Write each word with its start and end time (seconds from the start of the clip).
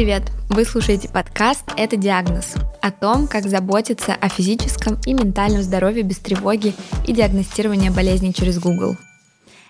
привет! 0.00 0.32
Вы 0.48 0.64
слушаете 0.64 1.10
подкаст 1.10 1.70
«Это 1.76 1.94
диагноз» 1.94 2.54
о 2.80 2.90
том, 2.90 3.28
как 3.28 3.44
заботиться 3.44 4.14
о 4.14 4.30
физическом 4.30 4.96
и 5.04 5.12
ментальном 5.12 5.60
здоровье 5.60 6.02
без 6.02 6.16
тревоги 6.20 6.72
и 7.06 7.12
диагностирования 7.12 7.90
болезней 7.90 8.32
через 8.32 8.58
Google. 8.58 8.96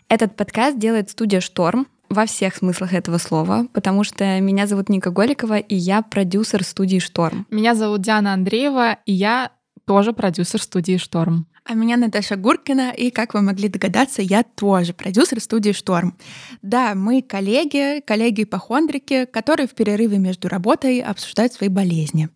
Этот 0.08 0.36
подкаст 0.36 0.78
делает 0.78 1.10
студия 1.10 1.40
«Шторм», 1.40 1.88
во 2.08 2.26
всех 2.26 2.54
смыслах 2.54 2.94
этого 2.94 3.18
слова, 3.18 3.66
потому 3.72 4.04
что 4.04 4.38
меня 4.38 4.68
зовут 4.68 4.88
Ника 4.88 5.10
Голикова, 5.10 5.58
и 5.58 5.74
я 5.74 6.00
продюсер 6.00 6.62
студии 6.62 7.00
«Шторм». 7.00 7.48
Меня 7.50 7.74
зовут 7.74 8.02
Диана 8.02 8.32
Андреева, 8.32 8.98
и 9.06 9.12
я 9.12 9.50
тоже 9.84 10.12
продюсер 10.12 10.62
студии 10.62 10.96
«Шторм». 10.96 11.48
А 11.64 11.74
меня 11.74 11.96
Наташа 11.96 12.36
Гуркина, 12.36 12.90
и, 12.90 13.10
как 13.10 13.34
вы 13.34 13.42
могли 13.42 13.68
догадаться, 13.68 14.22
я 14.22 14.42
тоже 14.42 14.92
продюсер 14.92 15.40
студии 15.40 15.72
«Шторм». 15.72 16.16
Да, 16.62 16.94
мы 16.94 17.22
коллеги, 17.22 18.00
коллеги-ипохондрики, 18.00 19.26
которые 19.26 19.68
в 19.68 19.74
перерыве 19.74 20.18
между 20.18 20.48
работой 20.48 21.00
обсуждают 21.00 21.52
свои 21.52 21.68
болезни. 21.68 22.28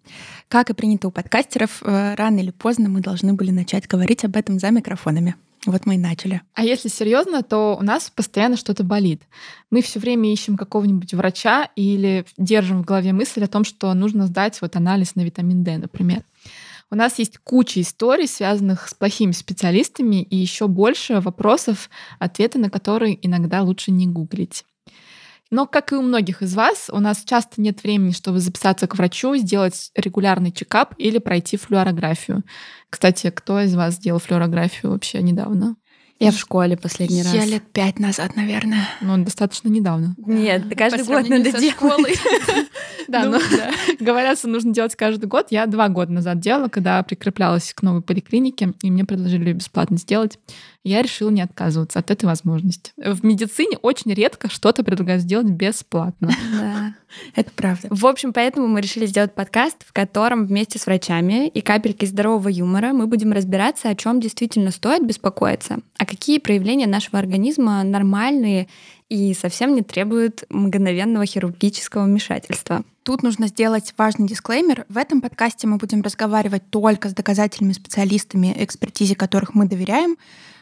Как 0.48 0.70
и 0.70 0.74
принято 0.74 1.08
у 1.08 1.10
подкастеров, 1.10 1.82
э, 1.82 2.14
рано 2.14 2.38
или 2.40 2.50
поздно 2.50 2.88
мы 2.88 3.00
должны 3.00 3.32
были 3.32 3.50
начать 3.50 3.88
говорить 3.88 4.24
об 4.24 4.36
этом 4.36 4.58
за 4.58 4.70
микрофонами. 4.70 5.34
Вот 5.66 5.86
мы 5.86 5.94
и 5.94 5.98
начали. 5.98 6.42
А 6.52 6.62
если 6.62 6.88
серьезно, 6.88 7.42
то 7.42 7.76
у 7.80 7.82
нас 7.82 8.12
постоянно 8.14 8.56
что-то 8.56 8.84
болит. 8.84 9.22
Мы 9.70 9.80
все 9.80 9.98
время 9.98 10.30
ищем 10.30 10.56
какого-нибудь 10.56 11.14
врача 11.14 11.70
или 11.74 12.26
держим 12.36 12.82
в 12.82 12.84
голове 12.84 13.12
мысль 13.12 13.44
о 13.44 13.48
том, 13.48 13.64
что 13.64 13.92
нужно 13.94 14.26
сдать 14.26 14.60
вот 14.60 14.76
анализ 14.76 15.14
на 15.14 15.22
витамин 15.22 15.64
D, 15.64 15.78
например. 15.78 16.22
У 16.94 16.96
нас 16.96 17.18
есть 17.18 17.38
куча 17.38 17.80
историй, 17.80 18.28
связанных 18.28 18.88
с 18.88 18.94
плохими 18.94 19.32
специалистами, 19.32 20.22
и 20.22 20.36
еще 20.36 20.68
больше 20.68 21.18
вопросов, 21.18 21.90
ответы 22.20 22.60
на 22.60 22.70
которые 22.70 23.18
иногда 23.26 23.62
лучше 23.62 23.90
не 23.90 24.06
гуглить. 24.06 24.64
Но, 25.50 25.66
как 25.66 25.90
и 25.90 25.96
у 25.96 26.02
многих 26.02 26.40
из 26.40 26.54
вас, 26.54 26.90
у 26.92 27.00
нас 27.00 27.24
часто 27.24 27.60
нет 27.60 27.82
времени, 27.82 28.12
чтобы 28.12 28.38
записаться 28.38 28.86
к 28.86 28.94
врачу, 28.94 29.34
сделать 29.34 29.90
регулярный 29.96 30.52
чекап 30.52 30.94
или 30.96 31.18
пройти 31.18 31.56
флюорографию. 31.56 32.44
Кстати, 32.90 33.28
кто 33.30 33.60
из 33.60 33.74
вас 33.74 33.94
сделал 33.94 34.20
флюорографию 34.20 34.92
вообще 34.92 35.20
недавно? 35.20 35.74
Я 36.20 36.30
в 36.30 36.38
школе 36.38 36.76
последний 36.76 37.18
я 37.18 37.24
раз. 37.24 37.34
Я 37.34 37.44
лет 37.44 37.64
пять 37.72 37.98
назад, 37.98 38.36
наверное. 38.36 38.88
Ну, 39.00 39.22
достаточно 39.24 39.68
недавно. 39.68 40.14
Нет, 40.18 40.64
каждый 40.76 41.04
год 41.04 41.28
надо 41.28 41.50
делать. 41.52 41.74
Да, 43.06 43.26
но 43.26 43.38
говорят, 44.00 44.38
что 44.38 44.48
нужно 44.48 44.72
делать 44.72 44.96
каждый 44.96 45.26
год. 45.26 45.48
Я 45.50 45.66
два 45.66 45.88
года 45.90 46.10
назад 46.10 46.40
делала, 46.40 46.68
когда 46.68 47.02
прикреплялась 47.02 47.74
к 47.74 47.82
новой 47.82 48.00
поликлинике, 48.00 48.72
и 48.82 48.90
мне 48.90 49.04
предложили 49.04 49.52
бесплатно 49.52 49.98
сделать. 49.98 50.38
Я 50.84 51.00
решила 51.00 51.30
не 51.30 51.40
отказываться 51.40 51.98
от 51.98 52.10
этой 52.10 52.26
возможности. 52.26 52.92
В 52.98 53.24
медицине 53.24 53.78
очень 53.78 54.12
редко 54.12 54.50
что-то 54.50 54.84
предлагают 54.84 55.22
сделать 55.22 55.46
бесплатно. 55.46 56.30
Да, 56.54 56.94
это 57.36 57.50
правда. 57.54 57.88
В 57.90 58.06
общем, 58.06 58.32
поэтому 58.32 58.66
мы 58.66 58.80
решили 58.80 59.06
сделать 59.06 59.34
подкаст, 59.34 59.84
в 59.86 59.92
котором 59.92 60.46
вместе 60.46 60.78
с 60.78 60.86
врачами 60.86 61.48
и 61.48 61.60
капелькой 61.60 62.08
здорового 62.08 62.48
юмора 62.48 62.92
мы 62.92 63.06
будем 63.06 63.32
разбираться, 63.32 63.88
о 63.88 63.94
чем 63.94 64.20
действительно 64.20 64.70
стоит 64.70 65.06
беспокоиться, 65.06 65.78
а 65.98 66.06
какие 66.06 66.38
проявления 66.38 66.86
нашего 66.86 67.18
организма 67.18 67.82
нормальные 67.82 68.68
и 69.08 69.32
совсем 69.34 69.74
не 69.74 69.82
требуют 69.82 70.44
мгновенного 70.48 71.24
хирургического 71.24 72.04
вмешательства. 72.04 72.84
Тут 73.04 73.22
нужно 73.22 73.48
сделать 73.48 73.94
важный 73.96 74.26
дисклеймер. 74.26 74.86
В 74.88 74.96
этом 74.96 75.20
подкасте 75.20 75.66
мы 75.66 75.76
будем 75.76 76.02
разговаривать 76.02 76.68
только 76.70 77.08
с 77.08 77.14
доказательными 77.14 77.74
специалистами, 77.74 78.54
экспертизе 78.56 79.14
которых 79.14 79.54
мы 79.54 79.66
доверяем. 79.66 80.16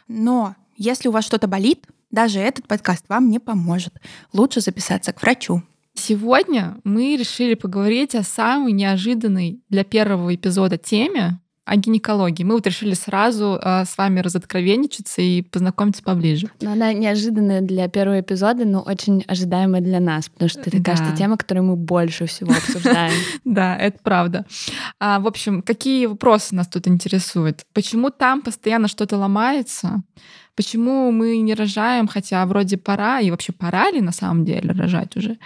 Но 0.07 0.55
если 0.75 1.07
у 1.07 1.11
вас 1.11 1.25
что-то 1.25 1.47
болит, 1.47 1.87
даже 2.11 2.39
этот 2.39 2.67
подкаст 2.67 3.05
вам 3.09 3.29
не 3.29 3.39
поможет. 3.39 3.93
Лучше 4.33 4.61
записаться 4.61 5.13
к 5.13 5.21
врачу. 5.21 5.63
Сегодня 5.95 6.77
мы 6.83 7.15
решили 7.15 7.53
поговорить 7.53 8.15
о 8.15 8.23
самой 8.23 8.71
неожиданной 8.71 9.61
для 9.69 9.83
первого 9.83 10.33
эпизода 10.33 10.77
теме 10.77 11.39
о 11.65 11.75
гинекологии. 11.77 12.43
Мы 12.43 12.55
вот 12.55 12.67
решили 12.67 12.93
сразу 12.93 13.59
э, 13.61 13.85
с 13.85 13.97
вами 13.97 14.19
разоткровенничаться 14.19 15.21
и 15.21 15.41
познакомиться 15.43 16.03
поближе. 16.03 16.49
Но 16.61 16.73
она 16.73 16.91
неожиданная 16.91 17.61
для 17.61 17.87
первого 17.87 18.19
эпизода, 18.19 18.65
но 18.65 18.81
очень 18.81 19.23
ожидаемая 19.27 19.81
для 19.81 19.99
нас, 19.99 20.27
потому 20.29 20.49
что 20.49 20.61
это, 20.61 20.77
да. 20.77 20.91
кажется, 20.91 21.15
тема, 21.15 21.37
которую 21.37 21.65
мы 21.65 21.75
больше 21.75 22.25
всего 22.25 22.51
обсуждаем. 22.51 23.13
Да, 23.45 23.77
это 23.77 23.99
правда. 24.01 24.45
А, 24.99 25.19
в 25.19 25.27
общем, 25.27 25.61
какие 25.61 26.05
вопросы 26.07 26.55
нас 26.55 26.67
тут 26.67 26.87
интересуют? 26.87 27.65
Почему 27.73 28.09
там 28.09 28.41
постоянно 28.41 28.87
что-то 28.87 29.17
ломается? 29.17 30.01
Почему 30.55 31.11
мы 31.11 31.37
не 31.37 31.55
рожаем, 31.55 32.07
хотя 32.07 32.45
вроде 32.45 32.77
пора, 32.77 33.19
и 33.19 33.31
вообще 33.31 33.51
пора 33.53 33.89
ли 33.91 34.01
на 34.01 34.11
самом 34.11 34.45
деле 34.45 34.71
рожать 34.71 35.17
уже? 35.17 35.37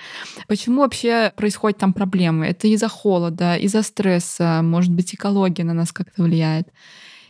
Почему 0.47 0.81
вообще 0.81 1.31
происходят 1.35 1.79
там 1.79 1.94
проблемы? 1.94 2.45
Это 2.47 2.68
из-за 2.68 2.90
холода, 2.90 3.56
из-за 3.56 3.84
стресса, 3.84 4.62
может 4.63 4.91
быть, 4.91 5.13
экология 5.16 5.63
на 5.63 5.73
нас 5.73 5.94
как-то 5.94 6.23
влияет. 6.23 6.68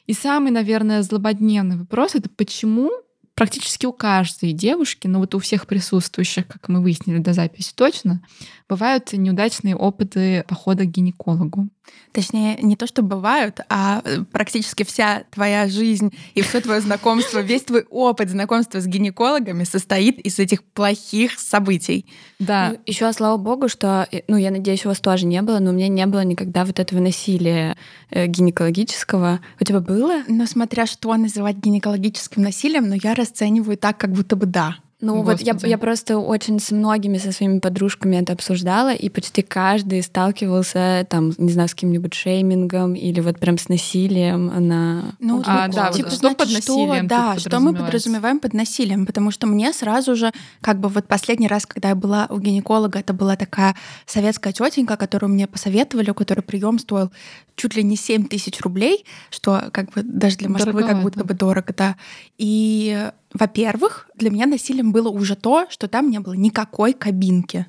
И 0.08 0.14
самый, 0.14 0.52
наверное, 0.52 1.04
злободневный 1.04 1.78
вопрос— 1.78 2.14
это 2.16 2.30
почему 2.30 2.90
практически 3.38 3.86
у 3.86 3.94
каждой 3.94 4.52
девушки, 4.52 5.06
ну 5.06 5.20
вот 5.20 5.36
у 5.36 5.40
всех 5.40 5.68
присутствующих, 5.68 6.48
как 6.48 6.70
мы 6.70 6.82
выяснили 6.82 7.20
до 7.20 7.34
записи 7.34 7.72
точно, 7.76 8.24
бывают 8.70 9.14
неудачные 9.14 9.76
опыты 9.76 10.44
похода 10.48 10.84
к 10.84 10.92
гинекологу. 10.92 11.70
Точнее, 12.12 12.58
не 12.62 12.76
то, 12.76 12.88
что 12.88 13.02
бывают, 13.02 13.62
а 13.70 14.02
э, 14.04 14.24
практически 14.32 14.84
вся 14.84 15.24
твоя 15.32 15.68
жизнь 15.68 16.14
и 16.34 16.42
все 16.42 16.60
твое 16.60 16.82
знакомство, 16.82 17.40
весь 17.40 17.64
твой 17.64 17.86
опыт 17.90 18.30
знакомства 18.30 18.82
с 18.82 18.88
гинекологами 18.88 19.64
состоит 19.64 20.20
из 20.20 20.40
этих 20.40 20.64
плохих 20.64 21.40
событий. 21.40 22.06
Да. 22.40 22.72
Ну, 22.72 22.80
еще 22.86 23.12
слава 23.14 23.38
богу, 23.38 23.70
что, 23.70 24.08
э, 24.12 24.22
ну, 24.28 24.36
я 24.36 24.52
надеюсь, 24.52 24.86
у 24.86 24.90
вас 24.90 25.00
тоже 25.00 25.26
не 25.26 25.42
было, 25.42 25.60
но 25.60 25.72
у 25.72 25.74
меня 25.74 25.88
не 25.88 26.06
было 26.06 26.24
никогда 26.24 26.66
вот 26.66 26.80
этого 26.80 27.00
насилия 27.00 27.78
э, 28.10 28.28
гинекологического. 28.28 29.40
У 29.60 29.64
тебя 29.64 29.80
было? 29.80 30.24
Ну, 30.28 30.46
смотря 30.46 30.86
что 30.88 31.16
называть 31.16 31.58
гинекологическим 31.58 32.42
насилием, 32.42 32.90
но 32.90 32.96
я 32.96 33.14
расцениваю 33.16 33.78
так, 33.78 33.98
как 33.98 34.12
будто 34.12 34.36
бы 34.36 34.46
да. 34.46 34.78
Ну 35.00 35.22
Господи. 35.22 35.52
вот 35.52 35.64
я, 35.64 35.70
я 35.70 35.78
просто 35.78 36.18
очень 36.18 36.60
с 36.60 36.72
многими 36.72 37.20
со 37.20 37.32
своими 37.32 37.60
подружками 37.60 38.16
это 38.16 38.34
обсуждала, 38.34 38.94
и 38.94 39.10
почти 39.10 39.44
каждый 39.44 40.02
сталкивался 40.02 41.06
там, 41.08 41.34
не 41.38 41.52
знаю, 41.52 41.70
с 41.70 41.74
каким-нибудь 41.74 42.16
шеймингом 42.16 42.96
или 42.96 43.20
вот 43.20 43.40
прям 43.40 43.60
с 43.60 43.70
насилием 43.70 44.48
на... 44.68 45.16
Ну, 45.20 45.44
а, 45.46 45.68
да, 45.68 45.92
типа, 45.92 46.10
что 46.10 46.20
значит, 46.20 46.38
под 46.38 46.52
насилием? 46.52 47.06
Что, 47.06 47.08
да, 47.08 47.38
что 47.38 47.60
мы 47.60 47.76
подразумеваем 47.76 48.40
под 48.40 48.54
насилием, 48.54 49.06
потому 49.06 49.30
что 49.30 49.46
мне 49.46 49.72
сразу 49.72 50.16
же, 50.16 50.32
как 50.62 50.80
бы 50.80 50.90
вот 50.90 51.08
последний 51.08 51.48
раз, 51.48 51.68
когда 51.68 51.90
я 51.90 51.96
была 51.96 52.26
у 52.32 52.40
гинеколога, 52.40 52.98
это 52.98 53.14
была 53.14 53.36
такая 53.36 53.76
советская 54.08 54.52
тетенька, 54.52 54.98
которую 54.98 55.32
мне 55.32 55.46
посоветовали, 55.46 56.10
у 56.10 56.16
которой 56.16 56.42
прием 56.42 56.80
стоил 56.80 57.12
чуть 57.56 57.76
ли 57.76 57.84
не 57.84 57.98
7 57.98 58.28
тысяч 58.28 58.62
рублей, 58.62 59.06
что 59.30 59.70
как 59.72 59.92
бы 59.92 60.04
даже 60.04 60.38
для 60.38 60.50
Москвы 60.50 60.74
Дороговато. 60.74 60.94
как 60.94 61.04
будто 61.04 61.24
бы 61.24 61.34
дорого, 61.34 61.74
да. 61.76 61.96
И 62.38 63.12
во-первых, 63.34 64.10
для 64.16 64.30
меня 64.30 64.46
насилием 64.46 64.92
было 64.92 65.10
уже 65.10 65.36
то, 65.36 65.68
что 65.70 65.88
там 65.88 66.10
не 66.10 66.20
было 66.20 66.34
никакой 66.34 66.94
кабинки. 66.94 67.68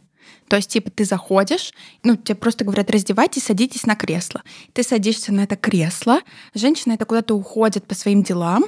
То 0.49 0.57
есть, 0.57 0.71
типа, 0.71 0.91
ты 0.91 1.05
заходишь, 1.05 1.73
ну, 2.03 2.17
тебе 2.17 2.35
просто 2.35 2.65
говорят, 2.65 2.91
раздевайтесь, 2.91 3.45
садитесь 3.45 3.87
на 3.87 3.97
кресло. 3.97 4.43
Ты 4.73 4.83
садишься 4.83 5.33
на 5.33 5.41
это 5.41 5.57
кресло, 5.57 6.21
женщина 6.55 6.95
это 6.95 7.05
куда-то 7.05 7.35
уходит 7.35 7.87
по 7.87 7.95
своим 7.95 8.23
делам, 8.23 8.65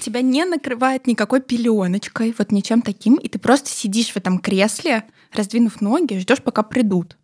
тебя 0.00 0.20
не 0.20 0.44
накрывает 0.44 1.06
никакой 1.06 1.40
пеленочкой, 1.40 2.34
вот 2.36 2.52
ничем 2.52 2.82
таким, 2.82 3.16
и 3.16 3.28
ты 3.28 3.38
просто 3.38 3.70
сидишь 3.70 4.10
в 4.10 4.16
этом 4.16 4.38
кресле, 4.38 5.04
раздвинув 5.32 5.80
ноги, 5.80 6.18
ждешь, 6.18 6.42
пока 6.42 6.62
придут. 6.62 7.16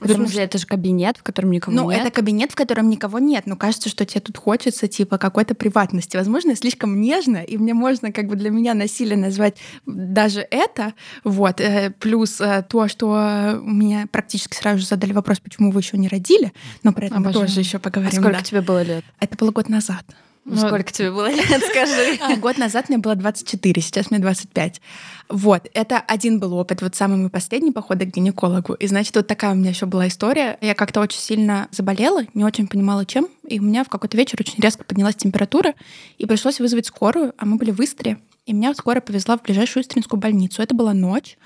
В 0.00 0.10
смысле, 0.10 0.44
это 0.44 0.58
же 0.58 0.66
кабинет, 0.66 1.16
в 1.16 1.22
котором 1.22 1.50
никого 1.50 1.74
ну, 1.74 1.90
нет. 1.90 2.00
Ну, 2.00 2.06
это 2.06 2.14
кабинет, 2.14 2.52
в 2.52 2.54
котором 2.54 2.88
никого 2.88 3.18
нет. 3.18 3.46
Но 3.46 3.56
кажется, 3.56 3.88
что 3.88 4.04
тебе 4.04 4.20
тут 4.20 4.36
хочется, 4.36 4.88
типа, 4.88 5.18
какой-то 5.18 5.54
приватности. 5.54 6.16
Возможно, 6.16 6.56
слишком 6.56 7.00
нежно, 7.00 7.38
и 7.38 7.56
мне 7.58 7.74
можно, 7.74 8.12
как 8.12 8.26
бы, 8.26 8.36
для 8.36 8.50
меня 8.50 8.74
насилие 8.74 9.16
назвать 9.16 9.56
даже 9.86 10.46
это. 10.50 10.94
Вот. 11.24 11.60
Э, 11.60 11.92
плюс 11.98 12.40
э, 12.40 12.64
то, 12.68 12.88
что 12.88 13.60
мне 13.62 14.06
практически 14.10 14.56
сразу 14.56 14.80
же 14.80 14.86
задали 14.86 15.12
вопрос, 15.12 15.40
почему 15.40 15.70
вы 15.70 15.80
еще 15.80 15.98
не 15.98 16.08
родили, 16.08 16.52
но 16.82 16.92
про 16.92 17.06
это 17.06 17.16
Обожаю. 17.16 17.40
мы 17.40 17.46
тоже 17.46 17.60
еще 17.60 17.78
поговорим. 17.78 18.18
А 18.18 18.20
сколько 18.20 18.38
да. 18.38 18.44
тебе 18.44 18.60
было 18.60 18.82
лет? 18.82 19.04
Это 19.18 19.36
было 19.36 19.50
год 19.50 19.68
назад. 19.68 20.04
Ну, 20.44 20.56
сколько 20.56 20.92
тебе 20.92 21.10
было 21.10 21.30
лет, 21.30 21.46
скажи? 21.70 22.18
А, 22.20 22.36
год 22.36 22.58
назад 22.58 22.88
мне 22.88 22.98
было 22.98 23.14
24, 23.14 23.82
сейчас 23.82 24.10
мне 24.10 24.18
25. 24.18 24.80
Вот, 25.28 25.68
это 25.74 25.98
один 25.98 26.40
был 26.40 26.54
опыт, 26.54 26.82
вот 26.82 26.94
самый 26.96 27.18
мой 27.18 27.30
последний 27.30 27.72
поход 27.72 27.98
к 27.98 28.04
гинекологу. 28.04 28.74
И, 28.74 28.86
значит, 28.86 29.14
вот 29.14 29.26
такая 29.26 29.52
у 29.52 29.54
меня 29.54 29.70
еще 29.70 29.86
была 29.86 30.08
история. 30.08 30.58
Я 30.60 30.74
как-то 30.74 31.00
очень 31.00 31.20
сильно 31.20 31.68
заболела, 31.70 32.24
не 32.34 32.44
очень 32.44 32.66
понимала, 32.66 33.04
чем. 33.04 33.28
И 33.46 33.60
у 33.60 33.62
меня 33.62 33.84
в 33.84 33.88
какой-то 33.88 34.16
вечер 34.16 34.38
очень 34.40 34.60
резко 34.60 34.82
поднялась 34.84 35.16
температура, 35.16 35.74
и 36.18 36.26
пришлось 36.26 36.58
вызвать 36.58 36.86
скорую, 36.86 37.34
а 37.36 37.44
мы 37.44 37.56
были 37.56 37.70
в 37.70 37.80
Истре. 37.80 38.18
И 38.46 38.52
меня 38.52 38.74
скоро 38.74 39.00
повезла 39.00 39.36
в 39.36 39.42
ближайшую 39.42 39.84
Истринскую 39.84 40.18
больницу. 40.18 40.62
Это 40.62 40.74
была 40.74 40.94
ночь. 40.94 41.36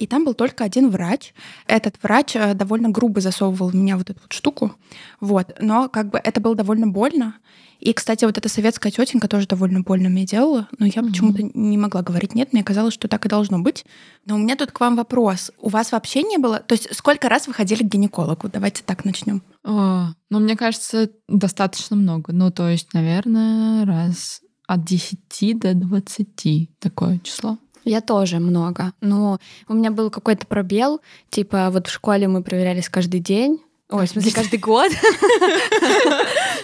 И 0.00 0.06
там 0.06 0.24
был 0.24 0.32
только 0.32 0.64
один 0.64 0.88
врач. 0.88 1.34
Этот 1.66 2.02
врач 2.02 2.34
э, 2.34 2.54
довольно 2.54 2.88
грубо 2.88 3.20
засовывал 3.20 3.68
в 3.68 3.74
меня 3.74 3.98
вот 3.98 4.08
эту 4.08 4.18
вот 4.22 4.32
штуку. 4.32 4.74
Вот. 5.20 5.54
Но 5.60 5.90
как 5.90 6.08
бы 6.08 6.18
это 6.18 6.40
было 6.40 6.54
довольно 6.54 6.86
больно. 6.86 7.34
И, 7.80 7.92
кстати, 7.92 8.24
вот 8.24 8.36
эта 8.36 8.48
советская 8.48 8.90
тетенька 8.90 9.28
тоже 9.28 9.46
довольно 9.46 9.82
больно 9.82 10.08
мне 10.08 10.24
делала, 10.24 10.68
но 10.78 10.86
я 10.86 10.92
mm-hmm. 10.92 11.06
почему-то 11.06 11.42
не 11.54 11.78
могла 11.78 12.02
говорить 12.02 12.34
нет, 12.34 12.52
мне 12.52 12.62
казалось, 12.62 12.92
что 12.92 13.08
так 13.08 13.24
и 13.24 13.28
должно 13.28 13.58
быть. 13.58 13.84
Но 14.26 14.36
у 14.36 14.38
меня 14.38 14.56
тут 14.56 14.70
к 14.72 14.80
вам 14.80 14.96
вопрос. 14.96 15.50
У 15.58 15.68
вас 15.68 15.92
вообще 15.92 16.22
не 16.22 16.38
было... 16.38 16.60
То 16.60 16.74
есть 16.74 16.94
сколько 16.94 17.28
раз 17.28 17.46
вы 17.46 17.52
ходили 17.54 17.82
к 17.82 17.86
гинекологу? 17.86 18.48
Давайте 18.48 18.82
так 18.84 19.04
начнем. 19.04 19.42
О, 19.64 20.12
ну, 20.30 20.40
мне 20.40 20.56
кажется, 20.56 21.10
достаточно 21.28 21.96
много. 21.96 22.32
Ну, 22.32 22.50
то 22.50 22.68
есть, 22.68 22.94
наверное, 22.94 23.84
раз 23.84 24.40
от 24.66 24.84
10 24.84 25.58
до 25.58 25.74
20 25.74 26.78
такое 26.78 27.18
число. 27.18 27.58
Я 27.84 28.00
тоже 28.00 28.38
много. 28.38 28.92
Но 29.00 29.38
у 29.68 29.74
меня 29.74 29.90
был 29.90 30.10
какой-то 30.10 30.46
пробел. 30.46 31.00
Типа 31.30 31.70
вот 31.70 31.86
в 31.86 31.92
школе 31.92 32.28
мы 32.28 32.42
проверялись 32.42 32.88
каждый 32.88 33.20
день, 33.20 33.60
Ой, 33.90 34.06
в 34.06 34.10
смысле, 34.10 34.30
каждый 34.32 34.58
год? 34.60 34.92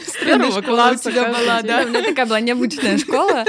С 0.07 0.25
первого 0.25 0.63
класса 0.63 1.09
у 1.09 1.13
тебя 1.13 1.29
была, 1.29 1.61
да? 1.63 1.83
У 1.85 1.89
меня 1.89 2.03
такая 2.05 2.25
была 2.25 2.41
необычная 2.41 2.99
школа. 2.99 3.45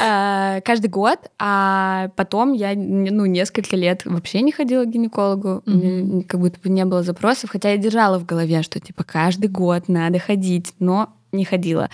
А, 0.00 0.60
каждый 0.60 0.88
год, 0.88 1.18
а 1.38 2.10
потом 2.14 2.52
я, 2.52 2.74
ну, 2.76 3.26
несколько 3.26 3.74
лет 3.74 4.02
вообще 4.04 4.42
не 4.42 4.52
ходила 4.52 4.84
к 4.84 4.90
гинекологу, 4.90 5.62
как 6.28 6.38
будто 6.38 6.60
бы 6.60 6.68
не 6.68 6.84
было 6.84 7.02
запросов, 7.02 7.50
хотя 7.50 7.70
я 7.70 7.78
держала 7.78 8.18
в 8.18 8.26
голове, 8.26 8.62
что, 8.62 8.78
типа, 8.78 9.02
каждый 9.02 9.48
год 9.48 9.88
надо 9.88 10.20
ходить, 10.20 10.74
но 10.78 11.08
не 11.32 11.44
ходила. 11.44 11.90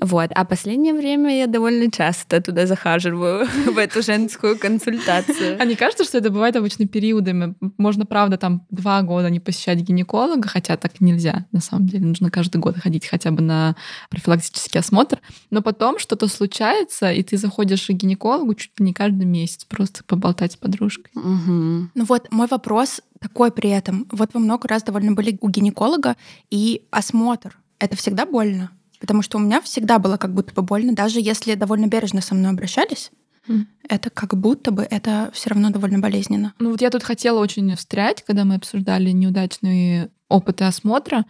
Вот. 0.00 0.30
А 0.34 0.44
последнее 0.44 0.94
время 0.94 1.38
я 1.38 1.46
довольно 1.46 1.90
часто 1.90 2.40
туда 2.40 2.66
захаживаю, 2.66 3.46
в 3.72 3.78
эту 3.78 4.02
женскую 4.02 4.58
консультацию. 4.58 5.60
А 5.60 5.64
не 5.64 5.76
кажется, 5.76 6.04
что 6.04 6.18
это 6.18 6.30
бывает 6.30 6.56
обычно 6.56 6.86
периодами? 6.86 7.54
Можно, 7.76 8.06
правда, 8.06 8.36
там 8.36 8.66
два 8.70 9.02
года 9.02 9.30
не 9.30 9.40
посещать 9.40 9.78
гинеколога, 9.78 10.48
хотя 10.48 10.76
так 10.76 11.00
нельзя, 11.00 11.46
на 11.52 11.60
самом 11.60 11.86
деле. 11.86 12.06
Нужно 12.06 12.30
каждый 12.30 12.58
год 12.58 12.78
ходить 12.78 13.06
хотя 13.06 13.30
бы 13.30 13.42
на 13.42 13.76
профилактический 14.08 14.80
осмотр. 14.80 15.20
Но 15.50 15.62
потом 15.62 15.98
что-то 15.98 16.28
случается, 16.28 17.12
и 17.12 17.22
ты 17.22 17.36
заходишь 17.36 17.86
к 17.86 17.90
гинекологу 17.90 18.54
чуть 18.54 18.78
ли 18.78 18.86
не 18.86 18.92
каждый 18.94 19.26
месяц, 19.26 19.64
просто 19.64 20.02
поболтать 20.04 20.52
с 20.52 20.56
подружкой. 20.56 21.12
Угу. 21.14 21.90
Ну 21.94 22.04
вот 22.04 22.28
мой 22.30 22.46
вопрос 22.50 23.02
такой 23.20 23.52
при 23.52 23.70
этом. 23.70 24.06
Вот 24.10 24.30
вы 24.32 24.40
много 24.40 24.66
раз 24.66 24.82
довольно 24.82 25.12
были 25.12 25.36
у 25.40 25.48
гинеколога, 25.48 26.16
и 26.50 26.86
осмотр— 26.90 27.58
это 27.78 27.96
всегда 27.96 28.24
больно? 28.24 28.70
Потому 29.00 29.22
что 29.22 29.38
у 29.38 29.40
меня 29.40 29.60
всегда 29.60 29.98
было 29.98 30.16
как 30.16 30.32
будто 30.32 30.54
бы 30.54 30.62
больно, 30.62 30.94
даже 30.94 31.20
если 31.20 31.54
довольно 31.54 31.86
бережно 31.86 32.20
со 32.20 32.34
мной 32.34 32.52
обращались. 32.52 33.10
Mm. 33.48 33.64
Это 33.88 34.10
как 34.10 34.36
будто 34.36 34.70
бы 34.70 34.86
это 34.88 35.30
все 35.32 35.50
равно 35.50 35.70
довольно 35.70 35.98
болезненно. 35.98 36.54
Ну 36.58 36.70
вот 36.70 36.80
я 36.80 36.90
тут 36.90 37.02
хотела 37.02 37.40
очень 37.40 37.74
встрять, 37.76 38.22
когда 38.22 38.44
мы 38.44 38.56
обсуждали 38.56 39.10
неудачные 39.10 40.10
опыты 40.28 40.64
осмотра 40.64 41.24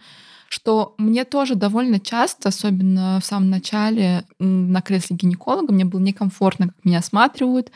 что 0.51 0.95
мне 0.97 1.23
тоже 1.23 1.55
довольно 1.55 1.97
часто, 1.97 2.49
особенно 2.49 3.19
в 3.21 3.25
самом 3.25 3.49
начале 3.49 4.25
на 4.37 4.81
кресле 4.81 5.15
гинеколога, 5.15 5.71
мне 5.71 5.85
было 5.85 6.01
некомфортно, 6.01 6.67
как 6.67 6.75
меня 6.83 6.99
осматривают. 6.99 7.71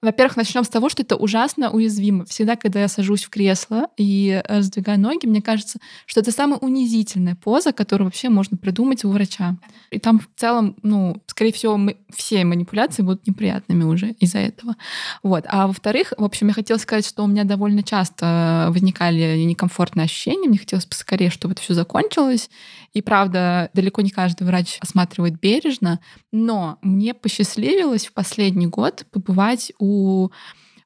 Во-первых, 0.00 0.38
начнем 0.38 0.64
с 0.64 0.68
того, 0.68 0.88
что 0.88 1.02
это 1.02 1.16
ужасно 1.16 1.70
уязвимо. 1.70 2.24
Всегда, 2.24 2.56
когда 2.56 2.80
я 2.80 2.88
сажусь 2.88 3.24
в 3.24 3.28
кресло 3.28 3.88
и 3.98 4.42
раздвигаю 4.48 4.98
ноги, 4.98 5.26
мне 5.26 5.42
кажется, 5.42 5.78
что 6.06 6.20
это 6.20 6.32
самая 6.32 6.58
унизительная 6.58 7.34
поза, 7.34 7.72
которую 7.74 8.06
вообще 8.06 8.30
можно 8.30 8.56
придумать 8.56 9.04
у 9.04 9.10
врача. 9.10 9.56
И 9.90 9.98
там 9.98 10.18
в 10.18 10.28
целом, 10.36 10.74
ну, 10.82 11.22
скорее 11.26 11.52
всего, 11.52 11.76
мы, 11.76 11.98
все 12.14 12.46
манипуляции 12.46 13.02
будут 13.02 13.26
неприятными 13.26 13.84
уже 13.84 14.12
из-за 14.12 14.38
этого. 14.38 14.76
Вот. 15.22 15.44
А 15.48 15.66
во-вторых, 15.66 16.14
в 16.16 16.24
общем, 16.24 16.48
я 16.48 16.54
хотела 16.54 16.78
сказать, 16.78 17.06
что 17.06 17.24
у 17.24 17.26
меня 17.26 17.44
довольно 17.44 17.82
часто 17.82 18.68
возникали 18.70 19.42
некомфортные 19.42 20.04
ощущения. 20.04 20.48
Мне 20.48 20.56
хотелось 20.56 20.86
поскорее, 20.86 21.28
чтобы 21.28 21.52
это 21.52 21.60
все 21.60 21.74
закончилось 21.74 22.05
закончилось. 22.06 22.50
И 22.92 23.02
правда, 23.02 23.70
далеко 23.74 24.02
не 24.02 24.10
каждый 24.10 24.44
врач 24.44 24.78
осматривает 24.80 25.38
бережно, 25.40 26.00
но 26.32 26.78
мне 26.82 27.14
посчастливилось 27.14 28.06
в 28.06 28.12
последний 28.12 28.66
год 28.66 29.06
побывать 29.10 29.72
у 29.78 30.30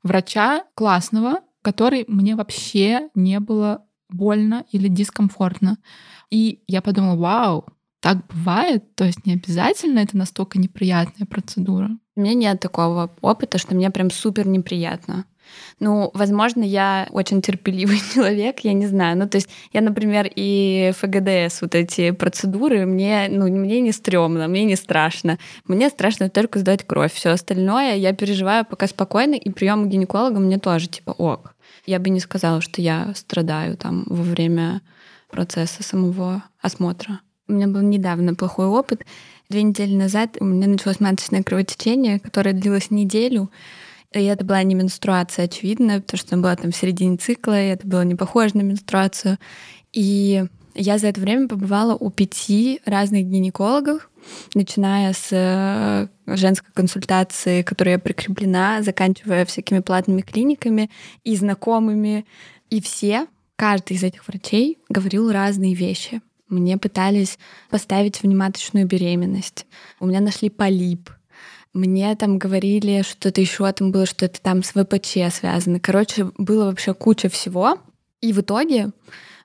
врача 0.03 0.65
классного, 0.75 1.41
который 1.63 2.05
мне 2.09 2.37
вообще 2.37 3.11
не 3.15 3.39
было 3.41 3.85
больно 4.09 4.65
или 4.73 4.89
дискомфортно. 4.89 5.79
И 6.31 6.63
я 6.67 6.83
подумала, 6.83 7.17
вау, 7.17 7.67
так 8.01 8.27
бывает, 8.29 8.95
то 8.95 9.05
есть 9.05 9.27
не 9.27 9.35
обязательно 9.35 10.01
это 10.01 10.17
настолько 10.17 10.59
неприятная 10.59 11.27
процедура. 11.27 11.91
У 12.17 12.23
меня 12.23 12.35
нет 12.35 12.61
такого 12.61 13.15
опыта, 13.21 13.59
что 13.59 13.75
мне 13.75 13.91
прям 13.91 14.11
супер 14.11 14.49
неприятно. 14.49 15.27
Ну, 15.79 16.11
возможно, 16.15 16.63
я 16.63 17.09
очень 17.11 17.43
терпеливый 17.43 18.01
человек, 18.15 18.61
я 18.61 18.73
не 18.73 18.87
знаю. 18.87 19.17
Ну, 19.17 19.29
то 19.29 19.37
есть 19.37 19.49
я, 19.73 19.81
например, 19.81 20.31
и 20.35 20.93
ФГДС, 20.97 21.63
вот 21.63 21.75
эти 21.75 22.11
процедуры, 22.11 22.87
мне, 22.87 23.29
ну, 23.31 23.49
мне 23.49 23.81
не 23.81 23.93
стрёмно, 23.93 24.49
мне 24.49 24.65
не 24.65 24.77
страшно. 24.77 25.39
Мне 25.67 25.89
страшно 25.89 26.29
только 26.29 26.59
сдать 26.59 26.85
кровь. 26.87 27.13
Все 27.13 27.31
остальное 27.31 27.97
я 27.97 28.13
переживаю 28.13 28.65
пока 28.65 28.87
спокойно, 28.87 29.35
и 29.35 29.51
прием 29.51 29.89
гинеколога 29.89 30.39
мне 30.41 30.59
тоже 30.59 30.89
типа 30.89 31.11
ок. 31.11 31.55
Я 31.87 31.99
бы 31.99 32.11
не 32.11 32.21
сказала, 32.21 32.61
что 32.61 32.83
я 32.83 33.13
страдаю 33.15 33.77
там 33.77 34.05
во 34.07 34.23
время 34.23 34.83
процесса 35.31 35.83
самого 35.83 36.43
осмотра. 36.61 37.21
У 37.49 37.53
меня 37.53 37.67
был 37.67 37.81
недавно 37.81 38.35
плохой 38.35 38.67
опыт. 38.67 39.05
Две 39.49 39.65
недели 39.65 39.95
назад 39.97 40.37
у 40.39 40.45
меня 40.45 40.69
началось 40.69 41.01
маточное 41.01 41.43
кровотечение, 41.43 42.21
которое 42.21 42.53
длилось 42.53 42.93
неделю. 42.93 43.51
И 44.13 44.25
это 44.25 44.45
была 44.45 44.63
не 44.65 44.75
менструация, 44.75 45.45
очевидно, 45.45 46.01
потому 46.01 46.19
что 46.19 46.35
она 46.35 46.43
была 46.43 46.57
там 46.57 46.73
в 46.73 46.77
середине 46.77 47.17
цикла, 47.17 47.61
и 47.61 47.69
это 47.69 47.87
было 47.87 48.03
не 48.03 48.17
похоже 48.17 48.57
на 48.57 48.63
менструацию. 48.63 49.39
И 49.93 50.45
я 50.75 50.99
за 50.99 51.09
это 51.09 51.21
время 51.21 51.49
побывала 51.49 51.95
у 51.95 52.11
пяти 52.11 52.81
разных 52.85 53.27
гинекологов, 53.27 54.11
начиная 54.55 55.13
с 55.13 55.29
э, 55.31 56.09
женской 56.27 56.73
консультации, 56.75 57.63
которая 57.63 57.99
прикреплена, 57.99 58.83
заканчивая 58.83 59.45
всякими 59.45 59.79
платными 59.79 60.23
клиниками 60.23 60.91
и 61.23 61.37
знакомыми. 61.37 62.25
И 62.69 62.81
все, 62.81 63.27
каждый 63.57 63.97
из 63.97 64.03
этих 64.03 64.27
врачей 64.27 64.79
говорил 64.89 65.31
разные 65.31 65.75
вещи. 65.75 66.21
Мне 66.49 66.79
пытались 66.79 67.39
поставить 67.69 68.23
внематочную 68.23 68.87
беременность. 68.87 69.67
У 70.01 70.07
меня 70.07 70.21
нашли 70.21 70.51
полип. 70.51 71.11
Мне 71.73 72.15
там 72.17 72.39
говорили, 72.39 73.03
что-то 73.03 73.41
еще 73.41 73.71
там 73.73 73.93
было, 73.93 74.05
что 74.05 74.25
это 74.25 74.41
там 74.41 74.63
с 74.63 74.71
ВПЧ 74.73 75.33
связано. 75.33 75.79
Короче, 75.79 76.31
было 76.37 76.65
вообще 76.65 76.95
куча 76.95 77.29
всего. 77.29 77.79
И 78.21 78.33
в 78.33 78.41
итоге 78.41 78.91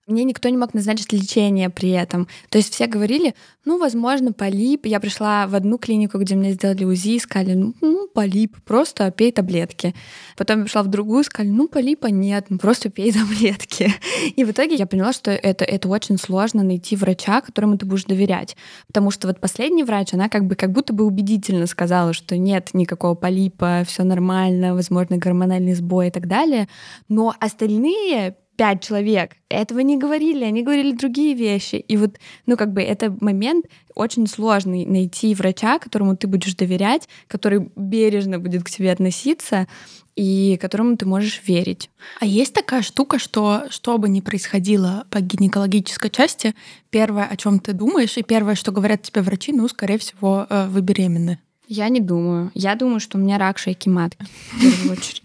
мне 0.08 0.24
никто 0.24 0.50
не 0.50 0.58
мог 0.58 0.74
назначить 0.74 1.12
лечение 1.14 1.70
при 1.70 1.90
этом. 1.90 2.28
То 2.50 2.60
есть 2.60 2.74
все 2.74 2.86
говорили, 2.86 3.34
ну, 3.66 3.80
возможно, 3.80 4.34
полип. 4.34 4.86
Я 4.86 5.00
пришла 5.00 5.48
в 5.48 5.56
одну 5.56 5.80
клинику, 5.80 6.20
где 6.20 6.36
мне 6.36 6.52
сделали 6.52 6.84
УЗИ, 6.84 7.18
сказали, 7.18 7.56
ну, 7.56 7.74
ну, 7.82 8.08
полип, 8.08 8.56
просто 8.64 9.10
пей 9.10 9.32
таблетки. 9.32 9.96
Потом 10.38 10.60
я 10.60 10.66
пришла 10.66 10.84
в 10.84 10.88
другую, 10.88 11.24
сказали, 11.24 11.52
ну, 11.52 11.68
полипа 11.68 12.08
нет, 12.08 12.46
ну, 12.50 12.60
просто 12.60 12.92
пей 12.92 13.12
таблетки. 13.14 13.92
И 14.36 14.44
в 14.44 14.52
итоге 14.52 14.76
я 14.76 14.86
поняла, 14.86 15.12
что 15.12 15.32
это, 15.32 15.66
это 15.66 15.90
очень 15.90 16.20
сложно 16.20 16.64
найти 16.64 16.96
врача, 16.96 17.42
которому 17.42 17.78
ты 17.80 17.88
будешь 17.88 18.06
доверять. 18.06 18.56
Потому 18.86 19.10
что 19.10 19.28
вот 19.28 19.40
последний 19.40 19.84
врач, 19.84 20.14
она 20.14 20.30
как 20.30 20.46
бы 20.46 20.56
как 20.56 20.72
будто 20.72 20.94
бы 20.94 21.04
убедительно 21.04 21.66
сказала, 21.66 22.14
что 22.14 22.38
нет 22.38 22.70
никакого 22.74 23.16
полипа, 23.16 23.84
все 23.88 24.04
нормально, 24.04 24.76
возможно, 24.76 25.18
гормональный 25.18 25.74
сбой 25.74 26.10
и 26.10 26.12
так 26.12 26.28
далее. 26.28 26.68
Но 27.10 27.34
остальные 27.40 28.36
пять 28.56 28.84
человек 28.84 29.34
этого 29.50 29.80
не 29.80 29.98
говорили, 29.98 30.44
они 30.44 30.64
говорили 30.64 30.92
другие 30.92 31.34
вещи. 31.34 31.76
И 31.76 31.98
вот, 31.98 32.18
ну, 32.46 32.58
как 32.58 32.74
бы 32.74 32.82
это 32.82 33.16
момент 33.22 33.66
очень 33.94 34.28
сложный 34.28 34.86
найти 34.86 35.34
врача, 35.36 35.80
которому 35.80 36.16
ты 36.16 36.28
будешь 36.28 36.56
доверять, 36.56 37.08
который 37.28 37.70
бережно 37.76 38.40
будет 38.40 38.64
к 38.64 38.70
тебе 38.70 38.92
относиться 38.92 39.68
и 40.16 40.58
которому 40.62 40.96
ты 40.98 41.06
можешь 41.06 41.42
верить. 41.46 41.90
А 42.20 42.26
есть 42.26 42.54
такая 42.54 42.82
штука, 42.82 43.20
что 43.20 43.64
что 43.70 43.98
бы 43.98 44.08
ни 44.10 44.22
происходило 44.22 45.06
по 45.10 45.20
гинекологической 45.20 46.10
части, 46.10 46.56
первое, 46.90 47.26
о 47.26 47.36
чем 47.36 47.60
ты 47.60 47.74
думаешь, 47.74 48.18
и 48.18 48.24
первое, 48.24 48.56
что 48.56 48.72
говорят 48.72 49.02
тебе 49.02 49.22
врачи, 49.22 49.52
ну, 49.52 49.68
скорее 49.68 49.98
всего, 49.98 50.48
э, 50.50 50.68
вы 50.68 50.82
беременны. 50.82 51.40
Я 51.68 51.90
не 51.90 52.00
думаю. 52.00 52.52
Я 52.54 52.76
думаю, 52.76 53.00
что 53.00 53.18
у 53.18 53.22
меня 53.22 53.38
рак 53.38 53.58
шейки 53.58 53.90
матки, 53.90 54.26
в 54.52 54.62
первую 54.62 54.92
очередь. 54.98 55.25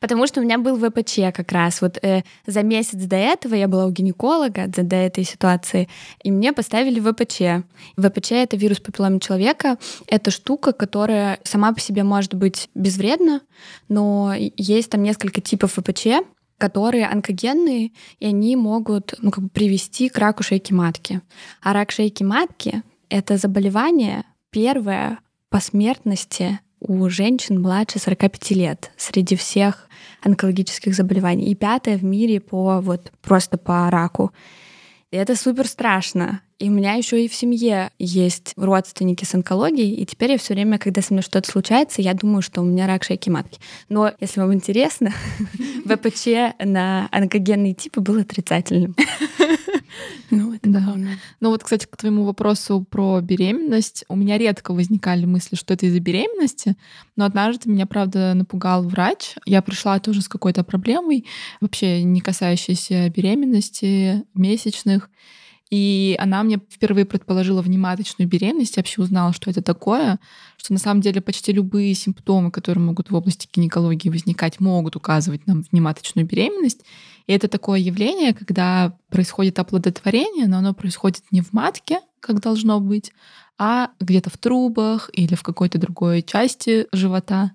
Потому 0.00 0.26
что 0.26 0.40
у 0.40 0.44
меня 0.44 0.58
был 0.58 0.76
ВПЧ 0.76 1.32
как 1.34 1.52
раз. 1.52 1.80
Вот 1.80 1.98
э, 2.02 2.22
за 2.46 2.62
месяц 2.62 2.98
до 2.98 3.16
этого 3.16 3.54
я 3.54 3.68
была 3.68 3.86
у 3.86 3.90
гинеколога, 3.90 4.66
до, 4.66 4.82
до 4.82 4.96
этой 4.96 5.24
ситуации, 5.24 5.88
и 6.22 6.30
мне 6.30 6.52
поставили 6.52 7.00
ВПЧ. 7.00 7.64
ВПЧ— 7.96 8.32
это 8.32 8.56
вирус 8.56 8.80
папиллома 8.80 9.20
человека. 9.20 9.78
Это 10.06 10.30
штука, 10.30 10.72
которая 10.72 11.38
сама 11.44 11.72
по 11.72 11.80
себе 11.80 12.02
может 12.04 12.34
быть 12.34 12.68
безвредна, 12.74 13.40
но 13.88 14.34
есть 14.36 14.90
там 14.90 15.02
несколько 15.02 15.40
типов 15.40 15.72
ВПЧ, 15.72 16.06
которые 16.58 17.06
онкогенные, 17.06 17.92
и 18.18 18.26
они 18.26 18.56
могут 18.56 19.14
ну, 19.20 19.30
как 19.30 19.44
бы 19.44 19.50
привести 19.50 20.08
к 20.08 20.18
раку 20.18 20.42
шейки 20.42 20.72
матки. 20.72 21.20
А 21.62 21.72
рак 21.72 21.90
шейки 21.90 22.22
матки— 22.22 22.82
это 23.08 23.36
заболевание 23.36 24.24
первое 24.50 25.18
по 25.50 25.60
смертности 25.60 26.60
у 26.80 27.08
женщин 27.08 27.60
младше 27.60 27.98
45 27.98 28.50
лет 28.52 28.90
среди 28.96 29.36
всех 29.36 29.88
онкологических 30.22 30.94
заболеваний. 30.94 31.50
И 31.50 31.54
пятое 31.54 31.96
в 31.96 32.04
мире 32.04 32.40
по 32.40 32.80
вот 32.80 33.12
просто 33.22 33.58
по 33.58 33.90
раку. 33.90 34.32
И 35.10 35.16
это 35.16 35.36
супер 35.36 35.66
страшно. 35.66 36.40
И 36.58 36.70
у 36.70 36.72
меня 36.72 36.94
еще 36.94 37.22
и 37.22 37.28
в 37.28 37.34
семье 37.34 37.90
есть 37.98 38.54
родственники 38.56 39.24
с 39.24 39.34
онкологией, 39.34 39.94
и 39.94 40.06
теперь 40.06 40.32
я 40.32 40.38
все 40.38 40.54
время, 40.54 40.78
когда 40.78 41.02
со 41.02 41.12
мной 41.12 41.22
что-то 41.22 41.50
случается, 41.50 42.00
я 42.00 42.14
думаю, 42.14 42.40
что 42.40 42.62
у 42.62 42.64
меня 42.64 42.86
рак 42.86 43.04
шейки 43.04 43.28
матки. 43.28 43.60
Но 43.90 44.10
если 44.20 44.40
вам 44.40 44.54
интересно, 44.54 45.12
ВПЧ 45.84 46.56
на 46.64 47.08
онкогенные 47.12 47.74
типы 47.74 48.00
был 48.00 48.18
отрицательным. 48.18 48.96
Ну, 50.30 50.52
это 50.54 50.68
да. 50.68 50.94
Ну 51.40 51.50
вот, 51.50 51.62
кстати, 51.62 51.86
к 51.86 51.96
твоему 51.96 52.24
вопросу 52.24 52.84
про 52.90 53.20
беременность. 53.20 54.04
У 54.08 54.16
меня 54.16 54.36
редко 54.36 54.74
возникали 54.74 55.24
мысли, 55.24 55.56
что 55.56 55.74
это 55.74 55.86
из-за 55.86 56.00
беременности, 56.00 56.76
но 57.14 57.24
однажды 57.24 57.70
меня, 57.70 57.86
правда, 57.86 58.34
напугал 58.34 58.82
врач. 58.82 59.36
Я 59.46 59.62
пришла 59.62 59.98
тоже 60.00 60.22
с 60.22 60.28
какой-то 60.28 60.64
проблемой, 60.64 61.24
вообще 61.60 62.02
не 62.02 62.20
касающейся 62.20 63.08
беременности, 63.08 64.24
месячных. 64.34 65.08
И 65.70 66.14
она 66.20 66.44
мне 66.44 66.60
впервые 66.70 67.04
предположила 67.04 67.60
внематочную 67.60 68.28
беременность, 68.28 68.76
я 68.76 68.82
вообще 68.82 69.02
узнала, 69.02 69.32
что 69.32 69.50
это 69.50 69.62
такое, 69.62 70.20
что 70.56 70.72
на 70.72 70.78
самом 70.78 71.00
деле 71.00 71.20
почти 71.20 71.52
любые 71.52 71.92
симптомы, 71.94 72.52
которые 72.52 72.84
могут 72.84 73.10
в 73.10 73.14
области 73.14 73.48
гинекологии 73.52 74.08
возникать, 74.08 74.60
могут 74.60 74.94
указывать 74.94 75.46
на 75.46 75.62
внематочную 75.70 76.24
беременность. 76.24 76.84
И 77.26 77.32
это 77.32 77.48
такое 77.48 77.80
явление, 77.80 78.32
когда 78.32 78.96
происходит 79.10 79.58
оплодотворение, 79.58 80.46
но 80.46 80.58
оно 80.58 80.72
происходит 80.72 81.24
не 81.32 81.40
в 81.40 81.52
матке, 81.52 82.00
как 82.20 82.40
должно 82.40 82.78
быть, 82.78 83.12
а 83.58 83.90
где-то 83.98 84.30
в 84.30 84.38
трубах 84.38 85.10
или 85.12 85.34
в 85.34 85.42
какой-то 85.42 85.78
другой 85.78 86.22
части 86.22 86.86
живота. 86.92 87.52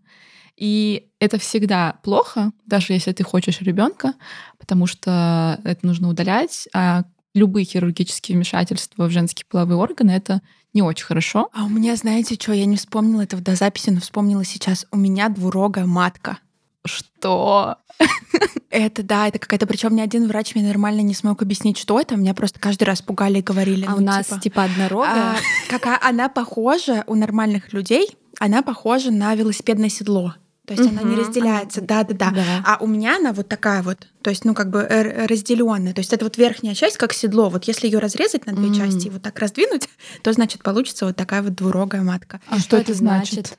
И 0.57 1.07
это 1.19 1.39
всегда 1.39 1.99
плохо, 2.03 2.51
даже 2.65 2.93
если 2.93 3.13
ты 3.13 3.23
хочешь 3.23 3.61
ребенка, 3.61 4.13
потому 4.59 4.85
что 4.85 5.59
это 5.63 5.85
нужно 5.87 6.09
удалять, 6.09 6.67
а 6.73 7.05
любые 7.33 7.65
хирургические 7.65 8.35
вмешательства 8.35 9.05
в 9.05 9.11
женские 9.11 9.45
половые 9.49 9.77
органы, 9.77 10.11
это 10.11 10.41
не 10.73 10.81
очень 10.81 11.05
хорошо. 11.05 11.49
А 11.53 11.65
у 11.65 11.69
меня, 11.69 11.95
знаете, 11.95 12.35
что, 12.35 12.53
я 12.53 12.65
не 12.65 12.77
вспомнила 12.77 13.21
этого 13.21 13.41
до 13.41 13.55
записи, 13.55 13.89
но 13.89 13.99
вспомнила 13.99 14.43
сейчас. 14.43 14.85
У 14.91 14.97
меня 14.97 15.29
двурогая 15.29 15.85
матка. 15.85 16.39
Что? 16.85 17.77
Это 18.71 19.03
да, 19.03 19.27
это 19.27 19.37
какая-то, 19.37 19.67
причем 19.67 19.95
ни 19.95 20.01
один 20.01 20.27
врач 20.27 20.55
мне 20.55 20.65
нормально 20.65 21.01
не 21.01 21.13
смог 21.13 21.41
объяснить, 21.41 21.77
что 21.77 21.99
это. 21.99 22.15
Меня 22.15 22.33
просто 22.33 22.57
каждый 22.57 22.85
раз 22.85 23.01
пугали 23.01 23.39
и 23.39 23.41
говорили. 23.41 23.85
А 23.85 23.91
ну, 23.91 23.97
у 23.97 23.99
нас 23.99 24.27
типа, 24.27 24.39
типа 24.39 24.63
однорогая. 24.63 25.33
А, 25.33 25.35
какая 25.67 25.99
она 26.01 26.29
похожа 26.29 27.03
у 27.05 27.15
нормальных 27.15 27.73
людей, 27.73 28.07
она 28.39 28.61
похожа 28.61 29.11
на 29.11 29.35
велосипедное 29.35 29.89
седло. 29.89 30.35
То 30.71 30.81
есть 30.81 30.89
угу. 30.89 31.01
она 31.01 31.09
не 31.09 31.17
разделяется, 31.17 31.81
да, 31.81 32.05
да, 32.05 32.31
да. 32.31 32.63
А 32.65 32.77
у 32.79 32.87
меня 32.87 33.17
она 33.17 33.33
вот 33.33 33.49
такая 33.49 33.83
вот, 33.83 34.07
то 34.21 34.29
есть, 34.29 34.45
ну, 34.45 34.53
как 34.53 34.69
бы 34.69 34.87
разделенная. 35.27 35.93
То 35.93 35.99
есть 35.99 36.13
это 36.13 36.23
вот 36.23 36.37
верхняя 36.37 36.73
часть, 36.73 36.95
как 36.95 37.11
седло. 37.11 37.49
Вот 37.49 37.65
если 37.65 37.87
ее 37.87 37.99
разрезать 37.99 38.45
на 38.45 38.53
две 38.53 38.69
mm. 38.69 38.77
части 38.77 39.07
и 39.07 39.09
вот 39.09 39.21
так 39.21 39.37
раздвинуть, 39.37 39.89
то 40.23 40.31
значит 40.31 40.63
получится 40.63 41.07
вот 41.07 41.17
такая 41.17 41.41
вот 41.41 41.55
двурогая 41.55 42.03
матка. 42.03 42.39
А, 42.47 42.55
что, 42.59 42.63
что 42.63 42.77
это 42.77 42.93
значит? 42.93 43.57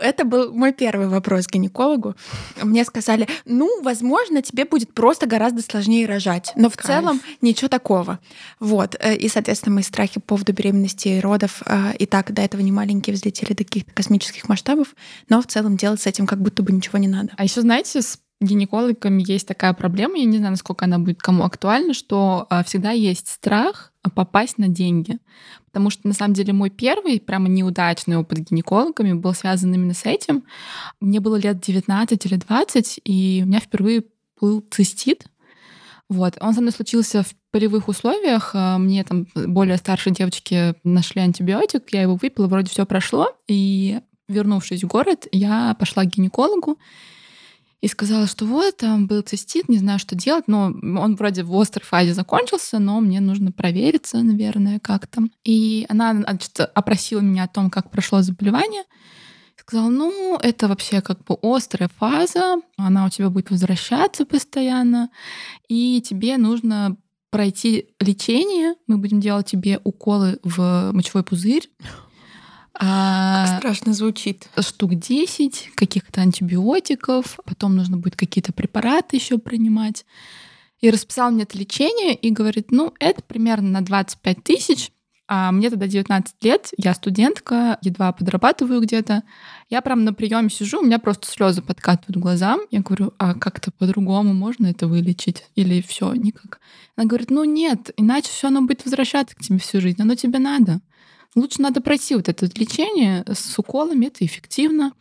Это 0.00 0.24
был 0.24 0.52
мой 0.52 0.72
первый 0.72 1.08
вопрос 1.08 1.46
к 1.46 1.52
гинекологу. 1.52 2.14
Мне 2.62 2.84
сказали, 2.84 3.28
ну, 3.44 3.82
возможно, 3.82 4.42
тебе 4.42 4.64
будет 4.64 4.92
просто 4.94 5.26
гораздо 5.26 5.62
сложнее 5.62 6.06
рожать, 6.06 6.52
но 6.56 6.70
в 6.70 6.76
Кайф. 6.76 6.86
целом 6.86 7.20
ничего 7.40 7.68
такого. 7.68 8.20
Вот. 8.60 8.96
Э, 9.00 9.14
и, 9.14 9.28
соответственно, 9.28 9.74
мои 9.74 9.84
страхи 9.84 10.14
по 10.14 10.36
поводу 10.36 10.52
беременности 10.52 11.08
и 11.08 11.20
родов 11.20 11.62
э, 11.66 11.94
и 11.98 12.06
так 12.06 12.32
до 12.32 12.42
этого 12.42 12.60
не 12.60 12.72
маленькие 12.72 13.14
взлетели 13.14 13.52
до 13.52 13.64
каких-то 13.64 13.92
космических 13.92 14.48
масштабов, 14.48 14.94
но 15.28 15.42
в 15.42 15.46
целом 15.46 15.76
делать 15.76 16.00
с 16.00 16.06
этим 16.06 16.26
как 16.26 16.40
будто 16.40 16.62
бы 16.62 16.72
ничего 16.72 16.98
не 16.98 17.08
надо. 17.08 17.30
А 17.36 17.44
еще, 17.44 17.60
знаете, 17.60 18.02
с 18.02 18.18
гинекологами 18.40 19.24
есть 19.26 19.48
такая 19.48 19.72
проблема, 19.72 20.16
я 20.18 20.24
не 20.24 20.38
знаю, 20.38 20.52
насколько 20.52 20.84
она 20.84 20.98
будет 20.98 21.20
кому 21.20 21.44
актуальна, 21.44 21.92
что 21.92 22.46
а, 22.50 22.62
всегда 22.62 22.92
есть 22.92 23.28
страх 23.28 23.92
попасть 24.14 24.58
на 24.58 24.68
деньги. 24.68 25.18
Потому 25.72 25.90
что, 25.90 26.08
на 26.08 26.14
самом 26.14 26.34
деле, 26.34 26.52
мой 26.52 26.70
первый 26.70 27.20
прямо 27.20 27.48
неудачный 27.48 28.16
опыт 28.16 28.40
гинекологами 28.50 29.12
был 29.12 29.34
связан 29.34 29.72
именно 29.72 29.94
с 29.94 30.04
этим. 30.04 30.44
Мне 31.00 31.20
было 31.20 31.36
лет 31.36 31.60
19 31.60 32.26
или 32.26 32.36
20, 32.36 33.00
и 33.04 33.40
у 33.44 33.46
меня 33.46 33.60
впервые 33.60 34.04
был 34.40 34.64
цистит. 34.70 35.26
Вот. 36.08 36.38
Он 36.40 36.54
со 36.54 36.60
мной 36.60 36.72
случился 36.72 37.22
в 37.22 37.34
полевых 37.50 37.88
условиях. 37.88 38.52
А, 38.54 38.78
мне 38.78 39.04
там 39.04 39.26
более 39.34 39.76
старшие 39.76 40.14
девочки 40.14 40.74
нашли 40.84 41.20
антибиотик, 41.20 41.92
я 41.92 42.02
его 42.02 42.16
выпила, 42.16 42.46
вроде 42.46 42.70
все 42.70 42.86
прошло. 42.86 43.28
И 43.46 44.00
вернувшись 44.28 44.84
в 44.84 44.86
город, 44.86 45.26
я 45.32 45.74
пошла 45.78 46.04
к 46.04 46.08
гинекологу, 46.08 46.78
и 47.80 47.86
сказала, 47.86 48.26
что 48.26 48.44
вот, 48.44 48.78
там 48.78 49.06
был 49.06 49.22
цистит, 49.22 49.68
не 49.68 49.78
знаю, 49.78 49.98
что 49.98 50.16
делать, 50.16 50.48
но 50.48 50.64
он 50.66 51.14
вроде 51.14 51.44
в 51.44 51.54
острой 51.54 51.84
фазе 51.84 52.12
закончился, 52.12 52.78
но 52.78 53.00
мне 53.00 53.20
нужно 53.20 53.52
провериться, 53.52 54.22
наверное, 54.22 54.80
как 54.80 55.06
там. 55.06 55.30
И 55.44 55.86
она 55.88 56.12
значит, 56.12 56.58
опросила 56.74 57.20
меня 57.20 57.44
о 57.44 57.48
том, 57.48 57.70
как 57.70 57.90
прошло 57.90 58.20
заболевание. 58.22 58.82
Сказала, 59.56 59.90
ну, 59.90 60.38
это 60.42 60.66
вообще 60.66 61.00
как 61.02 61.24
бы 61.24 61.36
острая 61.42 61.90
фаза, 61.98 62.56
она 62.76 63.06
у 63.06 63.10
тебя 63.10 63.28
будет 63.28 63.50
возвращаться 63.50 64.24
постоянно, 64.24 65.10
и 65.68 66.00
тебе 66.00 66.36
нужно 66.36 66.96
пройти 67.30 67.90
лечение, 68.00 68.74
мы 68.86 68.96
будем 68.96 69.20
делать 69.20 69.46
тебе 69.46 69.80
уколы 69.84 70.38
в 70.42 70.90
мочевой 70.92 71.22
пузырь, 71.22 71.68
как 72.78 73.58
страшно 73.58 73.92
звучит. 73.92 74.48
Штук 74.58 74.94
10 74.94 75.70
каких-то 75.74 76.20
антибиотиков, 76.20 77.38
потом 77.44 77.76
нужно 77.76 77.96
будет 77.96 78.16
какие-то 78.16 78.52
препараты 78.52 79.16
еще 79.16 79.38
принимать. 79.38 80.04
И 80.80 80.90
расписал 80.90 81.32
мне 81.32 81.42
это 81.42 81.58
лечение 81.58 82.14
и 82.14 82.30
говорит, 82.30 82.70
ну, 82.70 82.94
это 83.00 83.22
примерно 83.22 83.68
на 83.70 83.80
25 83.80 84.44
тысяч, 84.44 84.92
а 85.30 85.52
мне 85.52 85.68
тогда 85.68 85.86
19 85.86 86.42
лет, 86.42 86.70
я 86.78 86.94
студентка, 86.94 87.78
едва 87.82 88.12
подрабатываю 88.12 88.80
где-то. 88.80 89.24
Я 89.68 89.82
прям 89.82 90.04
на 90.04 90.14
приеме 90.14 90.48
сижу, 90.48 90.80
у 90.80 90.84
меня 90.84 90.98
просто 90.98 91.30
слезы 91.30 91.60
подкатывают 91.60 92.16
глазам. 92.16 92.60
Я 92.70 92.80
говорю, 92.80 93.12
а 93.18 93.34
как-то 93.34 93.70
по-другому 93.70 94.32
можно 94.32 94.68
это 94.68 94.86
вылечить? 94.86 95.44
Или 95.54 95.82
все 95.82 96.14
никак? 96.14 96.60
Она 96.96 97.06
говорит, 97.06 97.30
ну 97.30 97.44
нет, 97.44 97.90
иначе 97.98 98.28
все 98.30 98.48
оно 98.48 98.62
будет 98.62 98.86
возвращаться 98.86 99.36
к 99.36 99.40
тебе 99.40 99.58
всю 99.58 99.82
жизнь, 99.82 100.00
оно 100.00 100.14
тебе 100.14 100.38
надо 100.38 100.80
лучше 101.34 101.62
надо 101.62 101.80
пройти 101.80 102.14
вот 102.14 102.28
это 102.28 102.46
лечение 102.54 103.24
с 103.26 103.58
уколами, 103.58 104.06
это 104.06 104.24
эффективно. 104.24 104.92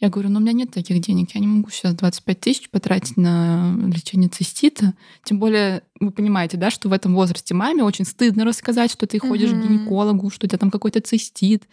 Я 0.00 0.08
говорю, 0.08 0.30
ну 0.30 0.38
у 0.38 0.42
меня 0.42 0.52
нет 0.52 0.72
таких 0.72 1.00
денег, 1.00 1.30
я 1.34 1.40
не 1.40 1.46
могу 1.46 1.70
сейчас 1.70 1.94
25 1.94 2.40
тысяч 2.40 2.70
потратить 2.70 3.16
на 3.16 3.72
лечение 3.86 4.28
цистита. 4.28 4.94
Тем 5.22 5.38
более, 5.38 5.84
вы 6.00 6.10
понимаете, 6.10 6.56
да, 6.56 6.70
что 6.70 6.88
в 6.88 6.92
этом 6.92 7.14
возрасте 7.14 7.54
маме 7.54 7.84
очень 7.84 8.04
стыдно 8.04 8.44
рассказать, 8.44 8.90
что 8.90 9.06
ты 9.06 9.20
ходишь 9.20 9.50
mm-hmm. 9.50 9.62
к 9.62 9.68
гинекологу, 9.68 10.30
что 10.30 10.46
у 10.46 10.48
тебя 10.48 10.58
там 10.58 10.72
какой-то 10.72 11.00
цистит. 11.00 11.68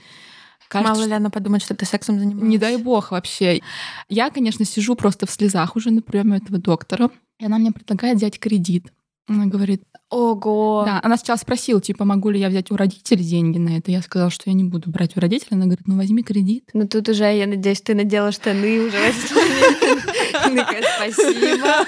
Кажется, 0.67 0.93
Мало 0.93 1.07
ли 1.07 1.13
она 1.13 1.31
подумает, 1.31 1.63
что 1.63 1.73
ты 1.73 1.87
сексом 1.87 2.19
занимаешься. 2.19 2.45
Не 2.45 2.59
дай 2.59 2.77
бог 2.77 3.09
вообще. 3.09 3.61
Я, 4.07 4.29
конечно, 4.29 4.63
сижу 4.63 4.95
просто 4.95 5.25
в 5.25 5.31
слезах 5.31 5.75
уже 5.75 5.89
на 5.89 6.03
приеме 6.03 6.37
этого 6.37 6.59
доктора, 6.59 7.09
и 7.39 7.45
она 7.45 7.57
мне 7.57 7.71
предлагает 7.71 8.17
взять 8.17 8.39
кредит. 8.39 8.93
Она 9.29 9.45
говорит, 9.45 9.83
Ого. 10.09 10.83
Да, 10.85 10.99
она 11.03 11.17
сначала 11.17 11.37
спросила, 11.37 11.79
типа, 11.79 12.03
могу 12.03 12.31
ли 12.31 12.39
я 12.39 12.49
взять 12.49 12.71
у 12.71 12.75
родителей 12.75 13.23
деньги 13.23 13.59
на 13.59 13.77
это. 13.77 13.91
Я 13.91 14.01
сказала, 14.01 14.31
что 14.31 14.49
я 14.49 14.53
не 14.53 14.63
буду 14.63 14.89
брать 14.89 15.15
у 15.15 15.19
родителей. 15.19 15.49
Она 15.51 15.65
говорит, 15.65 15.87
ну 15.87 15.97
возьми 15.97 16.23
кредит. 16.23 16.67
Ну 16.73 16.87
тут 16.87 17.09
уже, 17.09 17.25
я 17.25 17.45
надеюсь, 17.45 17.81
ты 17.81 17.93
надела 17.93 18.31
штаны 18.31 18.87
уже 18.87 18.97
в 18.97 19.03
этот 19.03 19.31
момент. 19.31 20.08
Спасибо. 20.29 21.85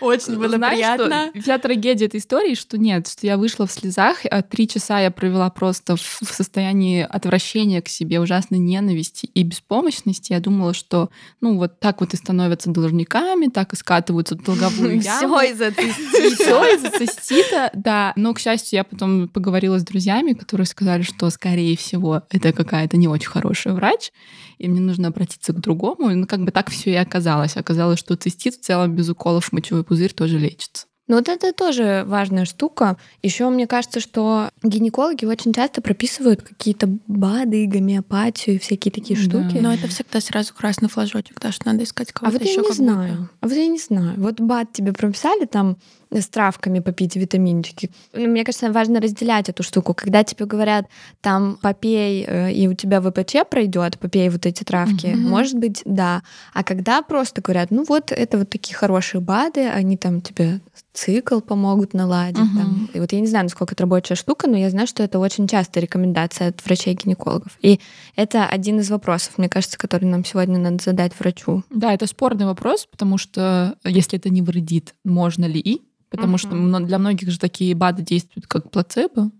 Ну, 0.00 0.06
Очень 0.06 0.38
было 0.38 0.56
приятно. 0.56 1.30
Вся 1.40 1.58
трагедия 1.58 2.06
этой 2.06 2.20
истории, 2.20 2.54
что 2.54 2.78
нет, 2.78 3.08
что 3.08 3.26
я 3.26 3.36
вышла 3.36 3.66
в 3.66 3.72
слезах, 3.72 4.18
а 4.30 4.42
три 4.42 4.68
часа 4.68 5.00
я 5.00 5.10
провела 5.10 5.50
просто 5.50 5.96
в 5.96 6.00
состоянии 6.00 7.06
отвращения 7.08 7.82
к 7.82 7.88
себе, 7.88 8.20
ужасной 8.20 8.58
ненависти 8.58 9.26
и 9.26 9.42
беспомощности. 9.42 10.32
Я 10.32 10.40
думала, 10.40 10.74
что 10.74 11.10
ну 11.40 11.56
вот 11.58 11.80
так 11.80 12.00
вот 12.00 12.14
и 12.14 12.16
становятся 12.16 12.70
должниками, 12.70 13.46
так 13.46 13.72
и 13.72 13.76
скатываются 13.76 14.36
в 14.36 14.42
долговую 14.42 15.00
яму. 15.00 15.38
Все 15.38 15.52
из-за. 15.52 15.70
Все 15.70 16.74
из-за 16.74 16.90
цистита, 16.90 17.70
да. 17.74 18.12
Но, 18.16 18.34
к 18.34 18.38
счастью, 18.38 18.78
я 18.78 18.84
потом 18.84 19.28
поговорила 19.28 19.78
с 19.78 19.84
друзьями, 19.84 20.32
которые 20.32 20.66
сказали, 20.66 21.02
что, 21.02 21.28
скорее 21.30 21.76
всего, 21.76 22.22
это 22.30 22.52
какая-то 22.52 22.96
не 22.96 23.08
очень 23.08 23.28
хорошая 23.28 23.74
врач 23.74 24.12
и 24.58 24.68
мне 24.68 24.80
нужно 24.80 25.08
обратиться 25.08 25.52
к 25.52 25.60
другому. 25.60 26.10
Ну, 26.10 26.26
как 26.26 26.44
бы 26.44 26.50
так 26.50 26.70
все 26.70 26.92
и 26.92 26.94
оказалось. 26.94 27.56
Оказалось, 27.56 27.73
что 27.96 28.16
цистит 28.16 28.54
в 28.54 28.60
целом 28.60 28.94
без 28.94 29.08
уколов 29.08 29.52
мочевой 29.52 29.84
пузырь 29.84 30.12
тоже 30.12 30.38
лечится. 30.38 30.86
Ну 31.06 31.16
вот 31.16 31.28
это 31.28 31.52
тоже 31.52 32.04
важная 32.06 32.46
штука. 32.46 32.96
Еще 33.22 33.46
мне 33.50 33.66
кажется, 33.66 34.00
что 34.00 34.48
гинекологи 34.62 35.26
очень 35.26 35.52
часто 35.52 35.82
прописывают 35.82 36.40
какие-то 36.40 36.86
БАДы, 37.06 37.66
гомеопатию, 37.66 38.58
всякие 38.58 38.90
такие 38.90 39.18
да. 39.18 39.22
штуки. 39.22 39.58
Но 39.60 39.74
это 39.74 39.86
всегда 39.88 40.20
сразу 40.20 40.54
красный 40.54 40.88
флажочек, 40.88 41.38
да, 41.40 41.52
что 41.52 41.66
надо 41.66 41.84
искать 41.84 42.10
кого-то 42.10 42.36
а 42.36 42.38
вот 42.38 42.48
еще. 42.48 42.62
Я 42.62 42.68
не 42.68 42.72
знаю. 42.72 43.30
А 43.40 43.46
вот 43.46 43.54
я 43.54 43.66
не 43.66 43.78
знаю. 43.78 44.14
Вот 44.16 44.40
БАД 44.40 44.72
тебе 44.72 44.92
прописали 44.94 45.44
там 45.44 45.76
с 46.20 46.28
травками 46.28 46.80
попить 46.80 47.16
витаминчики. 47.16 47.90
Ну, 48.12 48.28
мне 48.28 48.44
кажется, 48.44 48.70
важно 48.72 49.00
разделять 49.00 49.48
эту 49.48 49.62
штуку. 49.62 49.94
Когда 49.94 50.24
тебе 50.24 50.46
говорят, 50.46 50.86
там, 51.20 51.58
попей, 51.60 52.24
э, 52.26 52.52
и 52.52 52.68
у 52.68 52.74
тебя 52.74 53.00
ВПЧ 53.00 53.48
пройдет, 53.48 53.98
попей 53.98 54.28
вот 54.28 54.46
эти 54.46 54.64
травки, 54.64 55.06
mm-hmm. 55.06 55.16
может 55.16 55.58
быть, 55.58 55.82
да. 55.84 56.22
А 56.52 56.64
когда 56.64 57.02
просто 57.02 57.42
говорят, 57.42 57.70
ну 57.70 57.84
вот, 57.88 58.12
это 58.12 58.38
вот 58.38 58.50
такие 58.50 58.76
хорошие 58.76 59.20
БАДы, 59.20 59.68
они 59.68 59.96
там 59.96 60.20
тебе 60.20 60.60
цикл 60.94 61.40
помогут 61.40 61.92
наладить. 61.92 62.38
Угу. 62.38 62.56
Там. 62.56 62.90
И 62.94 63.00
вот 63.00 63.12
я 63.12 63.20
не 63.20 63.26
знаю, 63.26 63.46
насколько 63.46 63.74
это 63.74 63.82
рабочая 63.82 64.14
штука, 64.14 64.48
но 64.48 64.56
я 64.56 64.70
знаю, 64.70 64.86
что 64.86 65.02
это 65.02 65.18
очень 65.18 65.48
частая 65.48 65.82
рекомендация 65.82 66.48
от 66.48 66.64
врачей-гинекологов. 66.64 67.58
И 67.60 67.80
это 68.14 68.46
один 68.46 68.78
из 68.78 68.90
вопросов, 68.90 69.36
мне 69.36 69.48
кажется, 69.48 69.76
который 69.76 70.04
нам 70.04 70.24
сегодня 70.24 70.58
надо 70.58 70.82
задать 70.82 71.12
врачу. 71.18 71.64
Да, 71.70 71.92
это 71.92 72.06
спорный 72.06 72.46
вопрос, 72.46 72.86
потому 72.86 73.18
что 73.18 73.76
если 73.84 74.18
это 74.18 74.30
не 74.30 74.40
вредит, 74.40 74.94
можно 75.04 75.44
ли 75.44 75.60
и? 75.60 75.82
Потому 76.14 76.32
угу. 76.34 76.38
что 76.38 76.80
для 76.80 76.98
многих 76.98 77.30
же 77.30 77.38
такие 77.38 77.74
БАДы 77.74 78.02
действуют 78.02 78.46
как 78.46 78.70
плацебо. 78.70 79.30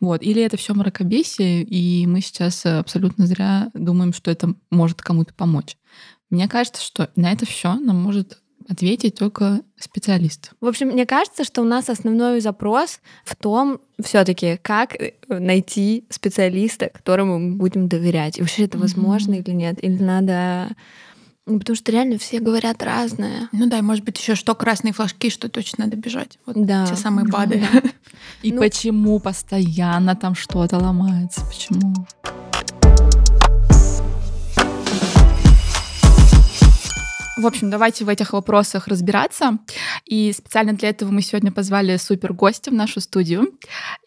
Вот. 0.00 0.22
Или 0.22 0.42
это 0.42 0.56
все 0.56 0.74
мракобесие, 0.74 1.62
и 1.62 2.06
мы 2.06 2.20
сейчас 2.20 2.64
абсолютно 2.64 3.26
зря 3.26 3.70
думаем, 3.74 4.12
что 4.12 4.30
это 4.30 4.54
может 4.70 5.02
кому-то 5.02 5.34
помочь. 5.34 5.76
Мне 6.30 6.46
кажется, 6.48 6.82
что 6.82 7.10
на 7.16 7.32
это 7.32 7.46
все 7.46 7.74
нам 7.74 7.96
может 7.96 8.40
ответить 8.68 9.14
только 9.14 9.62
специалист. 9.78 10.52
В 10.60 10.66
общем, 10.66 10.88
мне 10.88 11.06
кажется, 11.06 11.42
что 11.44 11.62
у 11.62 11.64
нас 11.64 11.88
основной 11.88 12.40
запрос 12.40 13.00
в 13.24 13.34
том, 13.34 13.80
все-таки, 14.02 14.58
как 14.60 14.94
э, 14.94 15.14
найти 15.28 16.04
специалиста, 16.10 16.90
которому 16.90 17.38
мы 17.38 17.56
будем 17.56 17.88
доверять. 17.88 18.38
И 18.38 18.42
вообще 18.42 18.64
это 18.64 18.76
возможно 18.76 19.34
mm-hmm. 19.34 19.42
или 19.42 19.50
нет? 19.52 19.82
Или 19.82 20.02
надо 20.02 20.68
потому 21.58 21.76
что 21.76 21.92
реально 21.92 22.18
все 22.18 22.40
говорят 22.40 22.82
разное. 22.82 23.48
Ну 23.52 23.68
да, 23.68 23.78
и 23.78 23.82
может 23.82 24.04
быть 24.04 24.18
еще 24.18 24.34
что 24.34 24.54
красные 24.54 24.92
флажки, 24.92 25.30
что 25.30 25.48
точно 25.48 25.84
надо 25.84 25.96
бежать. 25.96 26.38
Вот 26.46 26.56
да. 26.64 26.86
те 26.86 26.96
самые 26.96 27.26
БАДы. 27.26 27.62
Да. 27.72 27.82
И 28.42 28.52
ну, 28.52 28.60
почему 28.60 29.18
постоянно 29.20 30.14
там 30.14 30.34
что-то 30.34 30.78
ломается? 30.78 31.40
Почему? 31.46 32.06
В 37.38 37.46
общем, 37.46 37.70
давайте 37.70 38.04
в 38.04 38.08
этих 38.08 38.32
вопросах 38.32 38.88
разбираться. 38.88 39.58
И 40.04 40.32
специально 40.32 40.72
для 40.72 40.88
этого 40.88 41.12
мы 41.12 41.22
сегодня 41.22 41.52
позвали 41.52 41.96
супер 41.96 42.32
гостя 42.32 42.72
в 42.72 42.74
нашу 42.74 43.00
студию. 43.00 43.52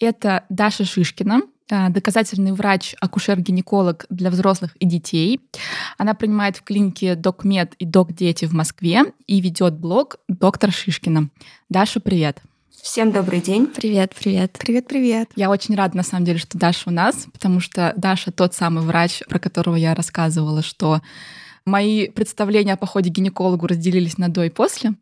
Это 0.02 0.44
Даша 0.50 0.84
Шишкина, 0.84 1.44
э, 1.70 1.90
доказательный 1.92 2.52
врач, 2.52 2.94
акушер-гинеколог 3.00 4.06
для 4.10 4.32
взрослых 4.32 4.76
и 4.82 4.86
детей. 4.86 5.40
Она 5.98 6.14
принимает 6.14 6.58
в 6.58 6.64
клинике 6.64 7.16
Докмед 7.16 7.74
и 7.76 7.86
Док 7.86 8.12
Дети 8.12 8.44
в 8.44 8.52
Москве 8.52 9.06
и 9.28 9.40
ведет 9.40 9.76
блог 9.76 10.18
Доктор 10.28 10.74
Шишкина. 10.74 11.30
Даша, 11.70 12.02
привет. 12.02 12.40
Всем 12.82 13.14
добрый 13.14 13.40
день. 13.40 13.68
Привет, 13.68 14.14
привет. 14.14 14.58
Привет, 14.60 14.88
привет. 14.90 15.30
Я 15.38 15.50
очень 15.50 15.76
рада, 15.76 15.96
на 15.96 16.04
самом 16.04 16.26
деле, 16.26 16.38
что 16.38 16.58
Даша 16.58 16.90
у 16.90 16.92
нас, 16.92 17.28
потому 17.32 17.62
что 17.62 17.94
Даша 17.96 18.34
тот 18.34 18.54
самый 18.54 18.84
врач, 18.84 19.22
про 19.30 19.40
которого 19.40 19.78
я 19.78 19.96
рассказывала, 19.96 20.62
что 20.62 21.00
Мои 21.66 22.10
представления 22.10 22.74
о 22.74 22.78
походе 22.78 23.10
к 23.10 23.14
гинекологу 23.14 23.68
разделились 23.68 24.18
на 24.18 24.30
до 24.30 24.44
и 24.44 24.50
после. 24.50 24.94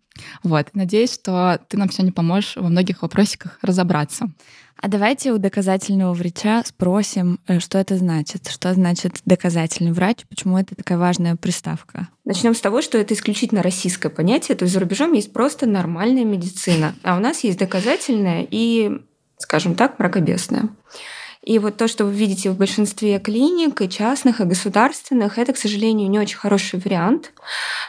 Вот. 0.43 0.67
Надеюсь, 0.73 1.13
что 1.13 1.59
ты 1.69 1.77
нам 1.77 1.89
сегодня 1.89 2.11
поможешь 2.11 2.55
во 2.57 2.67
многих 2.67 3.01
вопросиках 3.01 3.57
разобраться. 3.61 4.29
А 4.81 4.87
давайте 4.87 5.33
у 5.33 5.37
доказательного 5.37 6.13
врача 6.13 6.63
спросим, 6.65 7.39
э, 7.47 7.59
что 7.59 7.77
это 7.77 7.97
значит. 7.97 8.47
Что 8.47 8.73
значит 8.73 9.19
доказательный 9.25 9.91
врач? 9.91 10.19
Почему 10.29 10.57
это 10.57 10.73
такая 10.75 10.97
важная 10.97 11.35
приставка? 11.35 12.07
Начнем 12.23 12.55
с 12.55 12.61
того, 12.61 12.81
что 12.81 12.97
это 12.97 13.13
исключительно 13.13 13.61
российское 13.61 14.09
понятие. 14.09 14.55
То 14.55 14.63
есть 14.63 14.73
за 14.73 14.79
рубежом 14.79 15.11
есть 15.13 15.33
просто 15.33 15.65
нормальная 15.65 16.23
медицина, 16.23 16.95
а 17.03 17.17
у 17.17 17.19
нас 17.19 17.43
есть 17.43 17.59
доказательная 17.59 18.47
и, 18.49 19.01
скажем 19.37 19.75
так, 19.75 19.99
мракобесная. 19.99 20.69
И 21.49 21.57
вот 21.57 21.77
то, 21.77 21.87
что 21.87 22.05
вы 22.05 22.13
видите 22.13 22.51
в 22.51 22.57
большинстве 22.57 23.17
клиник, 23.17 23.81
и 23.81 23.89
частных, 23.89 24.39
и 24.39 24.43
государственных, 24.43 25.39
это, 25.39 25.51
к 25.51 25.57
сожалению, 25.57 26.07
не 26.07 26.19
очень 26.19 26.37
хороший 26.37 26.79
вариант. 26.79 27.31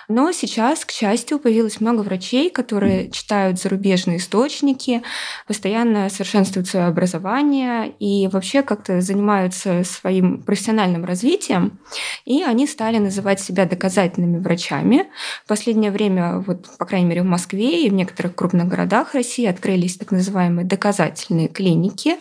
Но 0.09 0.33
сейчас, 0.33 0.87
к 0.87 0.90
счастью, 0.90 1.38
появилось 1.38 1.79
много 1.79 2.00
врачей, 2.00 2.49
которые 2.49 3.11
читают 3.11 3.61
зарубежные 3.61 4.17
источники, 4.17 5.02
постоянно 5.47 6.09
совершенствуют 6.09 6.69
свое 6.69 6.87
образование 6.87 7.93
и 7.99 8.29
вообще 8.29 8.62
как-то 8.62 9.02
занимаются 9.02 9.85
своим 9.85 10.43
профессиональным 10.43 11.05
развитием. 11.05 11.81
И 12.25 12.43
они 12.43 12.67
стали 12.67 12.97
называть 12.97 13.40
себя 13.40 13.66
доказательными 13.66 14.38
врачами. 14.38 15.07
В 15.44 15.49
последнее 15.49 15.90
время, 15.90 16.38
вот, 16.38 16.66
по 16.79 16.87
крайней 16.87 17.09
мере, 17.09 17.20
в 17.20 17.27
Москве 17.27 17.85
и 17.85 17.90
в 17.90 17.92
некоторых 17.92 18.35
крупных 18.35 18.68
городах 18.68 19.12
России 19.12 19.44
открылись 19.44 19.99
так 19.99 20.12
называемые 20.12 20.66
доказательные 20.66 21.49
клиники. 21.49 22.16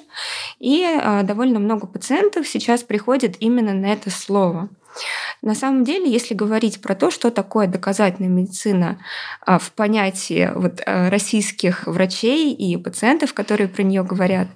И 0.60 0.84
а, 0.84 1.23
довольно 1.30 1.60
много 1.60 1.86
пациентов 1.86 2.48
сейчас 2.48 2.82
приходят 2.82 3.36
именно 3.39 3.72
на 3.72 3.94
это 3.94 4.10
слово. 4.10 4.68
На 5.44 5.54
самом 5.54 5.84
деле, 5.84 6.12
если 6.12 6.34
говорить 6.34 6.82
про 6.82 6.96
то, 6.96 7.12
что 7.12 7.30
такое 7.30 7.68
доказательная 7.68 8.32
медицина 8.32 8.98
а, 9.46 9.60
в 9.60 9.72
понятии 9.72 10.52
вот 10.56 10.82
а, 10.84 11.12
российских 11.12 11.86
врачей 11.86 12.52
и 12.52 12.76
пациентов, 12.78 13.36
которые 13.36 13.68
про 13.68 13.84
нее 13.84 14.04
говорят, 14.04 14.48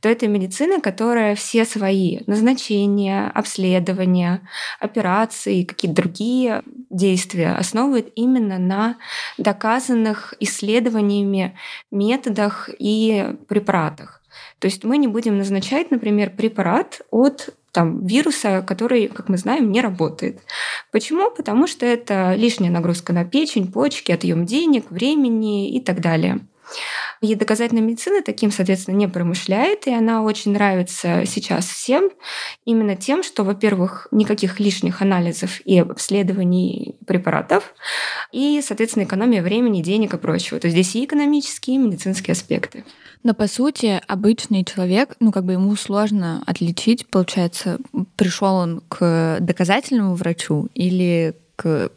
то 0.00 0.08
это 0.08 0.28
медицина, 0.28 0.80
которая 0.80 1.34
все 1.34 1.64
свои 1.64 2.20
назначения, 2.26 3.28
обследования, 3.34 4.40
операции, 4.78 5.64
какие-то 5.64 5.96
другие 5.96 6.62
действия 6.90 7.50
основывает 7.50 8.12
именно 8.14 8.58
на 8.58 8.96
доказанных 9.36 10.34
исследованиями 10.38 11.58
методах 11.90 12.70
и 12.78 13.34
препаратах. 13.48 14.19
То 14.58 14.66
есть 14.66 14.84
мы 14.84 14.98
не 14.98 15.08
будем 15.08 15.38
назначать, 15.38 15.90
например, 15.90 16.30
препарат 16.30 17.00
от 17.10 17.50
там, 17.72 18.04
вируса, 18.04 18.62
который, 18.62 19.08
как 19.08 19.28
мы 19.28 19.36
знаем, 19.36 19.70
не 19.70 19.80
работает. 19.80 20.40
Почему? 20.90 21.30
Потому 21.30 21.66
что 21.66 21.86
это 21.86 22.34
лишняя 22.34 22.70
нагрузка 22.70 23.12
на 23.12 23.24
печень, 23.24 23.70
почки, 23.70 24.12
отъем 24.12 24.44
денег, 24.44 24.90
времени 24.90 25.70
и 25.70 25.80
так 25.80 26.00
далее. 26.00 26.40
И 27.20 27.34
доказательная 27.34 27.82
медицина 27.82 28.22
таким, 28.22 28.50
соответственно, 28.50 28.96
не 28.96 29.06
промышляет, 29.06 29.86
и 29.86 29.92
она 29.92 30.22
очень 30.22 30.52
нравится 30.52 31.24
сейчас 31.26 31.66
всем 31.66 32.10
именно 32.64 32.96
тем, 32.96 33.22
что, 33.22 33.44
во-первых, 33.44 34.08
никаких 34.10 34.58
лишних 34.58 35.02
анализов 35.02 35.60
и 35.66 35.78
обследований 35.78 36.96
препаратов, 37.06 37.74
и, 38.32 38.62
соответственно, 38.64 39.04
экономия 39.04 39.42
времени, 39.42 39.82
денег 39.82 40.14
и 40.14 40.18
прочего. 40.18 40.58
То 40.58 40.68
есть 40.68 40.74
здесь 40.74 40.96
и 40.96 41.04
экономические, 41.04 41.76
и 41.76 41.78
медицинские 41.78 42.32
аспекты. 42.32 42.84
Но 43.22 43.34
по 43.34 43.48
сути 43.48 44.00
обычный 44.06 44.64
человек, 44.64 45.16
ну 45.20 45.30
как 45.30 45.44
бы 45.44 45.52
ему 45.52 45.76
сложно 45.76 46.42
отличить, 46.46 47.06
получается, 47.06 47.78
пришел 48.16 48.54
он 48.54 48.82
к 48.88 49.36
доказательному 49.40 50.14
врачу 50.14 50.68
или 50.74 51.34
к 51.56 51.90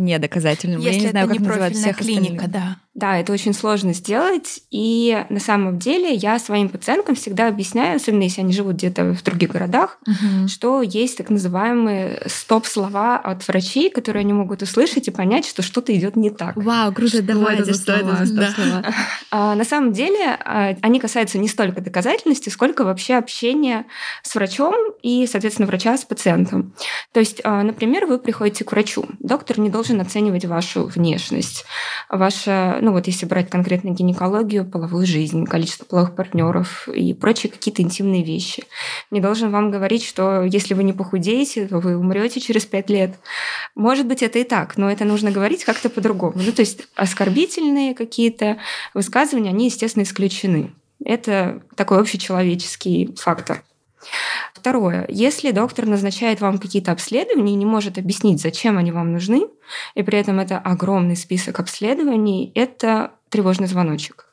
недоказательному. 0.00 0.82
Если 0.82 0.98
Я 0.98 1.04
не 1.04 1.10
знаю, 1.10 1.26
это 1.30 1.44
как 1.44 1.70
не 1.70 1.74
всех 1.74 1.96
клиника, 1.98 2.46
остальных. 2.46 2.50
да. 2.50 2.76
Да, 2.94 3.16
это 3.16 3.32
очень 3.32 3.54
сложно 3.54 3.94
сделать. 3.94 4.62
И 4.70 5.24
на 5.28 5.38
самом 5.38 5.78
деле 5.78 6.12
я 6.12 6.38
своим 6.40 6.68
пациенткам 6.68 7.14
всегда 7.14 7.46
объясняю, 7.46 7.96
особенно 7.96 8.24
если 8.24 8.40
они 8.40 8.52
живут 8.52 8.76
где-то 8.76 9.14
в 9.14 9.22
других 9.22 9.50
городах, 9.50 9.98
угу. 10.06 10.48
что 10.48 10.82
есть 10.82 11.16
так 11.16 11.30
называемые 11.30 12.22
стоп-слова 12.26 13.16
от 13.16 13.46
врачей, 13.46 13.90
которые 13.90 14.22
они 14.22 14.32
могут 14.32 14.62
услышать 14.62 15.06
и 15.06 15.12
понять, 15.12 15.46
что 15.46 15.62
что-то 15.62 15.94
идет 15.94 16.16
не 16.16 16.30
так. 16.30 16.56
Вау, 16.56 16.92
круто, 16.92 17.18
что 17.18 17.22
давайте, 17.22 17.62
это 17.62 17.74
что 17.74 17.92
это 17.92 18.26
за 18.26 18.50
слова? 18.50 18.84
А, 19.30 19.54
на 19.54 19.64
самом 19.64 19.92
деле 19.92 20.36
а, 20.44 20.74
они 20.82 20.98
касаются 20.98 21.38
не 21.38 21.46
столько 21.46 21.80
доказательности, 21.80 22.48
сколько 22.48 22.82
вообще 22.82 23.14
общения 23.14 23.86
с 24.22 24.34
врачом 24.34 24.74
и, 25.02 25.28
соответственно, 25.28 25.68
врача 25.68 25.96
с 25.96 26.04
пациентом. 26.04 26.74
То 27.12 27.20
есть, 27.20 27.40
а, 27.44 27.62
например, 27.62 28.06
вы 28.06 28.18
приходите 28.18 28.64
к 28.64 28.72
врачу. 28.72 29.04
Доктор 29.20 29.60
не 29.60 29.70
должен 29.70 30.00
оценивать 30.00 30.44
вашу 30.44 30.86
внешность, 30.86 31.64
ваше, 32.08 32.78
ну, 32.80 32.92
вот 32.92 33.06
если 33.06 33.26
брать 33.26 33.50
конкретно 33.50 33.90
гинекологию, 33.90 34.64
половую 34.64 35.06
жизнь, 35.06 35.44
количество 35.44 35.84
половых 35.84 36.14
партнеров 36.14 36.88
и 36.88 37.14
прочие 37.14 37.50
какие-то 37.50 37.82
интимные 37.82 38.24
вещи. 38.24 38.64
Не 39.10 39.20
должен 39.20 39.50
вам 39.50 39.70
говорить, 39.70 40.04
что 40.04 40.42
если 40.42 40.74
вы 40.74 40.84
не 40.84 40.92
похудеете, 40.92 41.66
то 41.66 41.78
вы 41.78 41.96
умрете 41.96 42.40
через 42.40 42.66
пять 42.66 42.90
лет. 42.90 43.18
Может 43.74 44.06
быть, 44.06 44.22
это 44.22 44.38
и 44.38 44.44
так, 44.44 44.76
но 44.76 44.90
это 44.90 45.04
нужно 45.04 45.30
говорить 45.30 45.64
как-то 45.64 45.90
по-другому. 45.90 46.34
Ну, 46.36 46.52
то 46.52 46.60
есть 46.60 46.82
оскорбительные 46.94 47.94
какие-то 47.94 48.58
высказывания, 48.94 49.50
они, 49.50 49.66
естественно, 49.66 50.02
исключены. 50.04 50.72
Это 51.04 51.62
такой 51.76 52.00
общечеловеческий 52.00 53.14
фактор. 53.16 53.62
Второе. 54.54 55.06
Если 55.08 55.50
доктор 55.52 55.86
назначает 55.86 56.40
вам 56.40 56.58
какие-то 56.58 56.92
обследования 56.92 57.52
и 57.52 57.56
не 57.56 57.66
может 57.66 57.98
объяснить, 57.98 58.40
зачем 58.40 58.78
они 58.78 58.92
вам 58.92 59.12
нужны, 59.12 59.46
и 59.94 60.02
при 60.02 60.18
этом 60.18 60.40
это 60.40 60.58
огромный 60.58 61.16
список 61.16 61.60
обследований, 61.60 62.52
это 62.54 63.12
тревожный 63.28 63.66
звоночек. 63.66 64.26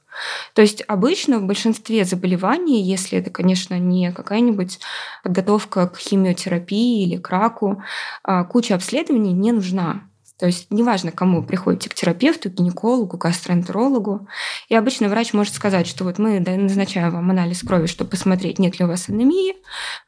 То 0.53 0.61
есть 0.61 0.83
обычно 0.87 1.39
в 1.39 1.43
большинстве 1.43 2.03
заболеваний, 2.03 2.81
если 2.81 3.19
это, 3.19 3.29
конечно, 3.29 3.77
не 3.77 4.11
какая-нибудь 4.11 4.79
подготовка 5.23 5.87
к 5.87 5.97
химиотерапии 5.97 7.03
или 7.03 7.17
к 7.17 7.29
раку, 7.29 7.83
а, 8.23 8.43
куча 8.43 8.75
обследований 8.75 9.33
не 9.33 9.51
нужна. 9.51 10.09
То 10.39 10.45
есть 10.45 10.67
неважно, 10.69 11.11
кому 11.11 11.43
приходите, 11.43 11.89
к 11.89 11.95
терапевту, 11.95 12.49
гинекологу, 12.49 13.17
гастроэнтерологу. 13.17 14.27
И 14.69 14.75
обычно 14.75 15.09
врач 15.09 15.33
может 15.33 15.55
сказать, 15.55 15.87
что 15.87 16.03
вот 16.03 16.19
мы 16.19 16.39
назначаем 16.39 17.11
вам 17.11 17.29
анализ 17.31 17.63
крови, 17.63 17.87
чтобы 17.87 18.11
посмотреть, 18.11 18.59
нет 18.59 18.77
ли 18.79 18.85
у 18.85 18.87
вас 18.87 19.09
анемии. 19.09 19.55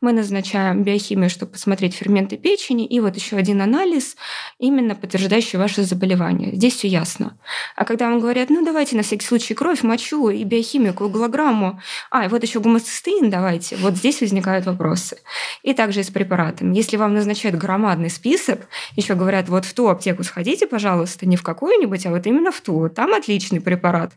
Мы 0.02 0.14
назначаем 0.14 0.84
биохимию, 0.84 1.30
чтобы 1.30 1.54
посмотреть 1.54 1.96
ферменты 1.96 2.38
печени. 2.38 2.86
И 2.86 3.00
вот 3.00 3.16
еще 3.16 3.38
один 3.38 3.62
анализ, 3.62 4.16
именно 4.60 4.94
подтверждающий 4.94 5.58
ваше 5.58 5.84
заболевание. 5.84 6.56
Здесь 6.56 6.76
все 6.76 6.88
ясно. 6.88 7.38
А 7.76 7.84
когда 7.86 8.10
вам 8.10 8.20
говорят, 8.20 8.52
ну 8.52 8.64
давайте 8.64 8.96
на 8.96 9.02
всякий 9.02 9.26
случай 9.26 9.56
кровь, 9.56 9.82
мочу 9.82 10.30
и 10.30 10.44
биохимию, 10.44 10.94
коагулограмму, 10.94 11.82
а, 12.12 12.26
и 12.26 12.28
вот 12.28 12.44
еще 12.44 12.60
гомоцистеин 12.60 13.30
давайте, 13.30 13.78
вот 13.78 13.96
здесь 13.96 14.22
возникают 14.22 14.66
вопросы. 14.68 15.18
И 15.64 15.74
также 15.74 16.02
и 16.02 16.04
с 16.04 16.10
препаратами. 16.12 16.76
Если 16.76 16.98
вам 16.98 17.16
назначают 17.16 17.58
громадный 17.58 18.10
список, 18.10 18.68
еще 18.96 19.16
говорят, 19.16 19.50
вот 19.50 19.66
в 19.66 19.74
ту 19.74 19.88
аптеку 19.88 20.19
аптеку 20.20 20.24
сходите, 20.24 20.68
пожалуйста, 20.68 21.26
не 21.26 21.36
в 21.36 21.44
какую-нибудь, 21.44 22.06
а 22.06 22.10
вот 22.10 22.28
именно 22.28 22.52
в 22.52 22.62
ту. 22.62 22.90
Там 22.90 23.14
отличный 23.14 23.62
препарат. 23.62 24.12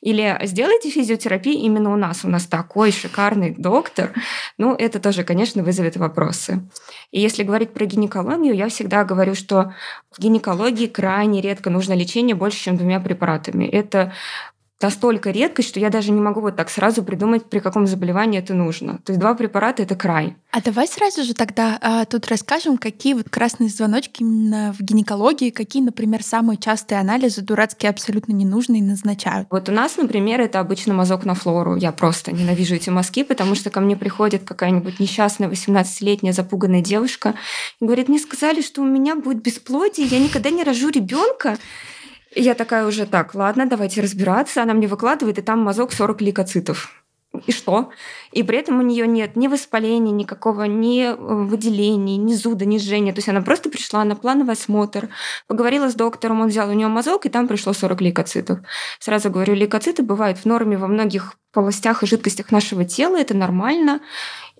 Или 0.00 0.38
сделайте 0.44 0.90
физиотерапию 0.90 1.56
именно 1.56 1.92
у 1.92 1.96
нас. 1.96 2.24
У 2.24 2.28
нас 2.28 2.46
такой 2.46 2.92
шикарный 2.92 3.54
доктор. 3.58 4.12
Ну, 4.58 4.74
это 4.74 5.00
тоже, 5.00 5.24
конечно, 5.24 5.62
вызовет 5.62 5.96
вопросы. 5.96 6.60
И 7.10 7.20
если 7.20 7.44
говорить 7.44 7.72
про 7.72 7.86
гинекологию, 7.86 8.54
я 8.54 8.68
всегда 8.68 9.04
говорю, 9.04 9.34
что 9.34 9.72
в 10.10 10.20
гинекологии 10.20 10.86
крайне 10.86 11.40
редко 11.40 11.70
нужно 11.70 11.94
лечение 11.94 12.34
больше, 12.34 12.58
чем 12.64 12.76
двумя 12.76 13.00
препаратами. 13.00 13.64
Это 13.64 14.12
настолько 14.80 15.30
редкость, 15.30 15.68
что 15.68 15.80
я 15.80 15.90
даже 15.90 16.12
не 16.12 16.20
могу 16.20 16.40
вот 16.40 16.56
так 16.56 16.70
сразу 16.70 17.02
придумать, 17.02 17.44
при 17.46 17.58
каком 17.58 17.86
заболевании 17.86 18.38
это 18.38 18.54
нужно. 18.54 18.98
То 19.04 19.12
есть 19.12 19.20
два 19.20 19.34
препарата— 19.34 19.82
это 19.84 19.96
край. 19.96 20.36
А 20.50 20.62
давай 20.62 20.86
сразу 20.86 21.24
же 21.24 21.34
тогда 21.34 21.78
а, 21.80 22.04
тут 22.04 22.28
расскажем, 22.28 22.78
какие 22.78 23.14
вот 23.14 23.28
красные 23.28 23.68
звоночки 23.68 24.22
именно 24.22 24.74
в 24.78 24.82
гинекологии, 24.82 25.50
какие, 25.50 25.82
например, 25.82 26.22
самые 26.22 26.56
частые 26.58 27.00
анализы 27.00 27.42
дурацкие 27.42 27.90
абсолютно 27.90 28.32
ненужные 28.32 28.82
назначают. 28.82 29.48
Вот 29.50 29.68
у 29.68 29.72
нас, 29.72 29.96
например, 29.96 30.40
это 30.40 30.60
обычно 30.60 30.94
мазок 30.94 31.24
на 31.24 31.34
флору. 31.34 31.76
Я 31.76 31.92
просто 31.92 32.32
ненавижу 32.32 32.76
эти 32.76 32.88
мазки, 32.90 33.24
потому 33.24 33.54
что 33.56 33.70
ко 33.70 33.80
мне 33.80 33.96
приходит 33.96 34.44
какая-нибудь 34.44 35.00
несчастная 35.00 35.48
18-летняя 35.48 36.32
запуганная 36.32 36.80
девушка 36.80 37.34
и 37.80 37.84
говорит, 37.84 38.08
мне 38.08 38.18
сказали, 38.18 38.62
что 38.62 38.82
у 38.82 38.86
меня 38.86 39.16
будет 39.16 39.42
бесплодие, 39.42 40.06
я 40.06 40.18
никогда 40.18 40.50
не 40.50 40.62
рожу 40.64 40.88
ребенка. 40.88 41.58
Я 42.40 42.54
такая 42.54 42.86
уже, 42.86 43.04
так, 43.04 43.34
ладно, 43.34 43.66
давайте 43.66 44.00
разбираться. 44.00 44.62
Она 44.62 44.72
мне 44.72 44.86
выкладывает, 44.86 45.38
и 45.38 45.42
там 45.42 45.58
мазок 45.58 45.92
40 45.92 46.20
лейкоцитов. 46.20 47.04
И 47.46 47.52
что? 47.52 47.90
И 48.30 48.44
при 48.44 48.58
этом 48.58 48.78
у 48.78 48.82
нее 48.82 49.08
нет 49.08 49.34
ни 49.34 49.48
воспаления, 49.48 50.12
никакого, 50.12 50.62
ни 50.62 51.02
э, 51.02 51.16
выделений, 51.16 52.16
ни 52.16 52.34
зуда, 52.34 52.64
ни 52.64 52.78
жжения. 52.78 53.12
То 53.12 53.18
есть 53.18 53.28
она 53.28 53.42
просто 53.42 53.70
пришла 53.70 54.04
на 54.04 54.14
плановый 54.14 54.52
осмотр, 54.52 55.08
поговорила 55.48 55.90
с 55.90 55.96
доктором, 55.96 56.40
он 56.40 56.48
взял 56.48 56.70
у 56.70 56.72
нее 56.72 56.86
мазок, 56.86 57.26
и 57.26 57.28
там 57.28 57.48
пришло 57.48 57.72
40 57.72 58.00
лейкоцитов. 58.02 58.60
Сразу 59.00 59.30
говорю, 59.30 59.54
лейкоциты 59.54 60.04
бывают 60.04 60.38
в 60.38 60.44
норме 60.44 60.78
во 60.78 60.86
многих 60.86 61.34
полостях 61.52 62.04
и 62.04 62.06
жидкостях 62.06 62.52
нашего 62.52 62.84
тела, 62.84 63.16
это 63.16 63.34
нормально, 63.34 64.00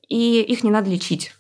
и 0.09 0.43
их 0.43 0.64
не 0.64 0.73
надо 0.73 0.91
лечить. 0.91 1.33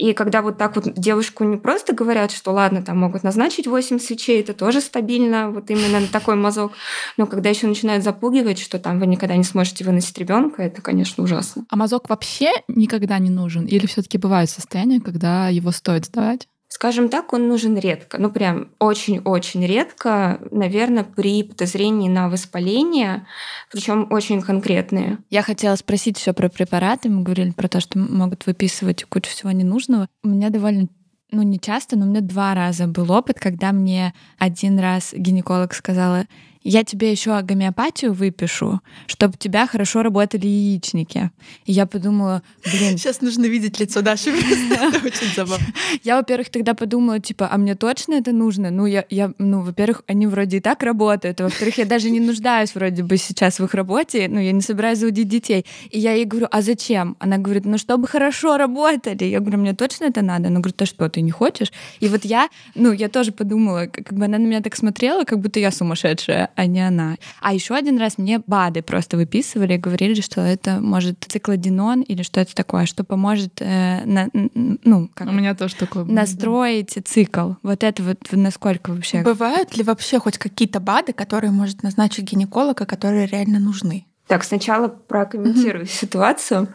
И 0.00 0.14
когда 0.14 0.40
вот 0.40 0.56
так 0.56 0.76
вот 0.76 0.94
девушку 0.94 1.44
не 1.44 1.58
просто 1.58 1.94
говорят, 1.94 2.30
что 2.32 2.52
ладно, 2.52 2.80
там 2.80 2.96
могут 2.96 3.22
назначить 3.22 3.66
8 3.66 3.98
свечей, 3.98 4.40
это 4.40 4.54
тоже 4.54 4.80
стабильно, 4.80 5.50
вот 5.50 5.68
именно 5.68 6.00
на 6.00 6.06
такой 6.06 6.36
мазок. 6.36 6.72
Но 7.18 7.26
когда 7.26 7.50
еще 7.50 7.66
начинают 7.66 8.02
запугивать, 8.02 8.58
что 8.58 8.78
там 8.78 8.98
вы 8.98 9.06
никогда 9.06 9.36
не 9.36 9.44
сможете 9.44 9.84
выносить 9.84 10.16
ребенка, 10.16 10.62
это, 10.62 10.80
конечно, 10.80 11.22
ужасно. 11.22 11.66
А 11.68 11.76
мазок 11.76 12.08
вообще 12.08 12.50
никогда 12.66 13.18
не 13.18 13.28
нужен? 13.28 13.66
Или 13.66 13.84
все-таки 13.84 14.16
бывают 14.16 14.48
состояния, 14.48 15.02
когда 15.02 15.48
его 15.48 15.70
стоит 15.70 16.06
сдавать? 16.06 16.48
Скажем 16.72 17.08
так, 17.08 17.32
он 17.32 17.48
нужен 17.48 17.76
редко, 17.76 18.16
ну 18.18 18.30
прям 18.30 18.68
очень-очень 18.78 19.66
редко, 19.66 20.40
наверное, 20.52 21.02
при 21.02 21.42
подозрении 21.42 22.08
на 22.08 22.28
воспаление, 22.28 23.26
причем 23.72 24.06
очень 24.10 24.40
конкретные. 24.40 25.18
Я 25.30 25.42
хотела 25.42 25.74
спросить 25.74 26.16
все 26.16 26.32
про 26.32 26.48
препараты. 26.48 27.08
Мы 27.08 27.24
говорили 27.24 27.50
про 27.50 27.66
то, 27.66 27.80
что 27.80 27.98
могут 27.98 28.46
выписывать 28.46 29.02
кучу 29.02 29.30
всего 29.30 29.50
ненужного. 29.50 30.06
У 30.22 30.28
меня 30.28 30.50
довольно 30.50 30.86
ну, 31.32 31.42
не 31.42 31.58
часто, 31.58 31.96
но 31.96 32.06
у 32.06 32.08
меня 32.08 32.20
два 32.20 32.54
раза 32.54 32.86
был 32.86 33.10
опыт, 33.10 33.40
когда 33.40 33.72
мне 33.72 34.14
один 34.38 34.78
раз 34.78 35.12
гинеколог 35.12 35.74
сказала, 35.74 36.26
я 36.62 36.84
тебе 36.84 37.10
еще 37.10 37.40
гомеопатию 37.40 38.12
выпишу, 38.12 38.80
чтобы 39.06 39.34
у 39.34 39.38
тебя 39.38 39.66
хорошо 39.66 40.02
работали 40.02 40.46
яичники. 40.46 41.30
И 41.64 41.72
я 41.72 41.86
подумала, 41.86 42.42
блин... 42.64 42.98
Сейчас 42.98 43.22
нужно 43.22 43.46
видеть 43.46 43.80
лицо 43.80 44.02
Даши. 44.02 44.30
Это 44.70 44.98
очень 44.98 45.34
забавно. 45.34 45.66
Я, 46.02 46.16
во-первых, 46.16 46.50
тогда 46.50 46.74
подумала, 46.74 47.18
типа, 47.18 47.48
а 47.50 47.56
мне 47.56 47.74
точно 47.74 48.14
это 48.14 48.32
нужно? 48.32 48.70
Ну, 48.70 48.86
я, 48.86 49.04
я, 49.10 49.32
ну, 49.38 49.62
во-первых, 49.62 50.02
они 50.06 50.26
вроде 50.26 50.58
и 50.58 50.60
так 50.60 50.82
работают, 50.82 51.40
а 51.40 51.44
во-вторых, 51.44 51.78
я 51.78 51.84
даже 51.86 52.10
не 52.10 52.20
нуждаюсь 52.20 52.74
вроде 52.74 53.02
бы 53.02 53.16
сейчас 53.16 53.58
в 53.58 53.64
их 53.64 53.74
работе, 53.74 54.28
ну, 54.28 54.38
я 54.38 54.52
не 54.52 54.60
собираюсь 54.60 54.98
заводить 54.98 55.28
детей. 55.28 55.64
И 55.90 55.98
я 55.98 56.12
ей 56.12 56.26
говорю, 56.26 56.48
а 56.50 56.60
зачем? 56.60 57.16
Она 57.20 57.38
говорит, 57.38 57.64
ну, 57.64 57.78
чтобы 57.78 58.06
хорошо 58.06 58.58
работали. 58.58 59.24
Я 59.24 59.40
говорю, 59.40 59.58
мне 59.58 59.74
точно 59.74 60.04
это 60.04 60.22
надо? 60.22 60.48
Она 60.48 60.60
говорит, 60.60 60.80
а 60.82 60.86
что, 60.86 61.08
ты 61.08 61.22
не 61.22 61.30
хочешь? 61.30 61.72
И 62.00 62.08
вот 62.08 62.24
я, 62.24 62.48
ну, 62.74 62.92
я 62.92 63.08
тоже 63.08 63.32
подумала, 63.32 63.86
как 63.86 64.12
бы 64.12 64.26
она 64.26 64.38
на 64.38 64.44
меня 64.44 64.60
так 64.60 64.76
смотрела, 64.76 65.24
как 65.24 65.40
будто 65.40 65.58
я 65.58 65.70
сумасшедшая 65.70 66.49
а 66.56 66.66
не 66.66 66.86
она. 66.86 67.16
А 67.40 67.52
еще 67.52 67.74
один 67.74 67.98
раз 67.98 68.18
мне 68.18 68.40
БАДы 68.46 68.82
просто 68.82 69.16
выписывали 69.16 69.74
и 69.74 69.78
говорили, 69.78 70.20
что 70.20 70.40
это 70.40 70.80
может 70.80 71.24
циклодинон 71.26 72.02
или 72.02 72.22
что 72.22 72.40
это 72.40 72.54
такое, 72.54 72.86
что 72.86 73.04
поможет, 73.04 73.60
э, 73.60 74.04
на, 74.04 74.28
ну, 74.32 75.10
как 75.14 75.28
У 75.28 75.32
меня 75.32 75.54
тоже 75.54 75.76
такое 75.76 76.04
было, 76.04 76.14
настроить 76.14 76.92
да. 76.94 77.02
цикл. 77.04 77.52
Вот 77.62 77.84
это 77.84 78.02
вот 78.02 78.18
насколько 78.32 78.92
вообще... 78.92 79.22
Бывают 79.22 79.76
ли 79.76 79.82
вообще 79.82 80.18
хоть 80.18 80.38
какие-то 80.38 80.80
БАДы, 80.80 81.12
которые 81.12 81.50
может 81.50 81.82
назначить 81.82 82.30
гинеколог, 82.30 82.80
а 82.80 82.86
которые 82.86 83.26
реально 83.26 83.58
нужны? 83.58 84.06
Так, 84.26 84.44
сначала 84.44 84.86
прокомментирую 84.88 85.84
mm-hmm. 85.84 86.00
ситуацию. 86.00 86.68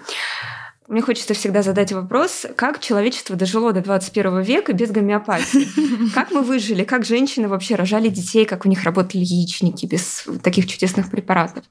Мне 0.87 1.01
хочется 1.01 1.33
всегда 1.33 1.63
задать 1.63 1.91
вопрос, 1.91 2.45
как 2.55 2.79
человечество 2.79 3.35
дожило 3.35 3.73
до 3.73 3.81
21 3.81 4.41
века 4.41 4.71
без 4.71 4.91
гомеопатии? 4.91 5.67
Как 6.13 6.29
мы 6.29 6.41
выжили? 6.41 6.83
Как 6.83 7.05
женщины 7.05 7.47
вообще 7.47 7.73
рожали 7.73 8.09
детей? 8.09 8.45
Как 8.45 8.65
у 8.65 8.69
них 8.69 8.83
работали 8.83 9.23
яичники 9.23 9.87
без 9.87 10.27
таких 10.43 10.67
чудесных 10.67 11.09
препаратов? 11.09 11.63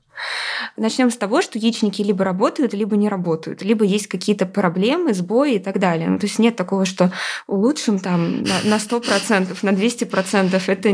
Начнем 0.76 1.10
с 1.10 1.16
того, 1.16 1.42
что 1.42 1.58
яичники 1.58 2.02
либо 2.02 2.24
работают, 2.24 2.74
либо 2.74 2.96
не 2.96 3.08
работают, 3.08 3.62
либо 3.62 3.84
есть 3.84 4.06
какие-то 4.06 4.46
проблемы, 4.46 5.14
сбои 5.14 5.54
и 5.54 5.58
так 5.58 5.78
далее. 5.78 6.08
Ну, 6.08 6.18
то 6.18 6.26
есть 6.26 6.38
нет 6.38 6.56
такого, 6.56 6.84
что 6.84 7.12
улучшим 7.46 7.98
там 7.98 8.42
на 8.42 8.76
100%, 8.76 9.56
на 9.62 9.70
200%. 9.70 10.62
Это 10.66 10.90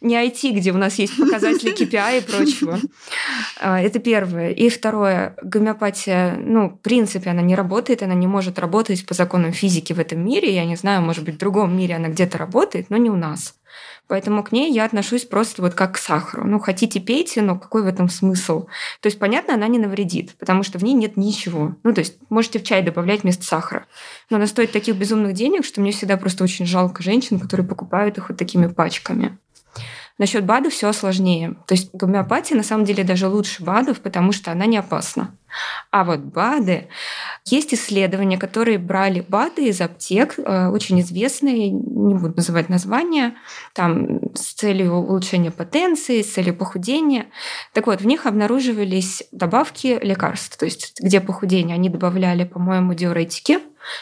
не 0.00 0.14
IT, 0.14 0.50
где 0.52 0.72
у 0.72 0.76
нас 0.76 0.96
есть 0.96 1.16
показатели 1.16 1.74
KPI 1.74 2.18
и 2.18 2.20
прочего. 2.22 2.78
А, 3.60 3.80
это 3.80 3.98
первое. 3.98 4.50
И 4.50 4.68
второе, 4.68 5.34
гомеопатия, 5.42 6.36
ну, 6.36 6.70
в 6.70 6.80
принципе, 6.80 7.30
она 7.30 7.42
не 7.42 7.54
работает, 7.54 8.02
она 8.02 8.14
не 8.14 8.26
может 8.26 8.58
работать 8.58 9.06
по 9.06 9.14
законам 9.14 9.52
физики 9.52 9.92
в 9.92 9.98
этом 9.98 10.24
мире. 10.24 10.54
Я 10.54 10.64
не 10.64 10.76
знаю, 10.76 11.02
может 11.02 11.24
быть, 11.24 11.36
в 11.36 11.38
другом 11.38 11.76
мире 11.76 11.96
она 11.96 12.08
где-то 12.08 12.38
работает, 12.38 12.90
но 12.90 12.96
не 12.96 13.10
у 13.10 13.16
нас. 13.16 13.54
Поэтому 14.08 14.44
к 14.44 14.52
ней 14.52 14.72
я 14.72 14.84
отношусь 14.84 15.24
просто 15.24 15.62
вот 15.62 15.74
как 15.74 15.94
к 15.94 15.98
сахару. 15.98 16.46
Ну, 16.46 16.60
хотите, 16.60 17.00
пейте, 17.00 17.42
но 17.42 17.58
какой 17.58 17.82
в 17.82 17.86
этом 17.86 18.08
смысл? 18.08 18.66
То 19.00 19.06
есть, 19.06 19.18
понятно, 19.18 19.54
она 19.54 19.66
не 19.66 19.78
навредит, 19.78 20.36
потому 20.38 20.62
что 20.62 20.78
в 20.78 20.84
ней 20.84 20.94
нет 20.94 21.16
ничего. 21.16 21.74
Ну, 21.82 21.92
то 21.92 22.00
есть, 22.00 22.16
можете 22.28 22.60
в 22.60 22.64
чай 22.64 22.82
добавлять 22.82 23.22
вместо 23.22 23.44
сахара. 23.44 23.86
Но 24.30 24.36
она 24.36 24.46
стоит 24.46 24.70
таких 24.70 24.96
безумных 24.96 25.32
денег, 25.32 25.64
что 25.64 25.80
мне 25.80 25.90
всегда 25.90 26.16
просто 26.16 26.44
очень 26.44 26.66
жалко 26.66 27.02
женщин, 27.02 27.40
которые 27.40 27.66
покупают 27.66 28.16
их 28.18 28.28
вот 28.28 28.38
такими 28.38 28.68
пачками. 28.68 29.38
Насчет 30.18 30.44
БАДов 30.44 30.72
все 30.72 30.92
сложнее. 30.92 31.56
То 31.66 31.74
есть 31.74 31.90
гомеопатия 31.92 32.56
на 32.56 32.62
самом 32.62 32.86
деле 32.86 33.04
даже 33.04 33.28
лучше 33.28 33.62
БАДов, 33.62 34.00
потому 34.00 34.32
что 34.32 34.50
она 34.50 34.64
не 34.64 34.78
опасна. 34.78 35.34
А 35.90 36.04
вот 36.04 36.20
БАДы... 36.20 36.88
Есть 37.44 37.72
исследования, 37.72 38.38
которые 38.38 38.78
брали 38.78 39.24
БАДы 39.26 39.68
из 39.68 39.80
аптек, 39.80 40.34
э, 40.38 40.68
очень 40.68 41.00
известные, 41.00 41.70
не 41.70 42.14
буду 42.14 42.34
называть 42.34 42.68
названия, 42.68 43.34
там 43.72 44.34
с 44.34 44.52
целью 44.54 44.94
улучшения 44.94 45.52
потенции, 45.52 46.22
с 46.22 46.32
целью 46.32 46.56
похудения. 46.56 47.26
Так 47.72 47.86
вот, 47.86 48.00
в 48.00 48.06
них 48.06 48.26
обнаруживались 48.26 49.22
добавки 49.30 49.98
лекарств. 50.02 50.56
То 50.56 50.64
есть 50.64 50.94
где 51.00 51.20
похудение 51.20 51.74
они 51.74 51.88
добавляли, 51.88 52.44
по-моему, 52.44 52.94
диуретики, 52.94 53.60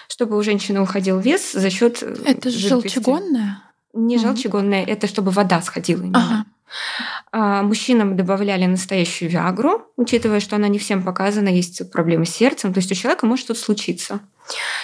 чтобы 0.08 0.38
у 0.38 0.42
женщины 0.42 0.80
уходил 0.80 1.18
вес 1.18 1.52
за 1.52 1.68
счет 1.68 2.02
Это 2.02 2.48
желчегонное? 2.50 3.60
Не 3.94 4.16
угу. 4.16 4.26
желчегонное, 4.26 4.84
это 4.84 5.06
чтобы 5.06 5.30
вода 5.30 5.62
сходила. 5.62 6.04
Ага. 6.12 6.44
А, 7.36 7.64
мужчинам 7.64 8.16
добавляли 8.16 8.64
настоящую 8.66 9.28
виагру, 9.28 9.82
учитывая, 9.96 10.38
что 10.38 10.54
она 10.54 10.68
не 10.68 10.78
всем 10.78 11.02
показана, 11.02 11.48
есть 11.48 11.90
проблемы 11.90 12.26
с 12.26 12.30
сердцем, 12.30 12.72
то 12.72 12.78
есть 12.78 12.92
у 12.92 12.94
человека 12.94 13.26
может 13.26 13.46
что-то 13.46 13.58
случиться. 13.58 14.20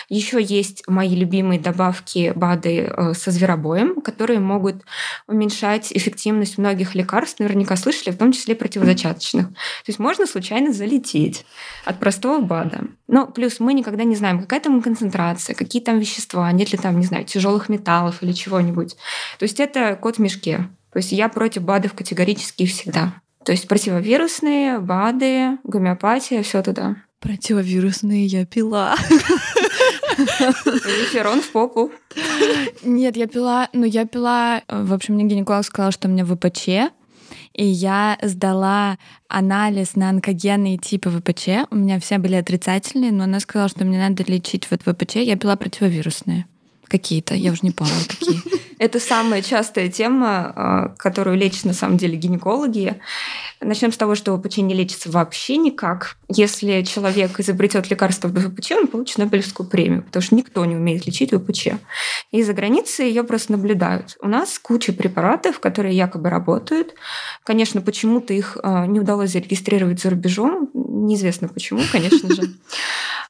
Еще 0.08 0.42
есть 0.42 0.82
мои 0.88 1.14
любимые 1.14 1.60
добавки 1.60 2.32
БАДы 2.34 2.92
э, 2.92 3.14
со 3.14 3.30
зверобоем, 3.30 4.00
которые 4.00 4.40
могут 4.40 4.82
уменьшать 5.28 5.92
эффективность 5.92 6.58
многих 6.58 6.96
лекарств, 6.96 7.38
наверняка 7.38 7.76
слышали, 7.76 8.10
в 8.12 8.18
том 8.18 8.32
числе 8.32 8.56
противозачаточных. 8.56 9.46
То 9.46 9.86
есть 9.86 10.00
можно 10.00 10.26
случайно 10.26 10.72
залететь 10.72 11.46
от 11.84 12.00
простого 12.00 12.40
БАДа. 12.40 12.80
Но 13.06 13.28
плюс 13.28 13.60
мы 13.60 13.74
никогда 13.74 14.02
не 14.02 14.16
знаем, 14.16 14.40
какая 14.40 14.58
там 14.58 14.82
концентрация, 14.82 15.54
какие 15.54 15.82
там 15.82 16.00
вещества, 16.00 16.50
нет 16.50 16.72
ли 16.72 16.78
там, 16.78 16.98
не 16.98 17.06
знаю, 17.06 17.26
тяжелых 17.26 17.68
металлов 17.68 18.24
или 18.24 18.32
чего-нибудь. 18.32 18.96
То 19.38 19.44
есть 19.44 19.60
это 19.60 19.94
кот 19.94 20.16
в 20.16 20.18
мешке. 20.18 20.68
То 20.92 20.98
есть 20.98 21.12
я 21.12 21.28
против 21.28 21.62
БАДов 21.62 21.94
категорически 21.94 22.66
всегда. 22.66 23.14
То 23.44 23.52
есть 23.52 23.68
противовирусные, 23.68 24.78
БАДы, 24.80 25.58
гомеопатия, 25.64 26.42
все 26.42 26.62
туда. 26.62 26.96
Противовирусные 27.20 28.26
я 28.26 28.46
пила. 28.46 28.96
Реферон 30.18 31.40
в 31.40 31.50
попу. 31.52 31.90
Нет, 32.82 33.16
я 33.16 33.26
пила, 33.26 33.68
ну 33.72 33.84
я 33.84 34.06
пила, 34.06 34.62
в 34.68 34.92
общем, 34.92 35.14
мне 35.14 35.24
гинеколог 35.24 35.64
сказал, 35.64 35.92
что 35.92 36.08
у 36.08 36.10
меня 36.10 36.24
ВПЧ, 36.24 36.92
и 37.52 37.64
я 37.64 38.18
сдала 38.22 38.98
анализ 39.28 39.96
на 39.96 40.10
онкогенные 40.10 40.78
типы 40.78 41.10
ВПЧ. 41.10 41.68
У 41.70 41.76
меня 41.76 42.00
все 42.00 42.18
были 42.18 42.34
отрицательные, 42.34 43.12
но 43.12 43.24
она 43.24 43.40
сказала, 43.40 43.68
что 43.68 43.84
мне 43.84 43.98
надо 43.98 44.24
лечить 44.24 44.66
вот 44.70 44.82
ВПЧ. 44.82 45.16
Я 45.16 45.36
пила 45.36 45.56
противовирусные 45.56 46.46
какие-то, 46.90 47.34
я 47.34 47.52
уже 47.52 47.60
не 47.62 47.70
помню, 47.70 47.94
какие. 48.08 48.40
Это 48.80 48.98
самая 48.98 49.42
частая 49.42 49.90
тема, 49.90 50.52
а, 50.56 50.88
которую 50.96 51.36
лечат 51.36 51.66
на 51.66 51.74
самом 51.74 51.98
деле 51.98 52.16
гинекологи. 52.16 52.98
Начнем 53.60 53.92
с 53.92 53.96
того, 53.98 54.14
что 54.14 54.34
ВПЧ 54.36 54.58
не 54.58 54.74
лечится 54.74 55.10
вообще 55.10 55.58
никак. 55.58 56.16
Если 56.28 56.80
человек 56.82 57.38
изобретет 57.38 57.90
лекарство 57.90 58.30
от 58.30 58.38
ВПЧ, 58.38 58.72
он 58.72 58.86
получит 58.86 59.18
Нобелевскую 59.18 59.68
премию, 59.68 60.02
потому 60.02 60.22
что 60.22 60.34
никто 60.34 60.64
не 60.64 60.76
умеет 60.76 61.06
лечить 61.06 61.30
ВПЧ. 61.30 61.68
И 62.30 62.42
за 62.42 62.54
границей 62.54 63.08
ее 63.08 63.22
просто 63.22 63.52
наблюдают. 63.52 64.16
У 64.22 64.28
нас 64.28 64.58
куча 64.58 64.94
препаратов, 64.94 65.60
которые 65.60 65.94
якобы 65.94 66.30
работают. 66.30 66.94
Конечно, 67.44 67.82
почему-то 67.82 68.32
их 68.32 68.56
а, 68.62 68.86
не 68.86 68.98
удалось 68.98 69.32
зарегистрировать 69.32 70.00
за 70.00 70.08
рубежом. 70.08 70.70
Неизвестно 70.72 71.48
почему, 71.48 71.82
конечно 71.92 72.34
же. 72.34 72.42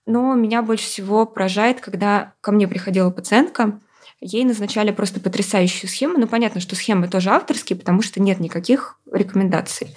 Но 0.06 0.34
меня 0.34 0.62
больше 0.62 0.84
всего 0.84 1.26
поражает, 1.26 1.80
когда 1.80 2.32
ко 2.40 2.52
мне 2.52 2.66
приходила 2.66 3.10
пациентка, 3.10 3.80
ей 4.20 4.44
назначали 4.44 4.90
просто 4.90 5.20
потрясающую 5.20 5.88
схему. 5.88 6.18
Ну, 6.18 6.26
понятно, 6.26 6.60
что 6.60 6.76
схемы 6.76 7.08
тоже 7.08 7.30
авторские, 7.30 7.78
потому 7.78 8.02
что 8.02 8.20
нет 8.20 8.38
никаких 8.40 8.98
рекомендаций. 9.10 9.94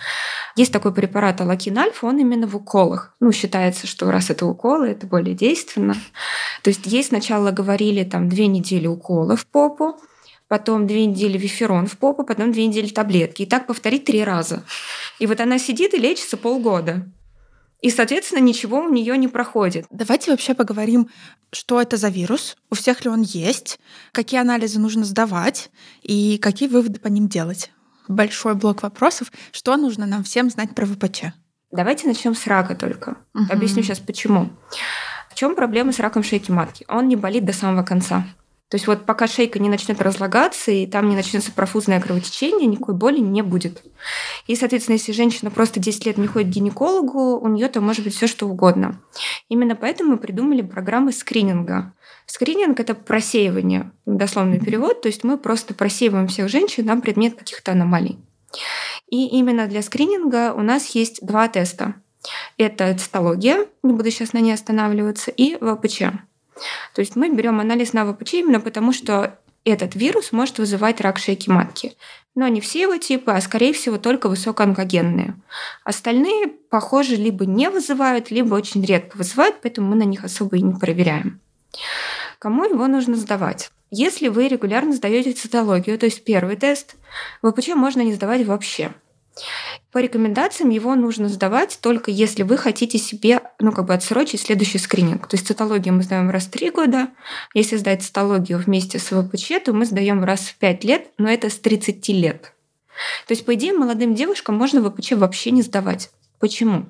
Есть 0.55 0.71
такой 0.71 0.93
препарат 0.93 1.41
алакин 1.41 1.77
альфа, 1.77 2.05
он 2.05 2.19
именно 2.19 2.47
в 2.47 2.55
уколах. 2.55 3.15
Ну, 3.19 3.31
считается, 3.31 3.87
что 3.87 4.11
раз 4.11 4.29
это 4.29 4.45
уколы, 4.45 4.89
это 4.89 5.07
более 5.07 5.35
действенно. 5.35 5.95
То 6.61 6.69
есть 6.69 6.85
ей 6.85 7.03
сначала 7.03 7.51
говорили 7.51 8.03
там 8.03 8.29
две 8.29 8.47
недели 8.47 8.87
укола 8.87 9.35
в 9.35 9.45
попу, 9.45 9.97
потом 10.47 10.87
две 10.87 11.05
недели 11.05 11.37
виферон 11.37 11.87
в 11.87 11.97
попу, 11.97 12.23
потом 12.23 12.51
две 12.51 12.67
недели 12.67 12.87
таблетки. 12.87 13.41
И 13.41 13.45
так 13.45 13.67
повторить 13.67 14.05
три 14.05 14.23
раза. 14.23 14.63
И 15.19 15.27
вот 15.27 15.39
она 15.39 15.59
сидит 15.59 15.93
и 15.93 15.97
лечится 15.97 16.37
полгода. 16.37 17.05
И, 17.83 17.89
соответственно, 17.89 18.39
ничего 18.39 18.79
у 18.79 18.89
нее 18.89 19.17
не 19.17 19.27
проходит. 19.27 19.85
Давайте 19.91 20.31
вообще 20.31 20.53
поговорим, 20.53 21.09
что 21.51 21.81
это 21.81 21.97
за 21.97 22.07
вирус, 22.07 22.55
у 22.71 22.75
всех 22.75 23.03
ли 23.03 23.09
он 23.09 23.21
есть, 23.21 23.77
какие 24.13 24.39
анализы 24.39 24.79
нужно 24.79 25.03
сдавать 25.03 25.69
и 26.01 26.37
какие 26.37 26.69
выводы 26.69 27.01
по 27.01 27.09
ним 27.09 27.27
делать. 27.27 27.71
Большой 28.07 28.55
блок 28.55 28.83
вопросов. 28.83 29.33
Что 29.51 29.75
нужно 29.75 30.05
нам 30.05 30.23
всем 30.23 30.49
знать 30.49 30.73
про 30.73 30.85
ВПЧ? 30.85 31.33
Давайте 31.71 32.07
начнем 32.07 32.35
с 32.35 32.47
рака 32.47 32.73
только. 32.73 33.17
Угу. 33.33 33.51
Объясню 33.51 33.83
сейчас 33.83 33.99
почему. 33.99 34.49
В 35.29 35.35
чем 35.35 35.53
проблема 35.53 35.91
с 35.91 35.99
раком 35.99 36.23
шейки 36.23 36.51
матки? 36.51 36.85
Он 36.87 37.09
не 37.09 37.17
болит 37.17 37.43
до 37.43 37.51
самого 37.51 37.83
конца. 37.83 38.23
То 38.69 38.75
есть 38.75 38.87
вот 38.87 39.05
пока 39.05 39.27
шейка 39.27 39.59
не 39.59 39.69
начнет 39.69 40.01
разлагаться 40.01 40.71
и 40.71 40.87
там 40.87 41.07
не 41.07 41.15
начнется 41.15 41.51
профузное 41.51 42.01
кровотечение, 42.01 42.67
никакой 42.67 42.95
боли 42.95 43.19
не 43.19 43.43
будет. 43.43 43.83
И, 44.47 44.55
соответственно, 44.55 44.95
если 44.95 45.11
женщина 45.11 45.51
просто 45.51 45.79
10 45.79 46.05
лет 46.07 46.17
не 46.17 46.25
ходит 46.25 46.49
к 46.49 46.51
гинекологу, 46.51 47.39
у 47.39 47.47
нее 47.47 47.67
там 47.67 47.85
может 47.85 48.03
быть 48.03 48.15
все 48.15 48.25
что 48.25 48.47
угодно. 48.47 48.99
Именно 49.47 49.75
поэтому 49.75 50.11
мы 50.11 50.17
придумали 50.17 50.63
программы 50.63 51.11
скрининга. 51.11 51.93
Скрининг– 52.25 52.79
это 52.81 52.95
просеивание, 52.95 53.91
дословный 54.05 54.59
перевод, 54.59 55.01
то 55.01 55.07
есть 55.07 55.23
мы 55.23 55.37
просто 55.37 55.73
просеиваем 55.73 56.27
всех 56.27 56.49
женщин 56.49 56.85
на 56.85 56.99
предмет 56.99 57.35
каких-то 57.35 57.73
аномалий. 57.73 58.17
И 59.07 59.27
именно 59.27 59.67
для 59.67 59.81
скрининга 59.81 60.53
у 60.53 60.61
нас 60.61 60.87
есть 60.95 61.25
два 61.25 61.47
теста. 61.47 61.95
Это 62.57 62.97
цитология, 62.97 63.67
не 63.83 63.93
буду 63.93 64.09
сейчас 64.09 64.33
на 64.33 64.39
ней 64.39 64.53
останавливаться, 64.53 65.29
и 65.29 65.57
ВПЧ. 65.57 66.03
То 66.93 67.01
есть 67.01 67.15
мы 67.15 67.29
берем 67.29 67.59
анализ 67.59 67.93
на 67.93 68.05
ВПЧ 68.05 68.35
именно 68.35 68.59
потому, 68.59 68.93
что 68.93 69.37
этот 69.65 69.95
вирус 69.95 70.31
может 70.31 70.57
вызывать 70.57 71.01
рак 71.01 71.17
шейки 71.17 71.49
матки. 71.49 71.95
Но 72.35 72.47
не 72.47 72.61
все 72.61 72.81
его 72.81 72.97
типы, 72.97 73.31
а 73.31 73.41
скорее 73.41 73.73
всего 73.73 73.97
только 73.97 74.27
высокоонкогенные. 74.27 75.35
Остальные, 75.83 76.47
похоже, 76.69 77.15
либо 77.15 77.45
не 77.45 77.69
вызывают, 77.69 78.31
либо 78.31 78.55
очень 78.55 78.83
редко 78.83 79.17
вызывают, 79.17 79.57
поэтому 79.61 79.89
мы 79.89 79.95
на 79.95 80.03
них 80.03 80.23
особо 80.23 80.57
и 80.57 80.61
не 80.61 80.73
проверяем. 80.73 81.39
Кому 82.39 82.65
его 82.65 82.87
нужно 82.87 83.15
сдавать? 83.15 83.71
Если 83.91 84.27
вы 84.27 84.47
регулярно 84.47 84.93
сдаете 84.93 85.33
цитологию, 85.33 85.99
то 85.99 86.07
есть 86.07 86.23
первый 86.23 86.55
тест, 86.55 86.95
ВПЧ 87.43 87.69
можно 87.75 88.01
не 88.01 88.13
сдавать 88.13 88.45
вообще. 88.45 88.91
По 89.91 89.99
рекомендациям 89.99 90.69
его 90.69 90.95
нужно 90.95 91.29
сдавать 91.29 91.79
только 91.81 92.11
если 92.11 92.43
вы 92.43 92.57
хотите 92.57 92.97
себе 92.97 93.41
ну, 93.59 93.71
как 93.71 93.85
бы 93.85 93.93
отсрочить 93.93 94.41
следующий 94.41 94.77
скрининг. 94.77 95.27
То 95.27 95.35
есть 95.35 95.47
цитологию 95.47 95.93
мы 95.93 96.03
сдаем 96.03 96.29
раз 96.29 96.45
в 96.45 96.51
три 96.51 96.69
года. 96.69 97.09
Если 97.53 97.77
сдать 97.77 98.03
цитологию 98.03 98.59
вместе 98.59 98.99
с 98.99 99.05
ВПЧ, 99.05 99.63
то 99.65 99.73
мы 99.73 99.85
сдаем 99.85 100.23
раз 100.23 100.41
в 100.41 100.55
пять 100.55 100.83
лет, 100.83 101.07
но 101.17 101.29
это 101.29 101.49
с 101.49 101.57
30 101.57 102.07
лет. 102.09 102.53
То 103.27 103.31
есть, 103.31 103.45
по 103.45 103.55
идее, 103.55 103.73
молодым 103.73 104.13
девушкам 104.13 104.55
можно 104.55 104.87
ВПЧ 104.87 105.13
вообще 105.13 105.51
не 105.51 105.63
сдавать. 105.63 106.11
Почему? 106.39 106.85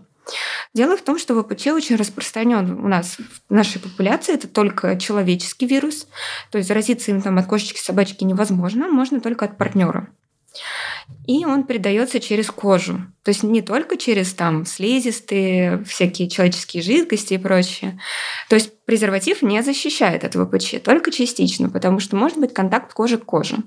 Дело 0.73 0.97
в 0.97 1.01
том, 1.01 1.19
что 1.19 1.41
ВПЧ 1.41 1.67
очень 1.67 1.95
распространен 1.95 2.83
у 2.83 2.87
нас 2.87 3.17
в 3.49 3.53
нашей 3.53 3.79
популяции. 3.79 4.33
Это 4.33 4.47
только 4.47 4.97
человеческий 4.97 5.65
вирус. 5.65 6.07
То 6.51 6.57
есть 6.57 6.67
заразиться 6.67 7.11
им 7.11 7.21
там 7.21 7.37
от 7.37 7.45
кошечки, 7.45 7.79
собачки 7.79 8.23
невозможно, 8.23 8.87
можно 8.87 9.19
только 9.19 9.45
от 9.45 9.57
партнера 9.57 10.09
и 11.25 11.45
он 11.45 11.63
передается 11.63 12.19
через 12.19 12.51
кожу. 12.51 13.01
То 13.23 13.29
есть 13.29 13.43
не 13.43 13.61
только 13.61 13.97
через 13.97 14.33
там 14.33 14.65
слизистые, 14.65 15.83
всякие 15.85 16.29
человеческие 16.29 16.83
жидкости 16.83 17.35
и 17.35 17.37
прочее. 17.37 17.99
То 18.49 18.55
есть 18.55 18.71
презерватив 18.85 19.41
не 19.41 19.63
защищает 19.63 20.23
от 20.23 20.35
ВПЧ, 20.35 20.81
только 20.83 21.11
частично, 21.11 21.69
потому 21.69 21.99
что 21.99 22.15
может 22.15 22.37
быть 22.37 22.53
контакт 22.53 22.93
кожи 22.93 23.17
к 23.17 23.25
коже. 23.25 23.57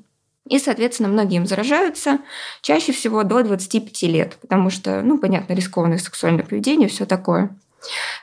И, 0.49 0.59
соответственно, 0.61 1.09
многие 1.09 1.37
им 1.37 1.47
заражаются 1.47 2.21
чаще 2.63 2.93
всего 2.93 3.25
до 3.25 3.43
25 3.43 4.03
лет, 4.03 4.37
потому 4.41 4.71
что, 4.71 5.03
ну, 5.03 5.19
понятно, 5.19 5.55
рискованное 5.55 5.99
сексуальное 5.99 6.45
поведение, 6.45 6.89
все 6.89 7.05
такое. 7.05 7.57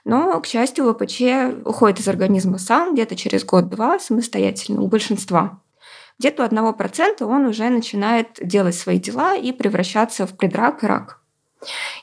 Но, 0.06 0.40
к 0.40 0.48
счастью, 0.48 0.94
ВПЧ 0.94 1.66
уходит 1.66 2.00
из 2.00 2.08
организма 2.08 2.60
сам 2.60 2.94
где-то 2.94 3.16
через 3.18 3.44
год-два 3.44 4.00
самостоятельно 4.00 4.82
у 4.82 4.88
большинства 4.88 5.60
где-то 6.24 6.44
у 6.44 6.46
одного 6.46 6.72
процента 6.72 7.26
он 7.26 7.46
уже 7.46 7.70
начинает 7.70 8.40
делать 8.42 8.76
свои 8.76 8.98
дела 8.98 9.36
и 9.36 9.52
превращаться 9.52 10.26
в 10.26 10.38
предрак 10.38 10.82
и 10.82 10.88
рак. 10.88 11.20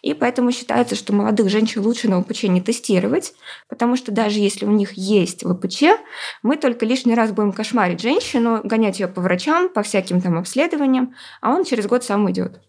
И 0.03 0.13
поэтому 0.13 0.53
считается, 0.53 0.95
что 0.95 1.15
молодых 1.15 1.49
женщин 1.49 1.81
лучше 1.81 2.07
на 2.07 2.23
ВПЧ 2.23 2.45
не 2.45 2.61
тестировать, 2.61 3.33
потому 3.67 3.97
что 3.97 4.13
даже 4.13 4.39
если 4.39 4.67
у 4.67 4.71
них 4.71 4.93
есть 4.93 5.43
ВПЧ, 5.43 5.85
мы 6.43 6.59
только 6.59 6.85
лишний 6.85 7.15
раз 7.15 7.33
будем 7.33 7.53
кошмарить 7.53 8.03
женщину, 8.03 8.61
гонять 8.63 9.01
ее 9.01 9.09
по 9.09 9.23
врачам, 9.23 9.71
по 9.71 9.83
всяким 9.83 10.21
там 10.21 10.37
обследованиям, 10.37 11.15
а 11.41 11.55
он 11.55 11.65
через 11.65 11.87
год 11.87 12.05
сам 12.05 12.27
уйдет. 12.27 12.61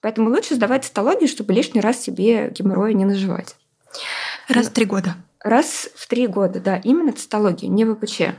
Поэтому 0.00 0.30
лучше 0.30 0.54
сдавать 0.54 0.84
цитологию, 0.84 1.28
чтобы 1.28 1.52
лишний 1.52 1.80
раз 1.80 2.00
себе 2.00 2.50
геморроя 2.50 2.92
не 2.92 3.04
наживать. 3.04 3.56
Раз 4.48 4.68
в 4.68 4.72
три 4.72 4.84
года. 4.84 5.16
Раз 5.42 5.88
в 5.96 6.06
три 6.06 6.28
года, 6.28 6.60
да, 6.60 6.76
именно 6.76 7.12
цитологию, 7.12 7.72
не 7.72 7.84
ВПЧ. 7.84 8.32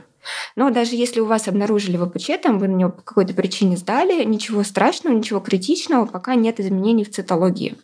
Но 0.56 0.70
даже 0.70 0.94
если 0.94 1.20
у 1.20 1.26
вас 1.26 1.48
обнаружили 1.48 1.96
ВПЧ, 1.96 2.42
там 2.42 2.58
вы 2.58 2.68
на 2.68 2.76
него 2.76 2.90
по 2.90 3.02
какой-то 3.02 3.34
причине 3.34 3.76
сдали, 3.76 4.24
ничего 4.24 4.62
страшного, 4.62 5.14
ничего 5.14 5.40
критичного, 5.40 6.06
пока 6.06 6.34
нет 6.34 6.60
изменений 6.60 7.04
в 7.04 7.10
цитологии. 7.10 7.76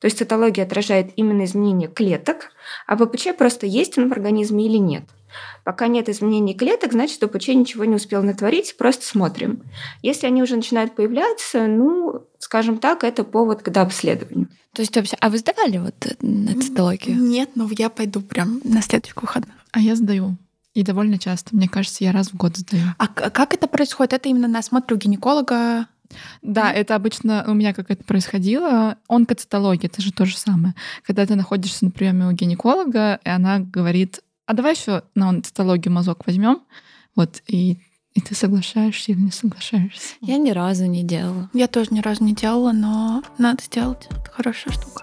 То 0.00 0.06
есть 0.06 0.18
цитология 0.18 0.64
отражает 0.64 1.12
именно 1.16 1.44
изменения 1.44 1.88
клеток, 1.88 2.50
а 2.86 2.96
ВПЧ 2.96 3.28
просто 3.36 3.66
есть 3.66 3.96
он 3.96 4.08
в 4.08 4.12
организме 4.12 4.66
или 4.66 4.76
нет. 4.76 5.04
Пока 5.64 5.88
нет 5.88 6.08
изменений 6.08 6.54
клеток, 6.54 6.92
значит, 6.92 7.22
ВПЧ 7.22 7.48
ничего 7.48 7.84
не 7.84 7.96
успел 7.96 8.22
натворить, 8.22 8.76
просто 8.76 9.04
смотрим. 9.06 9.62
Если 10.02 10.26
они 10.26 10.42
уже 10.42 10.56
начинают 10.56 10.94
появляться, 10.94 11.66
ну, 11.66 12.26
скажем 12.38 12.78
так, 12.78 13.04
это 13.04 13.24
повод 13.24 13.62
к 13.62 13.76
обследованию. 13.76 14.48
То 14.72 14.82
есть 14.82 14.94
вообще, 14.94 15.16
а 15.20 15.30
вы 15.30 15.38
сдавали 15.38 15.78
вот 15.78 15.94
на 16.20 16.60
цитологию? 16.60 17.16
Нет, 17.16 17.50
но 17.54 17.68
я 17.76 17.88
пойду 17.88 18.20
прям 18.20 18.60
на 18.62 18.82
следующих 18.82 19.20
выходных. 19.20 19.56
А 19.72 19.80
я 19.80 19.96
сдаю. 19.96 20.36
И 20.76 20.82
довольно 20.82 21.18
часто. 21.18 21.56
Мне 21.56 21.70
кажется, 21.70 22.04
я 22.04 22.12
раз 22.12 22.28
в 22.28 22.36
год 22.36 22.58
сдаю. 22.58 22.84
А 22.98 23.08
как 23.08 23.54
это 23.54 23.66
происходит? 23.66 24.12
Это 24.12 24.28
именно 24.28 24.46
на 24.46 24.58
осмотре 24.58 24.94
у 24.94 24.98
гинеколога? 24.98 25.86
Да, 26.42 26.70
это 26.70 26.94
обычно 26.94 27.46
у 27.48 27.54
меня 27.54 27.72
как 27.72 27.90
это 27.90 28.04
происходило. 28.04 28.98
Онкоцитология, 29.08 29.88
это 29.88 30.02
же 30.02 30.12
то 30.12 30.26
же 30.26 30.36
самое. 30.36 30.74
Когда 31.02 31.24
ты 31.24 31.34
находишься 31.34 31.86
на 31.86 31.90
приеме 31.90 32.26
у 32.26 32.32
гинеколога, 32.32 33.20
и 33.24 33.28
она 33.30 33.60
говорит, 33.60 34.20
а 34.44 34.52
давай 34.52 34.74
еще 34.74 35.04
на 35.14 35.30
онкоцитологию 35.30 35.94
мазок 35.94 36.26
возьмем, 36.26 36.60
вот, 37.14 37.42
и 37.46 37.78
и 38.12 38.20
ты 38.20 38.34
соглашаешься 38.34 39.12
или 39.12 39.20
не 39.20 39.30
соглашаешься? 39.30 40.14
Я 40.20 40.36
ни 40.36 40.50
разу 40.50 40.84
не 40.84 41.04
делала. 41.04 41.50
Я 41.54 41.68
тоже 41.68 41.88
ни 41.92 42.00
разу 42.00 42.24
не 42.24 42.34
делала, 42.34 42.72
но 42.72 43.22
надо 43.36 43.62
сделать. 43.62 44.08
Это 44.10 44.30
хорошая 44.30 44.74
штука. 44.74 45.02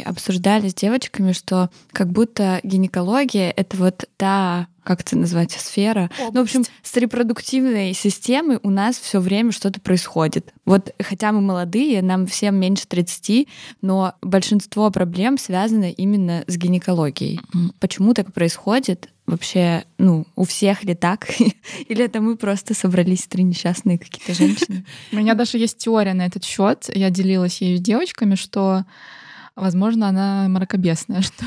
Мы 0.00 0.02
обсуждали 0.02 0.68
с 0.68 0.74
девочками, 0.74 1.32
что 1.32 1.70
как 1.92 2.08
будто 2.08 2.60
гинекология— 2.62 3.50
это 3.56 3.76
вот 3.76 4.04
та 4.16 4.68
как 4.82 5.02
это 5.02 5.16
назвать, 5.16 5.52
сфера. 5.52 6.10
Область. 6.18 6.34
Ну, 6.34 6.40
в 6.40 6.42
общем, 6.42 6.64
с 6.82 6.96
репродуктивной 6.96 7.92
системой 7.92 8.58
у 8.62 8.70
нас 8.70 8.98
все 8.98 9.20
время 9.20 9.52
что-то 9.52 9.78
происходит. 9.78 10.52
Вот 10.64 10.94
хотя 11.00 11.32
мы 11.32 11.42
молодые, 11.42 12.02
нам 12.02 12.26
всем 12.26 12.56
меньше 12.56 12.88
30, 12.88 13.46
но 13.82 14.14
большинство 14.22 14.90
проблем 14.90 15.38
связано 15.38 15.90
именно 15.90 16.44
с 16.46 16.56
гинекологией. 16.56 17.40
Почему 17.78 18.14
так 18.14 18.32
происходит? 18.32 19.10
Вообще, 19.26 19.84
ну, 19.98 20.26
у 20.34 20.44
всех 20.44 20.82
ли 20.82 20.94
так? 20.94 21.28
Или 21.88 22.04
это 22.04 22.20
мы 22.20 22.36
просто 22.36 22.74
собрались 22.74 23.26
три 23.26 23.44
несчастные 23.44 23.98
какие-то 23.98 24.34
женщины? 24.34 24.84
У 25.12 25.16
меня 25.16 25.34
даже 25.34 25.58
есть 25.58 25.78
теория 25.78 26.14
на 26.14 26.26
этот 26.26 26.42
счет. 26.42 26.90
Я 26.92 27.10
делилась 27.10 27.60
ею 27.60 27.78
с 27.78 27.80
девочками, 27.80 28.34
что 28.34 28.86
возможно, 29.56 30.08
она 30.08 30.48
мракобесная, 30.48 31.22
что 31.22 31.44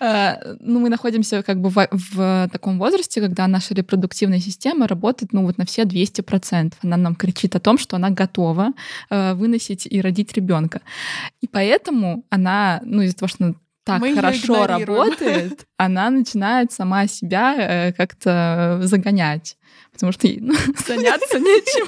э, 0.00 0.56
ну, 0.60 0.80
мы 0.80 0.88
находимся 0.88 1.42
как 1.42 1.60
бы 1.60 1.70
в, 1.70 1.88
в 1.90 2.48
таком 2.52 2.78
возрасте, 2.78 3.20
когда 3.20 3.46
наша 3.46 3.74
репродуктивная 3.74 4.40
система 4.40 4.86
работает 4.86 5.32
ну, 5.32 5.44
вот 5.44 5.58
на 5.58 5.64
все 5.64 5.82
200%. 5.82 6.74
Она 6.82 6.96
нам 6.96 7.14
кричит 7.14 7.56
о 7.56 7.60
том, 7.60 7.78
что 7.78 7.96
она 7.96 8.10
готова 8.10 8.72
э, 9.10 9.34
выносить 9.34 9.86
и 9.90 10.00
родить 10.00 10.32
ребенка. 10.34 10.80
И 11.40 11.46
поэтому 11.46 12.24
она, 12.30 12.80
ну, 12.84 13.02
из-за 13.02 13.16
того, 13.16 13.28
что 13.28 13.44
она 13.44 13.54
так 13.84 14.00
мы 14.00 14.14
хорошо 14.14 14.66
работает, 14.66 15.66
она 15.76 16.10
начинает 16.10 16.70
сама 16.72 17.06
себя 17.06 17.54
э, 17.56 17.92
как-то 17.92 18.80
загонять 18.82 19.56
потому 19.92 20.12
что 20.12 20.28
ну, 20.28 20.54
заняться 20.86 21.38
нечем. 21.38 21.86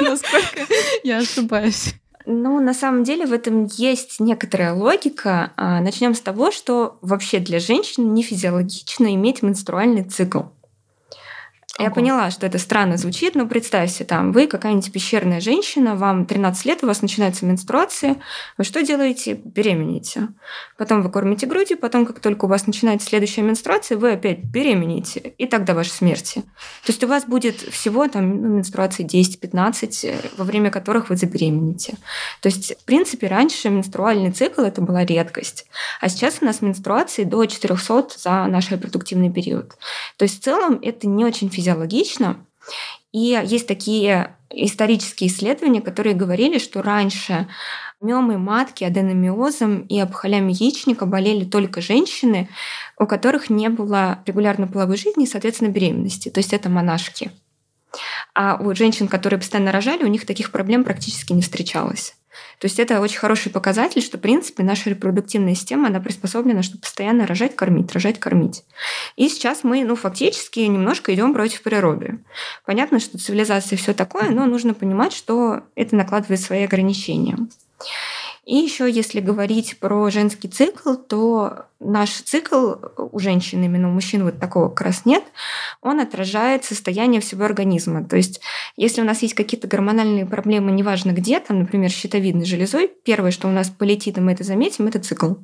Насколько 0.00 0.66
я 1.02 1.18
ошибаюсь. 1.18 1.94
Ну, 2.30 2.60
на 2.60 2.74
самом 2.74 3.04
деле 3.04 3.24
в 3.24 3.32
этом 3.32 3.64
есть 3.64 4.20
некоторая 4.20 4.74
логика. 4.74 5.54
А, 5.56 5.80
Начнем 5.80 6.12
с 6.14 6.20
того, 6.20 6.50
что 6.50 6.98
вообще 7.00 7.38
для 7.38 7.58
женщин 7.58 8.12
не 8.12 8.22
физиологично 8.22 9.14
иметь 9.14 9.42
менструальный 9.42 10.04
цикл. 10.04 10.40
Я 11.78 11.92
поняла, 11.92 12.32
что 12.32 12.44
это 12.44 12.58
странно 12.58 12.96
звучит, 12.96 13.36
но 13.36 13.46
представьте, 13.46 14.04
там, 14.04 14.32
вы 14.32 14.48
какая-нибудь 14.48 14.90
пещерная 14.90 15.40
женщина, 15.40 15.94
вам 15.94 16.26
13 16.26 16.64
лет, 16.64 16.82
у 16.82 16.88
вас 16.88 17.02
начинается 17.02 17.46
менструация, 17.46 18.16
вы 18.56 18.64
что 18.64 18.82
делаете? 18.82 19.34
Беременеете. 19.44 20.28
Потом 20.76 21.02
вы 21.02 21.10
кормите 21.10 21.46
грудью, 21.46 21.78
потом, 21.78 22.04
как 22.04 22.18
только 22.18 22.46
у 22.46 22.48
вас 22.48 22.66
начинается 22.66 23.06
следующая 23.06 23.42
менструация, 23.42 23.96
вы 23.96 24.12
опять 24.12 24.42
беременеете, 24.42 25.20
и 25.38 25.46
так 25.46 25.64
до 25.64 25.74
вашей 25.74 25.90
смерти. 25.90 26.42
То 26.84 26.88
есть 26.88 27.04
у 27.04 27.06
вас 27.06 27.26
будет 27.26 27.60
всего 27.60 28.08
там 28.08 28.42
ну, 28.42 28.48
менструации 28.48 29.06
10-15, 29.06 30.36
во 30.36 30.44
время 30.44 30.72
которых 30.72 31.10
вы 31.10 31.16
забеременеете. 31.16 31.96
То 32.42 32.48
есть, 32.48 32.76
в 32.76 32.84
принципе, 32.86 33.28
раньше 33.28 33.70
менструальный 33.70 34.32
цикл 34.32 34.62
это 34.62 34.82
была 34.82 35.04
редкость, 35.04 35.66
а 36.00 36.08
сейчас 36.08 36.38
у 36.40 36.44
нас 36.44 36.60
менструации 36.60 37.22
до 37.22 37.46
400 37.46 38.08
за 38.16 38.46
наш 38.46 38.68
репродуктивный 38.72 39.30
период. 39.30 39.76
То 40.16 40.24
есть, 40.24 40.40
в 40.40 40.44
целом, 40.44 40.80
это 40.82 41.06
не 41.06 41.24
очень 41.24 41.48
физиологично 41.48 41.67
физиологично. 41.68 42.44
И 43.12 43.40
есть 43.44 43.66
такие 43.66 44.36
исторические 44.50 45.30
исследования, 45.30 45.80
которые 45.80 46.14
говорили, 46.14 46.58
что 46.58 46.82
раньше 46.82 47.48
миомой 48.00 48.36
матки, 48.36 48.84
аденомиозом 48.84 49.80
и 49.80 50.00
опухолями 50.00 50.52
яичника 50.52 51.04
болели 51.06 51.44
только 51.44 51.80
женщины, 51.80 52.48
у 52.98 53.06
которых 53.06 53.50
не 53.50 53.68
было 53.68 54.20
регулярной 54.26 54.68
половой 54.68 54.96
жизни 54.96 55.24
и, 55.24 55.28
соответственно, 55.28 55.70
беременности. 55.70 56.28
То 56.28 56.38
есть 56.38 56.52
это 56.52 56.68
монашки. 56.68 57.30
А 58.40 58.54
у 58.54 58.72
женщин, 58.72 59.08
которые 59.08 59.40
постоянно 59.40 59.72
рожали, 59.72 60.04
у 60.04 60.06
них 60.06 60.24
таких 60.24 60.52
проблем 60.52 60.84
практически 60.84 61.32
не 61.32 61.42
встречалось. 61.42 62.14
То 62.60 62.66
есть 62.66 62.78
это 62.78 63.00
очень 63.00 63.18
хороший 63.18 63.50
показатель, 63.50 64.00
что, 64.00 64.16
в 64.16 64.20
принципе, 64.20 64.62
наша 64.62 64.90
репродуктивная 64.90 65.56
система, 65.56 65.88
она 65.88 65.98
приспособлена, 65.98 66.62
чтобы 66.62 66.82
постоянно 66.82 67.26
рожать, 67.26 67.56
кормить, 67.56 67.92
рожать, 67.92 68.20
кормить. 68.20 68.62
И 69.16 69.28
сейчас 69.28 69.64
мы, 69.64 69.82
ну, 69.82 69.96
фактически 69.96 70.60
немножко 70.60 71.12
идем 71.12 71.34
против 71.34 71.62
природы. 71.62 72.20
Понятно, 72.64 73.00
что 73.00 73.18
цивилизация 73.18 73.76
все 73.76 73.92
такое, 73.92 74.30
но 74.30 74.46
нужно 74.46 74.72
понимать, 74.72 75.12
что 75.12 75.62
это 75.74 75.96
накладывает 75.96 76.40
свои 76.40 76.62
ограничения. 76.62 77.36
И 78.48 78.56
еще, 78.56 78.90
если 78.90 79.20
говорить 79.20 79.78
про 79.78 80.08
женский 80.08 80.48
цикл, 80.48 80.94
то 80.94 81.66
наш 81.80 82.12
цикл 82.12 82.76
у 82.96 83.18
женщин, 83.18 83.62
именно 83.62 83.90
у 83.90 83.92
мужчин 83.92 84.24
вот 84.24 84.40
такого 84.40 84.70
как 84.70 84.86
раз 84.86 85.04
нет, 85.04 85.22
он 85.82 86.00
отражает 86.00 86.64
состояние 86.64 87.20
всего 87.20 87.44
организма. 87.44 88.04
То 88.04 88.16
есть, 88.16 88.40
если 88.74 89.02
у 89.02 89.04
нас 89.04 89.20
есть 89.20 89.34
какие-то 89.34 89.68
гормональные 89.68 90.24
проблемы, 90.24 90.70
неважно 90.70 91.10
где, 91.10 91.40
там, 91.40 91.58
например, 91.58 91.90
щитовидной 91.90 92.46
железой, 92.46 92.90
первое, 93.04 93.32
что 93.32 93.48
у 93.48 93.50
нас 93.50 93.68
полетит, 93.68 94.16
и 94.16 94.22
мы 94.22 94.32
это 94.32 94.44
заметим, 94.44 94.86
это 94.86 94.98
цикл. 94.98 95.34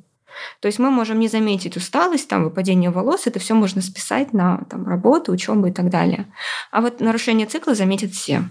То 0.59 0.65
есть 0.65 0.79
мы 0.79 0.89
можем 0.89 1.19
не 1.19 1.27
заметить 1.27 1.77
усталость, 1.77 2.27
там, 2.27 2.43
выпадение 2.43 2.89
волос, 2.89 3.27
это 3.27 3.37
все 3.37 3.53
можно 3.53 3.83
списать 3.83 4.33
на 4.33 4.63
там, 4.67 4.87
работу, 4.87 5.31
учебу 5.31 5.67
и 5.67 5.71
так 5.71 5.91
далее. 5.91 6.25
А 6.71 6.81
вот 6.81 7.01
нарушение 7.01 7.45
цикла 7.45 7.75
заметят 7.75 8.13
все. 8.13 8.45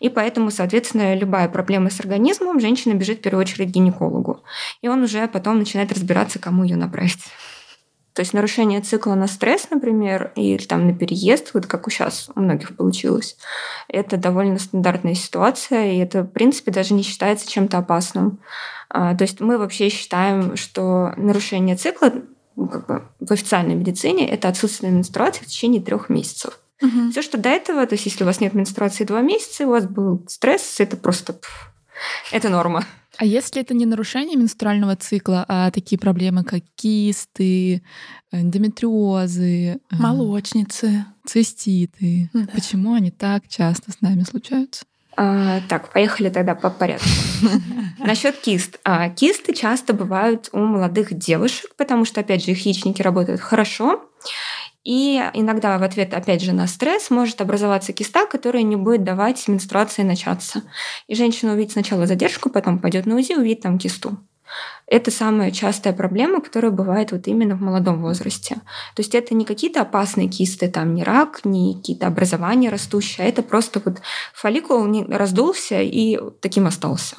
И 0.00 0.08
поэтому, 0.08 0.50
соответственно, 0.50 1.14
любая 1.14 1.48
проблема 1.48 1.90
с 1.90 2.00
организмом, 2.00 2.60
женщина 2.60 2.94
бежит 2.94 3.18
в 3.18 3.22
первую 3.22 3.42
очередь 3.42 3.70
к 3.70 3.72
гинекологу. 3.72 4.42
И 4.82 4.88
он 4.88 5.02
уже 5.02 5.26
потом 5.28 5.58
начинает 5.58 5.92
разбираться, 5.92 6.38
кому 6.38 6.64
ее 6.64 6.76
направить. 6.76 7.24
То 8.16 8.20
есть 8.20 8.32
нарушение 8.32 8.80
цикла 8.80 9.14
на 9.14 9.26
стресс, 9.26 9.68
например, 9.70 10.32
или 10.36 10.64
там 10.64 10.86
на 10.86 10.94
переезд, 10.94 11.50
вот 11.52 11.66
как 11.66 11.86
у 11.86 11.90
сейчас 11.90 12.30
у 12.34 12.40
многих 12.40 12.74
получилось, 12.74 13.36
это 13.88 14.16
довольно 14.16 14.58
стандартная 14.58 15.14
ситуация, 15.14 15.92
и 15.92 15.98
это, 15.98 16.22
в 16.22 16.28
принципе, 16.28 16.72
даже 16.72 16.94
не 16.94 17.02
считается 17.02 17.46
чем-то 17.46 17.76
опасным. 17.76 18.38
А, 18.88 19.14
то 19.14 19.22
есть 19.22 19.40
мы 19.40 19.58
вообще 19.58 19.90
считаем, 19.90 20.56
что 20.56 21.12
нарушение 21.18 21.76
цикла 21.76 22.10
ну, 22.56 22.68
как 22.68 22.86
бы 22.86 23.02
в 23.20 23.30
официальной 23.30 23.74
медицине 23.74 24.26
это 24.30 24.48
отсутствие 24.48 24.90
менструации 24.90 25.44
в 25.44 25.48
течение 25.48 25.82
трех 25.82 26.08
месяцев. 26.08 26.58
Угу. 26.82 27.10
Все, 27.10 27.22
что 27.22 27.38
до 27.38 27.48
этого, 27.48 27.86
то 27.86 27.94
есть 27.94 28.06
если 28.06 28.24
у 28.24 28.26
вас 28.26 28.40
нет 28.40 28.54
менструации 28.54 29.04
два 29.04 29.22
месяца, 29.22 29.66
у 29.66 29.70
вас 29.70 29.86
был 29.86 30.24
стресс, 30.28 30.78
это 30.78 30.96
просто 30.96 31.32
пф, 31.32 31.72
это 32.32 32.48
норма. 32.48 32.84
А 33.18 33.24
если 33.24 33.62
это 33.62 33.72
не 33.72 33.86
нарушение 33.86 34.36
менструального 34.36 34.94
цикла, 34.94 35.44
а 35.48 35.70
такие 35.70 35.98
проблемы, 35.98 36.44
как 36.44 36.62
кисты, 36.74 37.82
эндометриозы, 38.30 39.46
э, 39.46 39.78
молочницы, 39.90 41.06
циститы, 41.24 42.28
да. 42.34 42.46
почему 42.52 42.92
они 42.92 43.10
так 43.10 43.48
часто 43.48 43.90
с 43.90 44.02
нами 44.02 44.22
случаются? 44.22 44.84
А, 45.16 45.60
так, 45.68 45.90
поехали 45.92 46.28
тогда 46.28 46.54
по 46.54 46.68
порядку. 46.68 47.08
Насчет 47.98 48.36
кист. 48.36 48.78
А, 48.84 49.08
кисты 49.08 49.54
часто 49.54 49.94
бывают 49.94 50.50
у 50.52 50.58
молодых 50.58 51.16
девушек, 51.16 51.74
потому 51.76 52.04
что, 52.04 52.20
опять 52.20 52.44
же, 52.44 52.50
их 52.50 52.66
яичники 52.66 53.00
работают 53.00 53.40
хорошо. 53.40 54.04
И 54.86 55.20
иногда 55.34 55.78
в 55.78 55.82
ответ, 55.82 56.14
опять 56.14 56.40
же, 56.40 56.52
на 56.52 56.68
стресс 56.68 57.10
может 57.10 57.40
образоваться 57.40 57.92
киста, 57.92 58.24
которая 58.24 58.62
не 58.62 58.76
будет 58.76 59.02
давать 59.02 59.48
менструации 59.48 60.02
начаться. 60.02 60.62
И 61.08 61.16
женщина 61.16 61.54
увидит 61.54 61.72
сначала 61.72 62.06
задержку, 62.06 62.50
потом 62.50 62.78
пойдет 62.78 63.04
на 63.04 63.16
УЗИ, 63.16 63.32
увидит 63.32 63.62
там 63.62 63.80
кисту. 63.80 64.16
Это 64.86 65.10
самая 65.10 65.50
частая 65.50 65.92
проблема, 65.92 66.40
которая 66.40 66.70
бывает 66.70 67.10
вот 67.10 67.26
именно 67.26 67.56
в 67.56 67.62
молодом 67.62 68.00
возрасте. 68.00 68.54
То 68.94 69.00
есть 69.00 69.16
это 69.16 69.34
не 69.34 69.44
какие-то 69.44 69.80
опасные 69.80 70.28
кисты, 70.28 70.68
там 70.68 70.94
не 70.94 71.02
рак, 71.02 71.40
не 71.42 71.74
какие-то 71.74 72.06
образования 72.06 72.70
растущие, 72.70 73.26
а 73.26 73.28
это 73.28 73.42
просто 73.42 73.82
вот 73.84 74.00
фолликул 74.34 74.86
раздулся 75.08 75.82
и 75.82 76.16
таким 76.40 76.68
остался. 76.68 77.16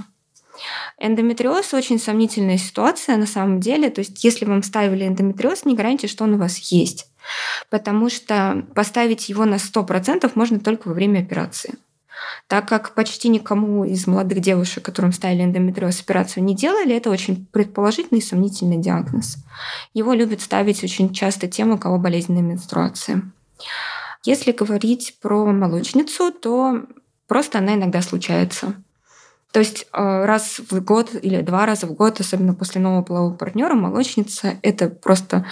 Эндометриоз 1.00 1.74
очень 1.74 2.00
сомнительная 2.00 2.58
ситуация 2.58 3.18
на 3.18 3.28
самом 3.28 3.60
деле. 3.60 3.90
То 3.90 4.00
есть 4.00 4.24
если 4.24 4.46
вам 4.46 4.64
ставили 4.64 5.06
эндометриоз, 5.06 5.66
не 5.66 5.76
гарантия, 5.76 6.08
что 6.08 6.24
он 6.24 6.36
у 6.36 6.38
вас 6.38 6.58
есть 6.72 7.08
потому 7.70 8.10
что 8.10 8.66
поставить 8.76 9.30
его 9.30 9.46
на 9.46 9.56
100% 9.56 10.32
можно 10.36 10.60
только 10.60 10.88
во 10.88 10.94
время 10.94 11.20
операции. 11.20 11.76
Так 12.48 12.68
как 12.68 12.96
почти 12.96 13.30
никому 13.30 13.84
из 13.86 14.08
молодых 14.08 14.40
девушек, 14.40 14.84
которым 14.84 15.12
ставили 15.12 15.44
эндометриоз 15.44 16.02
операцию, 16.02 16.44
не 16.44 16.56
делали, 16.56 16.96
это 16.96 17.10
очень 17.10 17.46
предположительный 17.52 18.20
и 18.20 18.24
сомнительный 18.24 18.78
диагноз. 18.78 19.38
Его 19.94 20.14
любят 20.14 20.42
ставить 20.42 20.84
очень 20.84 21.14
часто 21.14 21.48
тем, 21.48 21.72
у 21.72 21.78
кого 21.78 21.98
болезненная 21.98 22.42
менструация. 22.42 23.22
Если 24.24 24.52
говорить 24.52 25.18
про 25.22 25.46
молочницу, 25.46 26.32
то 26.32 26.86
просто 27.28 27.60
она 27.60 27.76
иногда 27.76 28.02
случается. 28.02 28.74
То 29.52 29.60
есть 29.60 29.88
э, 29.94 30.26
раз 30.26 30.60
в 30.60 30.82
год 30.82 31.12
или 31.22 31.42
два 31.42 31.66
раза 31.66 31.88
в 31.88 31.94
год, 31.94 32.20
особенно 32.20 32.54
после 32.54 32.82
нового 32.82 33.02
полового 33.02 33.34
партнера, 33.34 33.76
молочница– 33.76 34.56
это 34.62 34.90
просто 34.90 35.46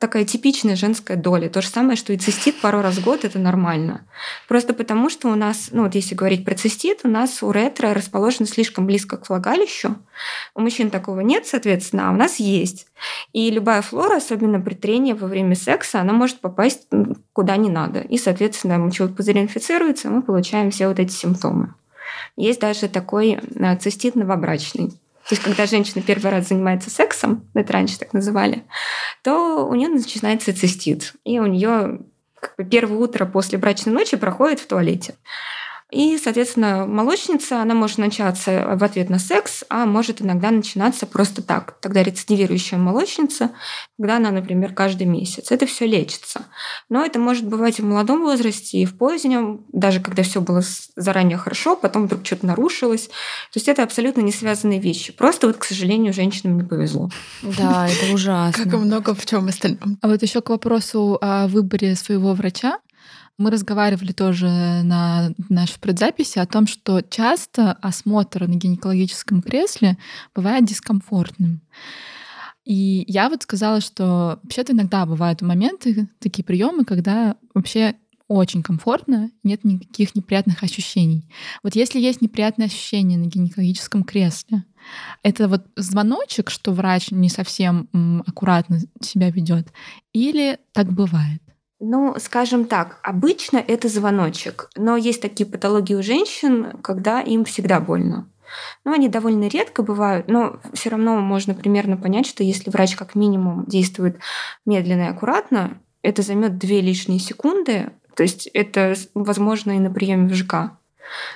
такая 0.00 0.24
типичная 0.24 0.74
женская 0.74 1.16
доля. 1.16 1.48
То 1.48 1.60
же 1.60 1.68
самое, 1.68 1.96
что 1.96 2.12
и 2.12 2.16
цистит 2.16 2.60
пару 2.60 2.80
раз 2.80 2.96
в 2.96 3.04
год– 3.04 3.20
это 3.24 3.38
нормально. 3.38 4.06
Просто 4.48 4.72
потому, 4.72 5.10
что 5.10 5.28
у 5.28 5.34
нас, 5.34 5.68
ну 5.70 5.82
вот 5.84 5.94
если 5.94 6.14
говорить 6.14 6.44
про 6.46 6.54
цистит, 6.54 7.00
у 7.04 7.08
нас 7.08 7.42
у 7.42 7.52
ретро 7.52 7.92
расположено 7.92 8.46
слишком 8.46 8.86
близко 8.86 9.18
к 9.18 9.28
влагалищу. 9.28 9.96
У 10.54 10.60
мужчин 10.60 10.90
такого 10.90 11.20
нет, 11.20 11.46
соответственно, 11.46 12.08
а 12.08 12.12
у 12.12 12.16
нас 12.16 12.36
есть. 12.36 12.86
И 13.34 13.50
любая 13.50 13.82
флора, 13.82 14.16
особенно 14.16 14.60
при 14.60 14.74
трении 14.74 15.12
во 15.12 15.28
время 15.28 15.54
секса, 15.56 16.00
она 16.00 16.14
может 16.14 16.40
попасть 16.40 16.88
куда 17.34 17.56
не 17.56 17.68
надо. 17.68 18.00
И, 18.00 18.16
соответственно, 18.16 18.78
мочевой 18.78 19.12
пузырь 19.12 19.40
инфицируется, 19.40 20.08
мы 20.08 20.22
получаем 20.22 20.70
все 20.70 20.88
вот 20.88 20.98
эти 20.98 21.12
симптомы. 21.12 21.74
Есть 22.36 22.60
даже 22.60 22.88
такой 22.88 23.38
э, 23.38 23.76
цистит 23.76 24.14
новобрачный. 24.14 24.90
То 25.28 25.34
есть, 25.34 25.42
когда 25.42 25.66
женщина 25.66 26.02
первый 26.02 26.30
раз 26.30 26.48
занимается 26.48 26.90
сексом, 26.90 27.48
это 27.54 27.72
раньше 27.72 27.98
так 27.98 28.12
называли, 28.12 28.64
то 29.22 29.66
у 29.66 29.74
нее 29.74 29.88
начинается 29.88 30.54
цистит. 30.54 31.14
И 31.24 31.38
у 31.38 31.46
нее 31.46 32.00
как 32.40 32.56
бы 32.56 32.64
первое 32.64 32.98
утро 32.98 33.24
после 33.24 33.56
брачной 33.56 33.92
ночи 33.92 34.16
проходит 34.16 34.58
в 34.58 34.66
туалете. 34.66 35.14
И, 35.92 36.16
соответственно, 36.16 36.86
молочница, 36.86 37.60
она 37.60 37.74
может 37.74 37.98
начаться 37.98 38.76
в 38.76 38.82
ответ 38.82 39.10
на 39.10 39.18
секс, 39.18 39.62
а 39.68 39.84
может 39.84 40.22
иногда 40.22 40.50
начинаться 40.50 41.04
просто 41.06 41.42
так. 41.42 41.76
Тогда 41.80 42.02
рецидивирующая 42.02 42.78
молочница, 42.78 43.50
когда 43.98 44.16
она, 44.16 44.30
например, 44.30 44.72
каждый 44.72 45.06
месяц. 45.06 45.52
Это 45.52 45.66
все 45.66 45.86
лечится. 45.86 46.46
Но 46.88 47.04
это 47.04 47.18
может 47.18 47.46
бывать 47.46 47.78
и 47.78 47.82
в 47.82 47.84
молодом 47.84 48.22
возрасте, 48.22 48.78
и 48.78 48.86
в 48.86 48.96
позднем, 48.96 49.66
даже 49.70 50.00
когда 50.00 50.22
все 50.22 50.40
было 50.40 50.62
заранее 50.96 51.36
хорошо, 51.36 51.76
потом 51.76 52.06
вдруг 52.06 52.24
что-то 52.24 52.46
нарушилось. 52.46 53.08
То 53.08 53.56
есть 53.56 53.68
это 53.68 53.82
абсолютно 53.82 54.22
не 54.22 54.32
связанные 54.32 54.80
вещи. 54.80 55.12
Просто 55.12 55.46
вот, 55.46 55.58
к 55.58 55.64
сожалению, 55.64 56.14
женщинам 56.14 56.56
не 56.56 56.64
повезло. 56.64 57.10
Да, 57.42 57.86
это 57.86 58.12
ужасно. 58.14 58.64
Как 58.64 58.72
и 58.72 58.76
много 58.76 59.14
в 59.14 59.26
чем 59.26 59.48
остальном. 59.48 59.98
А 60.00 60.08
вот 60.08 60.22
еще 60.22 60.40
к 60.40 60.48
вопросу 60.48 61.18
о 61.20 61.48
выборе 61.48 61.96
своего 61.96 62.32
врача. 62.32 62.78
Мы 63.42 63.50
разговаривали 63.50 64.12
тоже 64.12 64.46
на 64.46 65.32
нашей 65.48 65.80
предзаписи 65.80 66.38
о 66.38 66.46
том, 66.46 66.68
что 66.68 67.00
часто 67.00 67.72
осмотр 67.72 68.46
на 68.46 68.54
гинекологическом 68.54 69.42
кресле 69.42 69.98
бывает 70.32 70.64
дискомфортным. 70.64 71.60
И 72.64 73.04
я 73.08 73.28
вот 73.28 73.42
сказала, 73.42 73.80
что 73.80 74.38
вообще-то 74.44 74.74
иногда 74.74 75.06
бывают 75.06 75.42
моменты, 75.42 76.08
такие 76.20 76.44
приемы, 76.44 76.84
когда 76.84 77.34
вообще 77.52 77.96
очень 78.28 78.62
комфортно, 78.62 79.32
нет 79.42 79.64
никаких 79.64 80.14
неприятных 80.14 80.62
ощущений. 80.62 81.28
Вот 81.64 81.74
если 81.74 81.98
есть 81.98 82.20
неприятные 82.22 82.66
ощущения 82.66 83.16
на 83.16 83.26
гинекологическом 83.26 84.04
кресле, 84.04 84.62
это 85.24 85.48
вот 85.48 85.66
звоночек, 85.74 86.48
что 86.48 86.70
врач 86.70 87.10
не 87.10 87.28
совсем 87.28 88.22
аккуратно 88.24 88.78
себя 89.00 89.30
ведет, 89.30 89.66
или 90.12 90.60
так 90.72 90.92
бывает? 90.92 91.41
Ну, 91.84 92.14
скажем 92.18 92.66
так, 92.66 93.00
обычно 93.02 93.56
это 93.56 93.88
звоночек, 93.88 94.70
но 94.76 94.96
есть 94.96 95.20
такие 95.20 95.50
патологии 95.50 95.94
у 95.94 96.02
женщин, 96.02 96.78
когда 96.80 97.20
им 97.20 97.44
всегда 97.44 97.80
больно. 97.80 98.28
Ну, 98.84 98.92
они 98.92 99.08
довольно 99.08 99.48
редко 99.48 99.82
бывают, 99.82 100.28
но 100.28 100.60
все 100.74 100.90
равно 100.90 101.18
можно 101.18 101.54
примерно 101.54 101.96
понять, 101.96 102.28
что 102.28 102.44
если 102.44 102.70
врач 102.70 102.94
как 102.94 103.16
минимум 103.16 103.64
действует 103.66 104.18
медленно 104.64 105.02
и 105.02 105.08
аккуратно, 105.08 105.76
это 106.02 106.22
займет 106.22 106.56
две 106.56 106.80
лишние 106.80 107.18
секунды, 107.18 107.90
то 108.14 108.22
есть 108.22 108.46
это 108.54 108.94
возможно 109.14 109.72
и 109.72 109.80
на 109.80 109.90
приеме 109.90 110.28
в 110.28 110.34
ЖК 110.34 110.78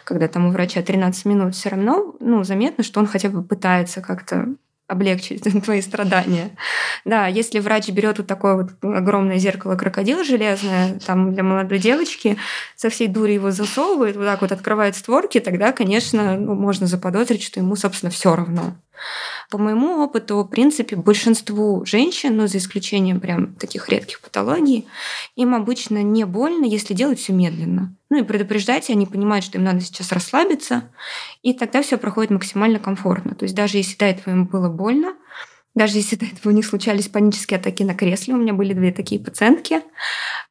когда 0.04 0.28
там 0.28 0.46
у 0.46 0.50
врача 0.52 0.80
13 0.80 1.24
минут, 1.26 1.54
все 1.54 1.70
равно 1.70 2.14
ну, 2.20 2.44
заметно, 2.44 2.84
что 2.84 3.00
он 3.00 3.06
хотя 3.06 3.28
бы 3.28 3.42
пытается 3.42 4.00
как-то 4.00 4.54
облегчить 4.88 5.42
твои 5.64 5.80
страдания. 5.80 6.50
Да, 7.04 7.26
если 7.26 7.58
врач 7.58 7.88
берет 7.88 8.18
вот 8.18 8.26
такое 8.26 8.54
вот 8.54 8.70
огромное 8.82 9.38
зеркало 9.38 9.76
крокодил 9.76 10.24
железное, 10.24 10.98
там 11.04 11.34
для 11.34 11.42
молодой 11.42 11.78
девочки, 11.78 12.36
со 12.76 12.88
всей 12.88 13.08
дури 13.08 13.32
его 13.32 13.50
засовывает, 13.50 14.16
вот 14.16 14.26
так 14.26 14.40
вот 14.40 14.52
открывает 14.52 14.96
створки, 14.96 15.40
тогда, 15.40 15.72
конечно, 15.72 16.36
ну, 16.36 16.54
можно 16.54 16.86
заподозрить, 16.86 17.42
что 17.42 17.60
ему, 17.60 17.76
собственно, 17.76 18.10
все 18.10 18.34
равно. 18.34 18.76
По 19.50 19.58
моему 19.58 20.02
опыту, 20.02 20.42
в 20.42 20.48
принципе, 20.48 20.96
большинству 20.96 21.84
женщин, 21.84 22.36
ну, 22.36 22.46
за 22.46 22.58
исключением 22.58 23.20
прям 23.20 23.54
таких 23.54 23.88
редких 23.88 24.20
патологий, 24.20 24.86
им 25.36 25.54
обычно 25.54 26.02
не 26.02 26.24
больно, 26.24 26.64
если 26.64 26.94
делать 26.94 27.18
все 27.18 27.32
медленно. 27.32 27.94
Ну 28.10 28.18
и 28.18 28.22
предупреждать, 28.22 28.90
они 28.90 29.06
понимают, 29.06 29.44
что 29.44 29.58
им 29.58 29.64
надо 29.64 29.80
сейчас 29.80 30.12
расслабиться, 30.12 30.90
и 31.42 31.52
тогда 31.52 31.82
все 31.82 31.98
проходит 31.98 32.30
максимально 32.30 32.78
комфортно. 32.78 33.34
То 33.34 33.44
есть 33.44 33.54
даже 33.54 33.78
если 33.78 33.96
до 33.96 34.06
этого 34.06 34.34
им 34.34 34.46
было 34.46 34.68
больно, 34.68 35.14
даже 35.76 35.98
если 35.98 36.16
до 36.16 36.24
этого 36.24 36.52
у 36.52 36.56
них 36.56 36.64
случались 36.64 37.08
панические 37.08 37.58
атаки 37.60 37.82
на 37.82 37.94
кресле, 37.94 38.34
у 38.34 38.38
меня 38.38 38.54
были 38.54 38.72
две 38.72 38.92
такие 38.92 39.20
пациентки, 39.20 39.82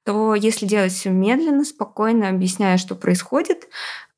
то 0.04 0.36
если 0.36 0.68
делать 0.68 0.94
все 0.94 1.10
медленно, 1.10 1.66
спокойно, 1.66 2.30
объясняя, 2.30 2.78
что 2.78 2.94
происходит, 2.94 3.68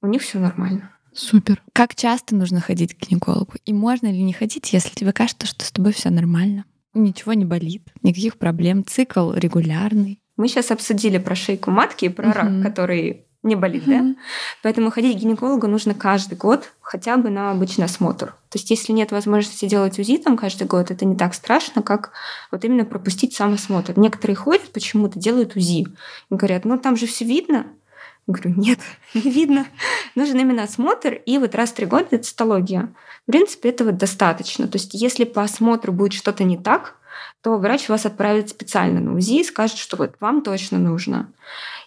у 0.02 0.08
них 0.08 0.22
все 0.22 0.38
нормально. 0.38 0.92
Супер. 1.18 1.64
Как 1.74 1.96
часто 1.96 2.36
нужно 2.36 2.62
ходить 2.62 2.94
к 2.94 3.08
гинекологу? 3.08 3.54
И 3.66 3.74
можно 3.74 4.06
ли 4.08 4.22
не 4.22 4.34
ходить, 4.34 4.72
если 4.72 4.94
тебе 4.94 5.12
кажется, 5.12 5.48
что 5.48 5.66
с 5.66 5.72
тобой 5.72 5.92
все 5.92 6.12
нормально? 6.12 6.66
Ничего 6.94 7.34
не 7.34 7.44
болит, 7.44 7.90
никаких 8.04 8.38
проблем, 8.38 8.86
цикл 8.86 9.34
регулярный. 9.34 10.22
Мы 10.36 10.48
сейчас 10.48 10.70
обсудили 10.70 11.18
про 11.18 11.34
шейку 11.36 11.72
матки 11.72 12.06
и 12.06 12.10
про 12.10 12.32
рак, 12.32 12.62
который 12.62 13.26
не 13.42 13.56
болит, 13.56 13.84
да? 13.86 14.16
Поэтому 14.62 14.92
ходить 14.92 15.18
к 15.18 15.22
гинекологу 15.22 15.68
нужно 15.68 15.96
каждый 15.96 16.38
год 16.38 16.72
хотя 16.82 17.18
бы 17.18 17.30
на 17.30 17.50
обычный 17.52 17.86
осмотр. 17.86 18.36
То 18.50 18.60
есть 18.60 18.70
если 18.70 18.94
нет 18.94 19.12
возможности 19.12 19.68
делать 19.68 19.98
УЗИ 19.98 20.18
там 20.18 20.38
каждый 20.38 20.68
год, 20.68 20.92
это 20.92 21.06
не 21.06 21.16
так 21.16 21.34
страшно, 21.34 21.82
как 21.82 22.12
вот 22.52 22.64
именно 22.64 22.86
пропустить 22.86 23.34
сам 23.34 23.54
осмотр. 23.54 23.98
Некоторые 23.98 24.36
ходят 24.36 24.72
почему-то, 24.72 25.18
делают 25.18 25.56
УЗИ. 25.56 25.82
И 25.82 25.88
говорят, 26.30 26.66
ну 26.66 26.78
там 26.78 26.96
же 26.96 27.08
все 27.08 27.26
видно, 27.26 27.66
говорю, 28.34 28.54
нет, 28.58 28.80
не 29.14 29.22
видно. 29.32 29.66
Нужен 30.16 30.40
именно 30.40 30.64
осмотр, 30.64 31.14
и 31.14 31.38
вот 31.38 31.56
раз 31.56 31.72
в 31.72 31.76
три 31.76 31.86
года 31.86 32.08
это 32.12 32.24
цитология. 32.24 32.94
В 33.28 33.32
принципе, 33.32 33.70
этого 33.70 33.92
достаточно. 33.92 34.68
То 34.68 34.78
есть 34.78 34.94
если 34.94 35.24
по 35.24 35.44
осмотру 35.44 35.94
будет 35.94 36.14
что-то 36.14 36.44
не 36.44 36.58
так, 36.58 36.96
то 37.42 37.58
врач 37.58 37.90
вас 37.90 38.06
отправит 38.06 38.50
специально 38.50 39.00
на 39.00 39.16
УЗИ 39.16 39.42
и 39.42 39.44
скажет, 39.44 39.78
что 39.78 39.98
вот 39.98 40.16
вам 40.20 40.42
точно 40.42 40.78
нужно. 40.78 41.32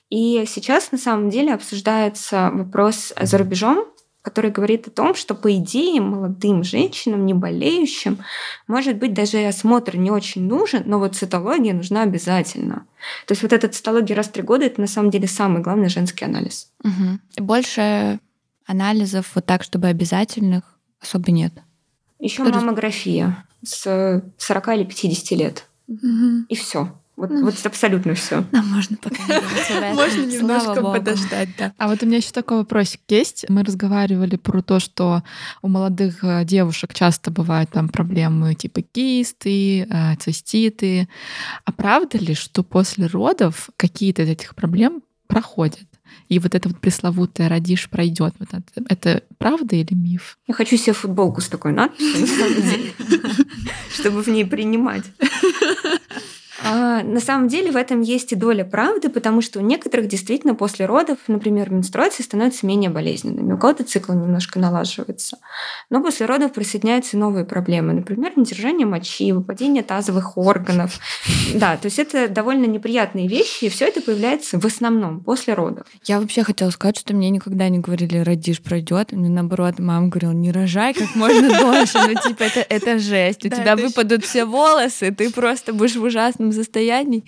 И 0.09 0.45
сейчас 0.47 0.91
на 0.91 0.99
самом 0.99 1.31
деле 1.31 1.55
обсуждается 1.55 2.51
вопрос 2.53 3.13
за 3.21 3.39
рубежом, 3.39 3.87
который 4.23 4.51
говорит 4.51 4.87
о 4.87 4.91
том, 4.91 5.15
что, 5.15 5.35
по 5.35 5.55
идее, 5.57 6.01
молодым 6.01 6.63
женщинам, 6.63 7.25
не 7.25 7.33
болеющим, 7.33 8.19
может 8.67 8.97
быть, 8.99 9.15
даже 9.15 9.41
и 9.41 9.45
осмотр 9.45 9.97
не 9.97 10.11
очень 10.11 10.47
нужен, 10.47 10.83
но 10.87 10.99
вот 10.99 11.17
цитология 11.17 11.73
нужна 11.73 12.03
обязательно. 12.03 12.87
То 13.27 13.33
есть 13.33 13.43
вот 13.43 13.53
эта 13.53 13.69
цитология 13.69 14.15
раз 14.15 14.29
в 14.29 14.33
три 14.33 14.43
года— 14.43 14.65
это 14.67 14.81
на 14.81 14.87
самом 14.87 15.11
деле 15.11 15.27
самый 15.27 15.63
главный 15.63 15.89
женский 15.89 16.27
анализ. 16.27 16.71
Угу. 16.85 17.45
Больше 17.45 18.21
анализов 18.67 19.31
вот 19.35 19.47
так, 19.47 19.63
чтобы 19.63 19.89
обязательных, 19.89 20.65
особо 21.01 21.31
нет. 21.31 21.55
Еще 22.19 22.45
маммография 22.45 23.45
с 23.65 24.23
40 24.37 24.69
или 24.69 24.85
50 24.85 25.39
лет. 25.39 25.67
Угу. 25.89 26.47
И 26.49 26.55
все. 26.55 27.00
Вот, 27.21 27.29
ну, 27.29 27.45
вот 27.45 27.55
абсолютно 27.65 28.15
все. 28.15 28.47
Нам 28.53 28.67
можно 28.69 28.97
пока 28.97 29.17
Можно 29.95 30.25
немножко 30.25 30.81
подождать, 30.81 31.51
да. 31.59 31.75
А 31.77 31.89
вот 31.89 32.03
у 32.03 32.07
меня 32.07 32.17
еще 32.17 32.31
такой 32.31 32.59
вопросик 32.59 33.03
есть. 33.09 33.45
Мы 33.51 33.63
разговаривали 33.63 34.37
про 34.37 34.63
то, 34.63 34.81
что 34.81 35.23
у 35.61 35.69
молодых 35.69 36.25
э, 36.25 36.47
девушек 36.47 36.95
часто 36.95 37.31
бывают 37.31 37.69
там 37.69 37.91
проблемы 37.91 38.55
типа 38.55 38.81
кисты, 38.81 39.83
э, 39.83 40.17
циститы. 40.19 41.11
А 41.67 41.73
правда 41.73 42.17
ли, 42.17 42.33
что 42.33 42.63
после 42.63 43.07
родов 43.07 43.69
какие-то 43.77 44.23
из 44.23 44.31
этих 44.31 44.55
проблем 44.55 45.03
проходят? 45.27 45.85
И 46.31 46.39
вот 46.39 46.55
это 46.55 46.71
вот 46.71 46.79
пресловутое 46.79 47.49
«родишь, 47.49 47.91
пройдет». 47.91 48.35
Вот 48.39 48.49
это, 48.53 48.63
это 48.89 49.23
правда 49.37 49.77
или 49.77 49.93
миф? 49.95 50.39
Я 50.47 50.55
хочу 50.55 50.79
себе 50.79 50.95
футболку 50.95 51.43
с 51.43 51.49
такой 51.49 51.73
надписью, 51.73 52.21
на 52.21 52.27
самом 52.27 52.63
деле, 52.63 52.93
чтобы 53.93 54.23
в 54.23 54.29
ней 54.29 54.47
принимать. 54.47 55.05
А, 56.65 57.03
на 57.03 57.21
самом 57.21 57.49
деле 57.49 57.71
в 57.71 57.77
этом 57.77 58.01
есть 58.01 58.33
и 58.33 58.37
доля 58.37 58.65
правды, 58.65 59.09
потому 59.09 59.41
что 59.41 59.61
у 59.61 59.63
некоторых 59.63 60.09
действительно 60.09 60.55
после 60.55 60.87
родов, 60.87 61.19
например, 61.27 61.71
менструации 61.71 62.23
становятся 62.23 62.67
менее 62.67 62.91
болезненными. 62.91 63.53
У 63.53 63.59
кого-то 63.59 63.85
цикл 63.85 64.13
немножко 64.13 64.59
налаживается. 64.59 65.39
Но 65.89 66.03
после 66.03 66.27
родов 66.27 66.53
присоединяются 66.53 67.17
новые 67.17 67.45
проблемы, 67.45 67.93
например, 67.93 68.33
недержание 68.37 68.87
мочи, 68.87 69.33
выпадение 69.33 69.83
тазовых 69.83 70.37
органов. 70.37 70.99
Да, 71.55 71.77
то 71.77 71.87
есть 71.87 71.99
это 71.99 72.29
довольно 72.29 72.67
неприятные 72.67 73.27
вещи, 73.27 73.65
и 73.65 73.69
все 73.69 73.87
это 73.87 74.01
появляется 74.01 74.59
в 74.59 74.65
основном 74.65 75.21
после 75.21 75.55
родов. 75.55 75.87
Я 76.05 76.21
вообще 76.21 76.43
хотела 76.43 76.71
сказать, 76.71 76.99
что 76.99 77.15
мне 77.15 77.31
никогда 77.31 77.69
не 77.69 77.79
говорили, 77.79 78.19
родишь, 78.19 78.61
пройдет. 78.61 79.13
Мне 79.13 79.29
наоборот, 79.29 79.79
мама 79.79 80.09
говорила, 80.09 80.33
не 80.33 80.53
рожай 80.53 80.95
как 80.95 81.15
можно 81.15 81.49
дольше. 81.59 81.99
Ну, 81.99 82.15
типа, 82.21 82.45
это, 82.45 82.61
это 82.69 82.99
жесть. 82.99 83.45
У 83.45 83.49
тебя 83.49 83.77
выпадут 83.77 84.25
все 84.25 84.45
волосы, 84.45 85.11
ты 85.13 85.31
просто 85.31 85.73
будешь 85.73 85.97
в 85.97 86.03
ужасном 86.03 86.50
состоянии 86.53 87.25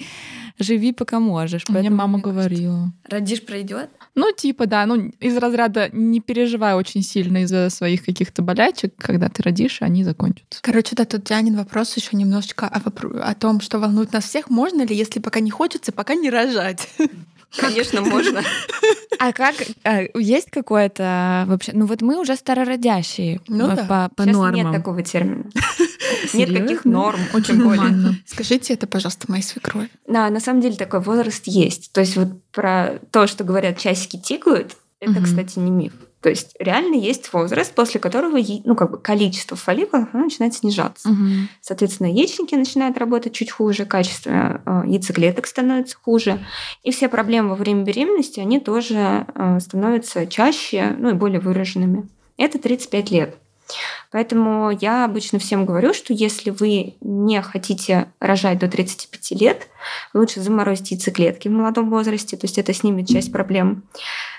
живи 0.58 0.92
пока 0.92 1.20
можешь. 1.20 1.68
Мне 1.68 1.90
мама 1.90 2.18
говорила. 2.18 2.92
Родишь, 3.08 3.44
пройдет? 3.44 3.90
Ну, 4.14 4.32
типа, 4.32 4.66
да, 4.66 4.84
ну, 4.86 5.10
из 5.20 5.36
разряда 5.36 5.88
не 5.92 6.20
переживай 6.20 6.74
очень 6.74 7.02
сильно 7.02 7.42
из-за 7.44 7.70
своих 7.70 8.04
каких-то 8.04 8.42
болячек, 8.42 8.94
когда 8.98 9.28
ты 9.28 9.42
родишь, 9.42 9.78
они 9.80 10.04
закончатся. 10.04 10.60
Короче, 10.62 10.94
да, 10.94 11.04
тут 11.04 11.24
Дианин 11.24 11.56
вопрос 11.56 11.96
еще 11.96 12.16
немножечко 12.16 12.66
о, 12.66 12.80
о 13.22 13.34
том, 13.34 13.60
что 13.60 13.78
волнует 13.78 14.12
нас 14.12 14.24
всех. 14.24 14.50
Можно 14.50 14.82
ли, 14.82 14.94
если 14.94 15.20
пока 15.20 15.40
не 15.40 15.50
хочется, 15.50 15.92
пока 15.92 16.14
не 16.14 16.30
рожать? 16.30 16.88
Конечно, 17.56 18.00
можно. 18.00 18.42
А 19.18 19.32
как 19.32 19.54
а, 19.84 20.04
есть 20.14 20.50
какое-то 20.50 21.44
вообще? 21.46 21.72
Ну 21.74 21.86
вот 21.86 22.00
мы 22.00 22.18
уже 22.18 22.34
старородящие 22.36 23.40
ну, 23.46 23.68
по, 23.70 23.76
да. 23.76 24.10
по 24.16 24.22
Сейчас 24.24 24.36
нормам. 24.36 24.54
Нет 24.54 24.72
такого 24.72 25.02
термина. 25.02 25.44
Нет 26.32 26.52
таких 26.52 26.84
норм. 26.84 27.20
Очень 27.34 27.62
более. 27.62 28.16
Скажите 28.26 28.74
это, 28.74 28.86
пожалуйста, 28.86 29.30
моей 29.30 29.42
свекрови. 29.42 29.88
Да, 30.06 30.30
на 30.30 30.40
самом 30.40 30.60
деле 30.60 30.76
такой 30.76 31.00
возраст 31.00 31.46
есть. 31.46 31.92
То 31.92 32.00
есть 32.00 32.16
вот 32.16 32.28
про 32.52 33.00
то, 33.10 33.26
что 33.26 33.44
говорят, 33.44 33.78
часики 33.78 34.18
тикают, 34.18 34.76
это, 35.00 35.20
кстати, 35.20 35.58
не 35.58 35.70
миф. 35.70 35.92
То 36.22 36.28
есть 36.30 36.54
реально 36.60 36.94
есть 36.94 37.32
возраст, 37.32 37.74
после 37.74 37.98
которого 37.98 38.38
ну, 38.64 38.76
как 38.76 38.92
бы 38.92 38.98
количество 38.98 39.56
фолликулов 39.56 40.14
начинает 40.14 40.54
снижаться. 40.54 41.08
Угу. 41.08 41.18
Соответственно, 41.60 42.06
яичники 42.06 42.54
начинают 42.54 42.96
работать 42.96 43.32
чуть 43.32 43.50
хуже, 43.50 43.84
качество 43.84 44.62
э, 44.64 44.82
яйцеклеток 44.86 45.48
становится 45.48 45.96
хуже. 46.00 46.38
И 46.84 46.92
все 46.92 47.08
проблемы 47.08 47.50
во 47.50 47.54
время 47.56 47.82
беременности, 47.82 48.38
они 48.38 48.60
тоже 48.60 49.26
э, 49.34 49.58
становятся 49.60 50.28
чаще 50.28 50.94
ну, 50.96 51.10
и 51.10 51.14
более 51.14 51.40
выраженными. 51.40 52.08
Это 52.36 52.58
35 52.58 53.10
лет. 53.10 53.36
Поэтому 54.10 54.70
я 54.70 55.04
обычно 55.04 55.38
всем 55.38 55.64
говорю, 55.64 55.94
что 55.94 56.12
если 56.12 56.50
вы 56.50 56.94
не 57.00 57.40
хотите 57.42 58.12
рожать 58.20 58.58
до 58.58 58.68
35 58.68 59.40
лет, 59.40 59.68
лучше 60.14 60.40
заморозить 60.40 60.92
яйцеклетки 60.92 61.48
в 61.48 61.52
молодом 61.52 61.90
возрасте, 61.90 62.36
то 62.36 62.46
есть 62.46 62.58
это 62.58 62.72
снимет 62.72 63.08
часть 63.08 63.32
проблем. 63.32 63.84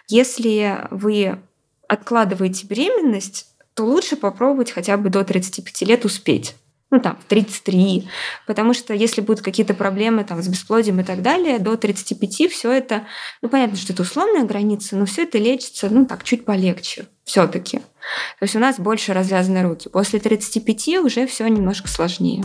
Если 0.08 0.80
вы 0.92 1.40
откладываете 1.88 2.68
беременность, 2.68 3.48
то 3.74 3.86
лучше 3.86 4.16
попробовать 4.16 4.72
хотя 4.72 4.98
бы 4.98 5.10
до 5.10 5.24
35 5.24 5.82
лет 5.84 6.06
успеть. 6.06 6.56
Ну, 6.94 7.00
там, 7.00 7.18
в 7.18 7.26
33. 7.26 8.08
Потому 8.46 8.76
что 8.76 8.94
если 8.94 9.22
будут 9.22 9.44
какие-то 9.44 9.74
проблемы 9.74 10.24
там, 10.24 10.44
с 10.44 10.48
бесплодием 10.48 11.00
и 11.00 11.04
так 11.04 11.24
далее, 11.24 11.58
до 11.58 11.76
35 11.76 12.52
все 12.52 12.72
это, 12.72 13.08
ну, 13.42 13.50
понятно, 13.50 13.78
что 13.78 13.94
это 13.94 14.04
условная 14.04 14.44
граница, 14.44 14.96
но 14.96 15.08
все 15.08 15.24
это 15.24 15.40
лечится, 15.40 15.90
ну, 15.90 16.06
так, 16.06 16.24
чуть 16.24 16.46
полегче 16.46 17.08
все-таки. 17.24 17.80
То 17.80 18.44
есть 18.44 18.56
у 18.56 18.60
нас 18.60 18.80
больше 18.80 19.12
развязаны 19.14 19.64
руки. 19.64 19.90
После 19.90 20.20
35 20.20 21.00
уже 21.00 21.26
все 21.26 21.48
немножко 21.48 21.88
сложнее. 21.88 22.44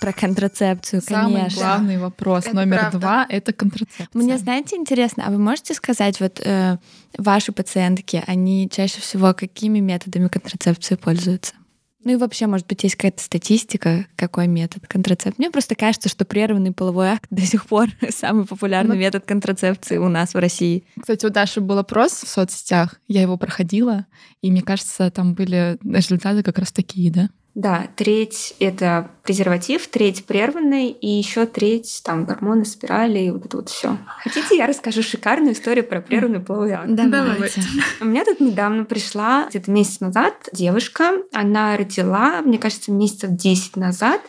Про 0.00 0.12
контрацепцию, 0.12 1.02
Самый 1.02 1.36
конечно. 1.36 1.60
главный 1.60 1.98
вопрос 1.98 2.46
это 2.46 2.56
номер 2.56 2.78
правда. 2.78 2.98
два— 2.98 3.26
это 3.28 3.52
контрацепция. 3.52 4.08
Мне, 4.14 4.38
знаете, 4.38 4.76
интересно, 4.76 5.24
а 5.26 5.30
вы 5.30 5.38
можете 5.38 5.74
сказать, 5.74 6.20
вот 6.20 6.40
э, 6.44 6.78
ваши 7.18 7.52
пациентки, 7.52 8.22
они 8.26 8.68
чаще 8.70 9.00
всего 9.00 9.34
какими 9.34 9.80
методами 9.80 10.28
контрацепции 10.28 10.94
пользуются? 10.94 11.54
Ну 12.02 12.12
и 12.12 12.16
вообще, 12.16 12.46
может 12.46 12.66
быть, 12.66 12.82
есть 12.82 12.96
какая-то 12.96 13.22
статистика, 13.22 14.06
какой 14.16 14.46
метод 14.46 14.86
контрацепции. 14.86 15.34
Мне 15.36 15.50
просто 15.50 15.74
кажется, 15.74 16.08
что 16.08 16.24
прерванный 16.24 16.72
половой 16.72 17.08
акт 17.08 17.26
до 17.28 17.42
сих 17.42 17.66
пор 17.66 17.88
самый 18.08 18.46
популярный 18.46 18.94
ну, 18.94 19.00
метод 19.00 19.24
контрацепции 19.26 19.98
у 19.98 20.08
нас 20.08 20.32
в 20.32 20.38
России. 20.38 20.84
Кстати, 20.98 21.26
у 21.26 21.30
Даши 21.30 21.60
был 21.60 21.78
опрос 21.78 22.12
в 22.12 22.28
соцсетях, 22.28 23.00
я 23.06 23.20
его 23.20 23.36
проходила, 23.36 24.06
и 24.40 24.50
мне 24.50 24.62
кажется, 24.62 25.10
там 25.10 25.34
были 25.34 25.78
результаты 25.84 26.42
как 26.42 26.58
раз 26.58 26.72
такие, 26.72 27.12
да? 27.12 27.28
Да, 27.54 27.88
треть 27.96 28.54
это 28.60 29.10
презерватив, 29.24 29.88
треть 29.88 30.24
прерванный, 30.24 30.88
и 30.90 31.08
еще 31.08 31.46
треть 31.46 32.00
там 32.04 32.24
гормоны, 32.24 32.64
спирали 32.64 33.18
и 33.18 33.30
вот 33.30 33.46
это 33.46 33.56
вот 33.56 33.68
все. 33.68 33.98
Хотите, 34.22 34.56
я 34.56 34.66
расскажу 34.66 35.02
шикарную 35.02 35.54
историю 35.54 35.84
про 35.84 36.00
прерванный 36.00 36.40
половой 36.40 36.72
акт? 36.72 36.88
Давайте. 36.88 37.62
У 38.00 38.04
меня 38.04 38.24
тут 38.24 38.40
недавно 38.40 38.84
пришла, 38.84 39.46
где-то 39.48 39.70
месяц 39.70 40.00
назад, 40.00 40.34
девушка. 40.52 41.12
Она 41.32 41.76
родила, 41.76 42.40
мне 42.42 42.58
кажется, 42.58 42.92
месяцев 42.92 43.30
10 43.30 43.76
назад. 43.76 44.20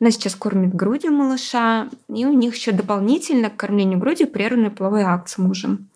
Она 0.00 0.10
сейчас 0.10 0.36
кормит 0.36 0.74
грудью 0.74 1.12
малыша, 1.12 1.88
и 2.08 2.24
у 2.24 2.32
них 2.32 2.54
еще 2.54 2.72
дополнительно 2.72 3.50
к 3.50 3.56
кормлению 3.56 3.98
грудью 3.98 4.28
прерванный 4.28 4.70
половой 4.70 5.02
акт 5.02 5.28
с 5.28 5.38
мужем. 5.38 5.88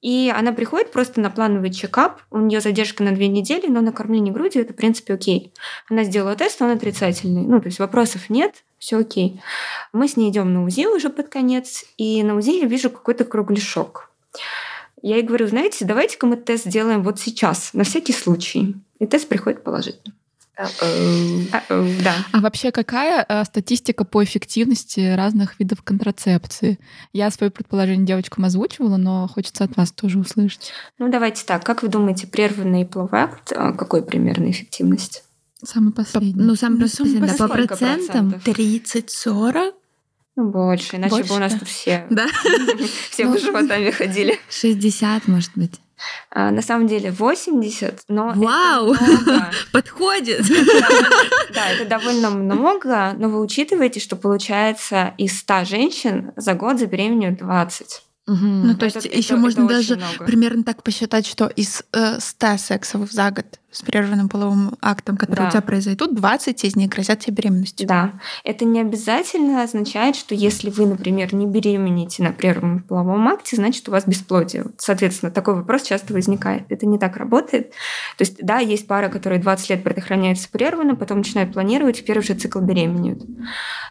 И 0.00 0.32
она 0.34 0.52
приходит 0.52 0.92
просто 0.92 1.20
на 1.20 1.28
плановый 1.28 1.72
чекап, 1.72 2.22
у 2.30 2.38
нее 2.38 2.60
задержка 2.60 3.02
на 3.02 3.12
две 3.12 3.26
недели, 3.26 3.66
но 3.66 3.80
на 3.80 3.92
кормление 3.92 4.32
грудью 4.32 4.62
это, 4.62 4.72
в 4.72 4.76
принципе, 4.76 5.14
окей. 5.14 5.52
Она 5.90 6.04
сделала 6.04 6.36
тест, 6.36 6.62
он 6.62 6.70
отрицательный. 6.70 7.42
Ну, 7.42 7.60
то 7.60 7.66
есть 7.66 7.80
вопросов 7.80 8.30
нет, 8.30 8.64
все 8.78 8.98
окей. 8.98 9.40
Мы 9.92 10.06
с 10.06 10.16
ней 10.16 10.30
идем 10.30 10.52
на 10.54 10.64
УЗИ 10.64 10.86
уже 10.86 11.10
под 11.10 11.28
конец, 11.28 11.84
и 11.96 12.22
на 12.22 12.36
УЗИ 12.36 12.60
я 12.60 12.66
вижу 12.66 12.90
какой-то 12.90 13.24
кругляшок. 13.24 14.10
Я 15.02 15.16
ей 15.16 15.22
говорю, 15.22 15.46
знаете, 15.48 15.84
давайте-ка 15.84 16.26
мы 16.26 16.36
тест 16.36 16.64
сделаем 16.64 17.02
вот 17.02 17.18
сейчас, 17.18 17.72
на 17.72 17.84
всякий 17.84 18.12
случай. 18.12 18.76
И 19.00 19.06
тест 19.06 19.28
приходит 19.28 19.64
положительный. 19.64 20.14
Да. 20.58 22.14
А 22.32 22.40
вообще 22.40 22.72
какая 22.72 23.24
э, 23.28 23.44
статистика 23.44 24.04
по 24.04 24.24
эффективности 24.24 25.14
разных 25.14 25.58
видов 25.60 25.82
контрацепции? 25.82 26.78
Я 27.12 27.30
свое 27.30 27.50
предположение 27.50 28.06
девочкам 28.06 28.44
озвучивала, 28.44 28.96
но 28.96 29.28
хочется 29.28 29.64
от 29.64 29.76
вас 29.76 29.92
тоже 29.92 30.18
услышать. 30.18 30.72
Ну, 30.98 31.10
давайте 31.10 31.44
так. 31.44 31.64
Как 31.64 31.82
вы 31.82 31.88
думаете, 31.88 32.26
прерванный 32.26 32.84
половой 32.84 33.20
акт, 33.20 33.52
э, 33.52 33.72
какой 33.72 34.02
примерно 34.02 34.50
эффективность? 34.50 35.22
Самый 35.62 35.92
последний. 35.92 36.32
По, 36.32 36.40
ну, 36.40 36.54
самый 36.56 36.76
ну, 36.76 36.82
последний, 36.82 37.20
да, 37.20 37.34
по 37.34 37.48
процентам. 37.48 38.34
30-40? 38.44 39.72
Ну, 40.36 40.50
больше, 40.50 40.96
иначе 40.96 41.16
больше, 41.16 41.30
бы 41.30 41.36
у 41.36 41.38
нас 41.40 41.52
да. 41.52 41.58
тут 41.58 41.68
все, 41.68 42.06
да? 42.10 42.26
все 43.10 43.26
бы 43.26 43.38
животами 43.38 43.90
ходили. 43.90 44.38
60, 44.50 45.26
может 45.26 45.50
быть. 45.56 45.80
А, 46.30 46.50
на 46.50 46.62
самом 46.62 46.86
деле 46.86 47.10
80, 47.10 48.02
но 48.08 48.32
Вау! 48.34 48.94
Подходит! 49.72 50.44
Да, 51.54 51.70
это 51.70 51.86
довольно 51.86 52.30
много, 52.30 53.14
но 53.18 53.28
вы 53.28 53.40
учитываете, 53.40 54.00
что 54.00 54.16
получается 54.16 55.14
из 55.16 55.38
100 55.40 55.64
женщин 55.64 56.32
за 56.36 56.54
год 56.54 56.78
забеременеют 56.78 57.38
20. 57.38 58.02
Угу. 58.28 58.36
Ну, 58.36 58.76
то 58.76 58.84
есть 58.84 59.04
еще 59.06 59.36
можно 59.36 59.66
даже 59.66 59.98
примерно 60.26 60.62
так 60.62 60.82
посчитать, 60.82 61.26
что 61.26 61.46
из 61.46 61.82
э, 61.92 62.20
100 62.20 62.58
сексов 62.58 63.10
за 63.10 63.30
год 63.30 63.46
с 63.70 63.82
прерванным 63.82 64.30
половым 64.30 64.72
актом, 64.80 65.18
которые 65.18 65.44
да. 65.44 65.48
у 65.48 65.50
тебя 65.50 65.60
произойдут, 65.60 66.14
20 66.14 66.64
из 66.64 66.74
них 66.74 66.88
грозят 66.88 67.20
тебе 67.20 67.36
беременностью. 67.36 67.86
Да. 67.86 68.12
Это 68.42 68.64
не 68.64 68.80
обязательно 68.80 69.62
означает, 69.62 70.16
что 70.16 70.34
если 70.34 70.70
вы, 70.70 70.86
например, 70.86 71.34
не 71.34 71.46
беременеете 71.46 72.22
на 72.22 72.32
прерванном 72.32 72.82
половом 72.82 73.28
акте, 73.28 73.56
значит, 73.56 73.86
у 73.88 73.92
вас 73.92 74.06
бесплодие. 74.06 74.64
Соответственно, 74.78 75.30
такой 75.30 75.54
вопрос 75.54 75.82
часто 75.82 76.14
возникает. 76.14 76.62
Это 76.70 76.86
не 76.86 76.98
так 76.98 77.18
работает. 77.18 77.72
То 78.16 78.22
есть, 78.22 78.36
да, 78.38 78.58
есть 78.58 78.86
пары, 78.86 79.10
которые 79.10 79.40
20 79.40 79.70
лет 79.70 79.84
предохраняются 79.84 80.48
прерванно, 80.50 80.96
потом 80.96 81.18
начинают 81.18 81.52
планировать, 81.52 82.00
в 82.00 82.04
первый 82.04 82.22
же 82.22 82.34
цикл 82.34 82.60
беременеют. 82.60 83.22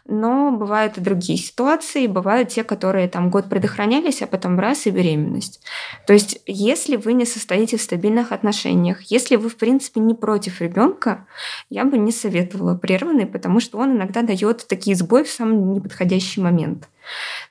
Но 0.06 0.50
бывают 0.50 0.98
и 0.98 1.00
другие 1.00 1.38
ситуации. 1.38 2.08
Бывают 2.08 2.48
те, 2.48 2.64
которые 2.64 3.08
там 3.08 3.30
год 3.30 3.48
предохранялись, 3.48 4.22
а 4.22 4.26
потом 4.26 4.58
раз 4.58 4.86
и 4.86 4.90
беременность. 4.90 5.60
То 6.06 6.14
есть, 6.14 6.40
если 6.46 6.96
вы 6.96 7.12
не 7.12 7.24
состоите 7.24 7.76
в 7.76 7.82
стабильных 7.82 8.32
отношениях, 8.32 9.02
если 9.02 9.36
вы, 9.36 9.48
в 9.48 9.54
принципе, 9.54 9.67
принципе, 9.68 10.00
не 10.00 10.14
против 10.14 10.62
ребенка, 10.62 11.26
я 11.68 11.84
бы 11.84 11.98
не 11.98 12.10
советовала 12.10 12.74
прерванный, 12.74 13.26
потому 13.26 13.60
что 13.60 13.76
он 13.76 13.96
иногда 13.96 14.22
дает 14.22 14.66
такие 14.66 14.96
сбои 14.96 15.24
в 15.24 15.28
самый 15.28 15.56
неподходящий 15.56 16.40
момент. 16.40 16.88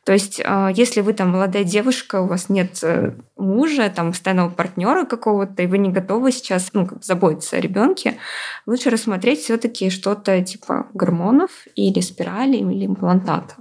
То 0.04 0.14
есть, 0.14 0.42
а, 0.44 0.72
если 0.74 1.02
вы 1.02 1.14
там 1.14 1.30
молодая 1.30 1.64
девушка, 1.64 2.22
у 2.22 2.26
вас 2.26 2.50
нет 2.50 2.80
э, 2.82 3.14
мужа, 3.38 3.92
там 3.96 4.12
постоянного 4.14 4.50
партнера 4.50 5.06
какого-то, 5.06 5.62
и 5.62 5.68
вы 5.68 5.78
не 5.78 5.92
готовы 5.92 6.32
сейчас 6.32 6.72
ну, 6.74 6.90
заботиться 7.02 7.58
о 7.58 7.60
ребенке, 7.60 8.18
лучше 8.66 8.90
рассмотреть 8.90 9.42
все-таки 9.42 9.92
что-то 9.92 10.42
типа 10.42 10.88
гормонов 10.96 11.52
или 11.76 12.00
спирали 12.00 12.58
или 12.58 12.88
имплантата. 12.88 13.56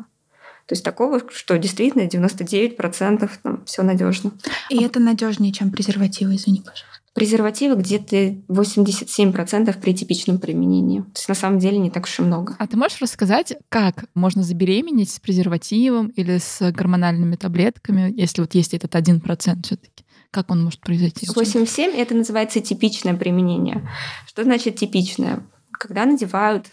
То 0.66 0.72
есть 0.72 0.82
такого, 0.82 1.20
что 1.30 1.58
действительно 1.58 2.06
99% 2.08 3.30
там 3.42 3.64
все 3.66 3.82
надежно. 3.82 4.32
И 4.70 4.82
это 4.82 4.98
надежнее, 4.98 5.52
чем 5.52 5.70
презервативы, 5.70 6.36
извини, 6.36 6.60
пожалуйста. 6.60 6.95
Презервативы 7.16 7.76
где-то 7.76 8.16
87% 8.48 9.80
при 9.80 9.94
типичном 9.94 10.38
применении. 10.38 11.00
То 11.00 11.12
есть 11.16 11.28
на 11.28 11.34
самом 11.34 11.58
деле 11.58 11.78
не 11.78 11.90
так 11.90 12.04
уж 12.04 12.18
и 12.18 12.22
много. 12.22 12.56
А 12.58 12.66
ты 12.66 12.76
можешь 12.76 13.00
рассказать, 13.00 13.56
как 13.70 14.04
можно 14.14 14.42
забеременеть 14.42 15.10
с 15.10 15.18
презервативом 15.18 16.08
или 16.08 16.36
с 16.36 16.70
гормональными 16.72 17.36
таблетками, 17.36 18.12
если 18.14 18.42
вот 18.42 18.54
есть 18.54 18.74
этот 18.74 18.94
1% 18.94 19.22
все-таки? 19.64 20.04
Как 20.30 20.50
он 20.50 20.62
может 20.62 20.80
произойти? 20.80 21.26
8,7 21.26 21.94
это 21.96 22.14
называется 22.14 22.60
типичное 22.60 23.14
применение. 23.14 23.88
Что 24.26 24.44
значит 24.44 24.76
типичное? 24.76 25.42
Когда 25.72 26.04
надевают 26.04 26.66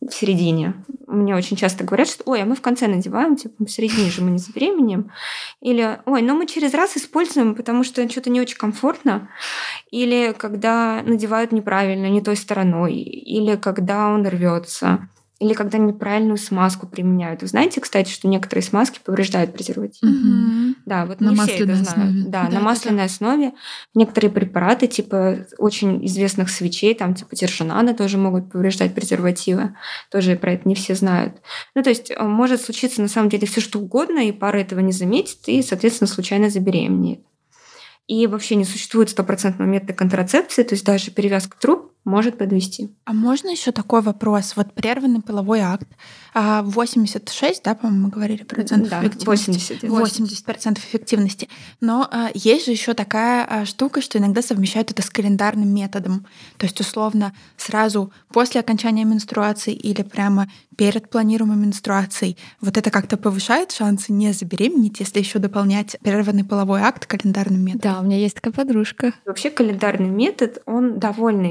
в 0.00 0.10
середине. 0.12 0.74
Мне 1.06 1.36
очень 1.36 1.56
часто 1.56 1.84
говорят, 1.84 2.08
что 2.08 2.24
ой, 2.26 2.42
а 2.42 2.46
мы 2.46 2.54
в 2.54 2.60
конце 2.60 2.86
надеваем, 2.88 3.36
типа 3.36 3.64
в 3.64 3.68
середине 3.68 4.10
же 4.10 4.22
мы 4.22 4.30
не 4.30 4.38
забеременеем. 4.38 5.12
Или 5.60 6.00
ой, 6.04 6.22
ну 6.22 6.36
мы 6.36 6.46
через 6.46 6.74
раз 6.74 6.96
используем, 6.96 7.54
потому 7.54 7.84
что 7.84 8.08
что-то 8.08 8.30
не 8.30 8.40
очень 8.40 8.56
комфортно. 8.56 9.28
Или 9.90 10.34
когда 10.36 11.02
надевают 11.02 11.52
неправильно, 11.52 12.06
не 12.06 12.20
той 12.20 12.36
стороной. 12.36 12.94
Или 12.94 13.56
когда 13.56 14.08
он 14.08 14.26
рвется 14.26 15.08
или 15.38 15.52
когда 15.52 15.76
неправильную 15.76 16.38
смазку 16.38 16.86
применяют. 16.86 17.42
Вы 17.42 17.48
знаете, 17.48 17.80
кстати, 17.80 18.10
что 18.10 18.26
некоторые 18.26 18.62
смазки 18.62 19.00
повреждают 19.04 19.52
презерватив? 19.52 20.02
Угу. 20.02 20.76
Да, 20.86 21.04
вот 21.04 21.20
на 21.20 21.30
не 21.30 21.36
все 21.36 21.64
это 21.64 21.74
знают. 21.74 21.88
Основе. 21.88 22.24
Да, 22.28 22.44
да, 22.44 22.50
на 22.50 22.60
масляной 22.60 22.98
да. 22.98 23.04
основе. 23.04 23.52
Некоторые 23.94 24.30
препараты, 24.30 24.86
типа 24.86 25.46
очень 25.58 26.04
известных 26.06 26.48
свечей, 26.48 26.94
там 26.94 27.14
типа 27.14 27.36
тержанана, 27.36 27.92
тоже 27.92 28.16
могут 28.16 28.50
повреждать 28.50 28.94
презервативы. 28.94 29.76
Тоже 30.10 30.36
про 30.36 30.52
это 30.52 30.66
не 30.66 30.74
все 30.74 30.94
знают. 30.94 31.34
Ну, 31.74 31.82
то 31.82 31.90
есть 31.90 32.10
э, 32.10 32.22
может 32.22 32.62
случиться 32.62 33.02
на 33.02 33.08
самом 33.08 33.28
деле 33.28 33.46
все 33.46 33.60
что 33.60 33.78
угодно, 33.78 34.20
и 34.20 34.32
пара 34.32 34.58
этого 34.58 34.80
не 34.80 34.92
заметит, 34.92 35.40
и, 35.48 35.60
соответственно, 35.60 36.08
случайно 36.08 36.48
забеременеет. 36.48 37.20
И 38.06 38.26
вообще 38.26 38.54
не 38.54 38.64
существует 38.64 39.10
стопроцентного 39.10 39.68
метода 39.68 39.92
контрацепции, 39.92 40.62
то 40.62 40.74
есть 40.74 40.86
даже 40.86 41.10
перевязка 41.10 41.58
труб 41.60 41.92
может 42.06 42.38
подвести. 42.38 42.94
А 43.04 43.12
можно 43.12 43.50
еще 43.50 43.72
такой 43.72 44.00
вопрос? 44.00 44.54
Вот 44.56 44.72
прерванный 44.72 45.20
половой 45.20 45.60
акт. 45.60 45.88
86, 46.34 47.60
а, 47.60 47.64
да, 47.64 47.74
по-моему, 47.74 48.04
мы 48.04 48.10
говорили 48.10 48.44
процентов 48.44 48.90
да, 48.90 49.00
эффективности. 49.00 49.72
80. 49.80 49.88
80 49.88 50.44
процентов 50.44 50.84
эффективности. 50.84 51.48
Но 51.80 52.08
а, 52.10 52.28
есть 52.34 52.66
же 52.66 52.72
еще 52.72 52.94
такая 52.94 53.44
а, 53.44 53.64
штука, 53.64 54.00
что 54.00 54.18
иногда 54.18 54.40
совмещают 54.40 54.90
это 54.92 55.02
с 55.02 55.10
календарным 55.10 55.68
методом. 55.68 56.26
То 56.58 56.66
есть, 56.66 56.80
условно, 56.80 57.34
сразу 57.56 58.12
после 58.28 58.60
окончания 58.60 59.04
менструации 59.04 59.74
или 59.74 60.02
прямо 60.02 60.46
перед 60.76 61.08
планируемой 61.08 61.56
менструацией. 61.56 62.36
Вот 62.60 62.76
это 62.76 62.90
как-то 62.90 63.16
повышает 63.16 63.72
шансы 63.72 64.12
не 64.12 64.32
забеременеть, 64.32 65.00
если 65.00 65.18
еще 65.18 65.38
дополнять 65.38 65.96
прерванный 66.02 66.44
половой 66.44 66.82
акт 66.82 67.06
календарным 67.06 67.64
методом. 67.64 67.92
Да, 67.92 68.00
у 68.00 68.04
меня 68.04 68.18
есть 68.18 68.36
такая 68.36 68.52
подружка. 68.52 69.12
Вообще 69.24 69.50
календарный 69.50 70.10
метод, 70.10 70.62
он 70.66 70.98
довольно 70.98 71.46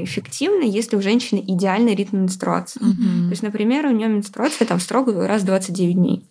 эффективный, 0.46 0.68
если 0.68 0.96
у 0.96 1.02
женщины 1.02 1.42
идеальный 1.46 1.94
ритм 1.94 2.18
менструации. 2.18 2.80
Угу. 2.80 3.26
То 3.26 3.30
есть, 3.30 3.42
например, 3.42 3.86
у 3.86 3.90
нее 3.90 4.08
менструация 4.08 4.66
там 4.66 4.80
строго 4.80 5.26
раз 5.26 5.42
в 5.42 5.46
29 5.46 5.94
дней. 5.94 6.26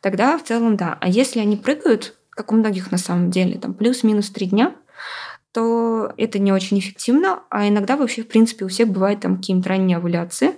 Тогда 0.00 0.38
в 0.38 0.44
целом 0.44 0.76
да. 0.76 0.96
А 1.00 1.08
если 1.08 1.40
они 1.40 1.56
прыгают, 1.56 2.16
как 2.30 2.52
у 2.52 2.56
многих 2.56 2.90
на 2.90 2.98
самом 2.98 3.30
деле, 3.30 3.58
там 3.58 3.74
плюс-минус 3.74 4.30
3 4.30 4.46
дня, 4.46 4.74
то 5.52 6.12
это 6.16 6.38
не 6.38 6.52
очень 6.52 6.78
эффективно, 6.78 7.40
а 7.50 7.68
иногда 7.68 7.96
вообще, 7.96 8.22
в 8.22 8.28
принципе, 8.28 8.64
у 8.64 8.68
всех 8.68 8.88
бывает 8.88 9.20
там 9.20 9.36
какие-то 9.36 9.68
ранние 9.68 9.96
овуляции, 9.96 10.52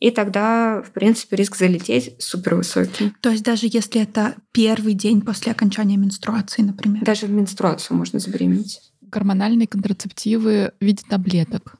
и 0.00 0.10
тогда, 0.10 0.82
в 0.82 0.90
принципе, 0.90 1.36
риск 1.36 1.56
залететь 1.56 2.16
супер 2.18 2.56
высокий. 2.56 3.12
То 3.20 3.30
есть 3.30 3.44
даже 3.44 3.66
если 3.70 4.02
это 4.02 4.34
первый 4.52 4.94
день 4.94 5.22
после 5.22 5.52
окончания 5.52 5.96
менструации, 5.96 6.62
например? 6.62 7.04
Даже 7.04 7.26
в 7.26 7.30
менструацию 7.30 7.96
можно 7.96 8.18
забеременеть 8.18 8.80
гормональные 9.16 9.66
контрацептивы 9.66 10.72
в 10.78 10.84
виде 10.84 11.02
таблеток. 11.08 11.76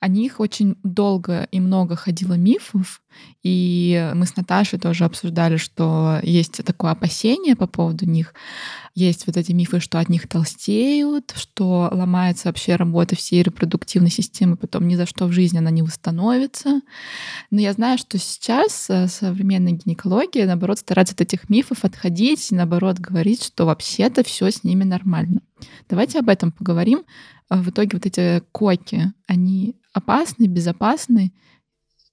О 0.00 0.08
них 0.08 0.40
очень 0.40 0.76
долго 0.82 1.46
и 1.52 1.60
много 1.60 1.94
ходило 1.94 2.34
мифов, 2.34 3.00
и 3.44 4.10
мы 4.14 4.26
с 4.26 4.34
Наташей 4.34 4.80
тоже 4.80 5.04
обсуждали, 5.04 5.56
что 5.56 6.18
есть 6.24 6.64
такое 6.64 6.90
опасение 6.90 7.54
по 7.54 7.68
поводу 7.68 8.06
них. 8.06 8.34
Есть 9.00 9.26
вот 9.26 9.38
эти 9.38 9.52
мифы, 9.52 9.80
что 9.80 9.98
от 9.98 10.10
них 10.10 10.28
толстеют, 10.28 11.32
что 11.34 11.88
ломается 11.90 12.48
вообще 12.48 12.76
работа 12.76 13.16
всей 13.16 13.42
репродуктивной 13.42 14.10
системы, 14.10 14.58
потом 14.58 14.86
ни 14.86 14.94
за 14.94 15.06
что 15.06 15.24
в 15.24 15.32
жизни 15.32 15.56
она 15.56 15.70
не 15.70 15.80
восстановится. 15.80 16.82
Но 17.50 17.62
я 17.62 17.72
знаю, 17.72 17.96
что 17.96 18.18
сейчас 18.18 18.90
э, 18.90 19.08
современная 19.08 19.72
гинекология, 19.72 20.46
наоборот, 20.46 20.80
старается 20.80 21.14
от 21.14 21.22
этих 21.22 21.48
мифов 21.48 21.86
отходить 21.86 22.52
и, 22.52 22.54
наоборот, 22.54 22.98
говорить, 22.98 23.42
что 23.42 23.64
вообще-то 23.64 24.22
все 24.22 24.50
с 24.50 24.64
ними 24.64 24.84
нормально. 24.84 25.40
Давайте 25.88 26.18
об 26.18 26.28
этом 26.28 26.52
поговорим. 26.52 27.04
В 27.48 27.70
итоге 27.70 27.96
вот 27.96 28.04
эти 28.04 28.42
коки, 28.52 29.14
они 29.26 29.76
опасны, 29.94 30.44
безопасны? 30.44 31.32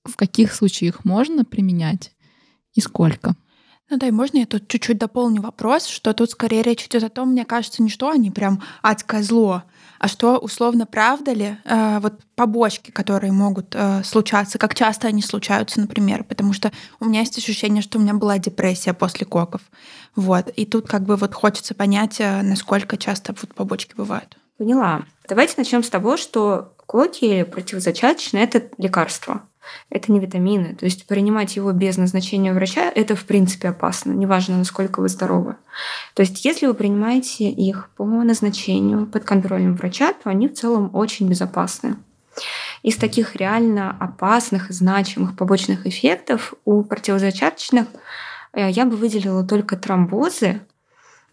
В 0.06 0.16
каких 0.16 0.54
случаях 0.54 0.96
их 0.96 1.06
можно 1.06 1.44
применять 1.44 2.14
и 2.76 2.80
сколько? 2.80 3.36
Ну 3.90 3.98
да, 3.98 4.08
и 4.08 4.12
можно 4.12 4.40
я 4.40 4.46
тут 4.46 4.68
чуть-чуть 4.68 4.98
дополню 4.98 5.42
вопрос, 5.42 5.86
что 5.86 6.14
тут 6.14 6.32
скорее 6.32 6.62
речь 6.62 6.86
идет 6.86 7.04
о 7.04 7.10
том, 7.10 7.30
мне 7.30 7.46
кажется, 7.46 7.82
не 7.82 7.90
что 7.90 8.10
они 8.10 8.32
прям 8.32 8.62
адское 8.82 9.24
зло, 9.24 9.64
а 9.98 10.10
что 10.10 10.38
условно 10.38 10.86
правда 10.86 11.32
ли 11.32 11.58
э, 11.64 12.00
вот 12.00 12.16
побочки, 12.36 12.92
которые 12.92 13.32
могут 13.32 13.74
э, 13.76 14.04
случаться, 14.04 14.58
как 14.58 14.76
часто 14.76 15.08
они 15.08 15.22
случаются, 15.22 15.80
например, 15.80 16.26
потому 16.26 16.52
что 16.52 16.72
у 17.00 17.06
меня 17.06 17.22
есть 17.22 17.38
ощущение, 17.38 17.82
что 17.82 17.98
у 17.98 18.02
меня 18.02 18.14
была 18.14 18.38
депрессия 18.40 18.94
после 18.94 19.26
коков, 19.26 19.62
вот, 20.16 20.50
и 20.50 20.66
тут 20.66 20.88
как 20.88 21.04
бы 21.04 21.16
вот 21.16 21.34
хочется 21.34 21.74
понять, 21.74 22.18
э, 22.20 22.42
насколько 22.42 22.98
часто 22.98 23.34
вот 23.40 23.54
побочки 23.56 23.94
бывают. 23.96 24.38
Поняла. 24.58 25.04
Давайте 25.30 25.54
начнем 25.56 25.82
с 25.82 25.90
того, 25.90 26.18
что 26.18 26.74
коки 26.88 27.44
противозачаточные 27.44 28.44
это 28.44 28.70
лекарство 28.78 29.44
это 29.90 30.12
не 30.12 30.20
витамины. 30.20 30.76
То 30.76 30.86
есть 30.86 31.08
принимать 31.08 31.56
его 31.56 31.72
без 31.72 31.98
назначения 31.98 32.54
врача– 32.54 32.92
это 32.96 33.16
в 33.16 33.26
принципе 33.26 33.70
опасно, 33.70 34.12
неважно, 34.12 34.58
насколько 34.58 35.02
вы 35.02 35.10
здоровы. 35.10 35.56
То 36.14 36.22
есть 36.22 36.44
если 36.46 36.66
вы 36.66 36.74
принимаете 36.74 37.50
их 37.50 37.90
по 37.96 38.06
назначению 38.06 39.08
под 39.08 39.24
контролем 39.24 39.76
врача, 39.76 40.14
то 40.14 40.30
они 40.30 40.48
в 40.48 40.54
целом 40.54 40.92
очень 40.94 41.30
безопасны. 41.30 41.98
Из 42.84 42.96
таких 42.96 43.36
реально 43.36 43.96
опасных 44.00 44.70
и 44.70 44.74
значимых 44.74 45.36
побочных 45.36 45.88
эффектов 45.88 46.54
у 46.66 46.84
противозачаточных 46.84 47.88
э, 48.54 48.70
я 48.70 48.86
бы 48.86 48.96
выделила 48.96 49.44
только 49.44 49.76
тромбозы, 49.76 50.62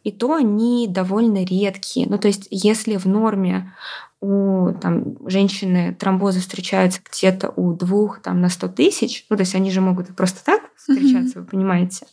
и 0.05 0.13
то 0.13 0.35
они 0.35 0.87
довольно 0.89 1.45
редкие. 1.45 2.07
Ну, 2.09 2.19
то 2.19 2.29
есть, 2.29 2.47
если 2.51 2.97
в 2.97 3.07
норме 3.07 3.73
у 4.21 4.73
там, 4.81 5.17
женщины 5.29 5.95
тромбозы 5.99 6.41
встречаются 6.41 7.01
где-то 7.11 7.53
у 7.57 7.73
двух 7.75 8.21
там, 8.21 8.41
на 8.41 8.49
100 8.49 8.69
тысяч, 8.69 9.27
ну, 9.29 9.37
то 9.37 9.41
есть 9.41 9.55
они 9.55 9.71
же 9.71 9.81
могут 9.81 10.15
просто 10.15 10.45
так 10.45 10.63
встречаться, 10.77 11.39
mm-hmm. 11.39 11.43
вы 11.43 11.47
понимаете, 11.47 12.07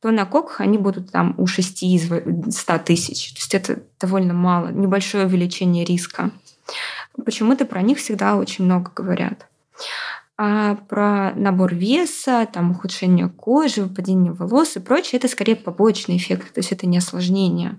то 0.00 0.10
на 0.10 0.24
коках 0.24 0.60
они 0.60 0.78
будут 0.78 1.10
там 1.10 1.34
у 1.38 1.46
6 1.46 1.82
из 1.82 2.06
100 2.06 2.78
тысяч. 2.78 3.32
То 3.32 3.38
есть 3.38 3.54
это 3.54 3.82
довольно 4.00 4.34
мало, 4.34 4.68
небольшое 4.68 5.26
увеличение 5.26 5.84
риска. 5.84 6.30
Почему-то 7.24 7.64
про 7.64 7.82
них 7.82 7.98
всегда 7.98 8.36
очень 8.36 8.64
много 8.64 8.90
говорят. 8.94 9.46
А 10.44 10.74
про 10.74 11.32
набор 11.36 11.72
веса, 11.72 12.48
там, 12.52 12.72
ухудшение 12.72 13.28
кожи, 13.28 13.80
выпадение 13.80 14.32
волос 14.32 14.74
и 14.74 14.80
прочее, 14.80 15.20
это 15.20 15.28
скорее 15.28 15.54
побочный 15.54 16.16
эффект, 16.16 16.52
то 16.52 16.58
есть 16.58 16.72
это 16.72 16.84
не 16.88 16.98
осложнение. 16.98 17.78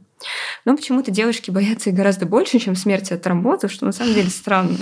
Но 0.64 0.74
почему-то 0.78 1.12
девушки 1.12 1.52
боятся 1.52 1.90
их 1.90 1.96
гораздо 1.98 2.26
больше, 2.26 2.60
чем 2.60 2.78
смерти 2.78 3.12
от 3.12 3.22
тромбоза, 3.22 3.68
что 3.68 3.86
на 3.86 3.92
самом 3.92 4.14
деле 4.14 4.30
странно. 4.30 4.78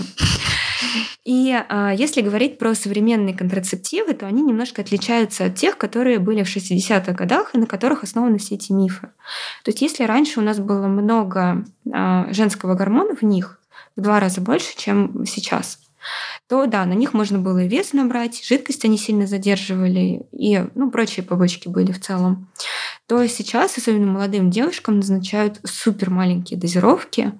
И 1.25 1.59
а, 1.69 1.91
если 1.91 2.21
говорить 2.21 2.59
про 2.59 2.75
современные 2.75 3.35
контрацептивы, 3.35 4.13
то 4.13 4.27
они 4.27 4.43
немножко 4.43 4.83
отличаются 4.83 5.45
от 5.45 5.55
тех, 5.55 5.75
которые 5.75 6.19
были 6.19 6.43
в 6.43 6.55
60-х 6.55 7.13
годах 7.13 7.55
и 7.55 7.57
на 7.57 7.65
которых 7.65 8.03
основаны 8.03 8.37
все 8.37 8.55
эти 8.55 8.71
мифы. 8.71 9.09
То 9.63 9.71
есть 9.71 9.81
если 9.81 10.03
раньше 10.03 10.39
у 10.39 10.43
нас 10.43 10.59
было 10.59 10.85
много 10.85 11.65
а, 11.91 12.31
женского 12.31 12.75
гормона 12.75 13.15
в 13.15 13.23
них, 13.23 13.59
в 13.95 14.01
два 14.01 14.19
раза 14.19 14.39
больше, 14.39 14.77
чем 14.77 15.25
сейчас, 15.25 15.79
то 16.47 16.65
да, 16.65 16.85
на 16.85 16.93
них 16.93 17.13
можно 17.13 17.39
было 17.39 17.63
и 17.63 17.67
вес 17.67 17.93
набрать, 17.93 18.43
жидкость 18.43 18.85
они 18.85 18.97
сильно 18.97 19.27
задерживали, 19.27 20.25
и 20.31 20.65
ну, 20.75 20.91
прочие 20.91 21.25
побочки 21.25 21.67
были 21.67 21.91
в 21.91 21.99
целом, 21.99 22.49
то 23.07 23.25
сейчас, 23.27 23.77
особенно 23.77 24.07
молодым 24.07 24.49
девушкам, 24.49 24.97
назначают 24.97 25.59
супер 25.65 26.09
маленькие 26.09 26.59
дозировки, 26.59 27.33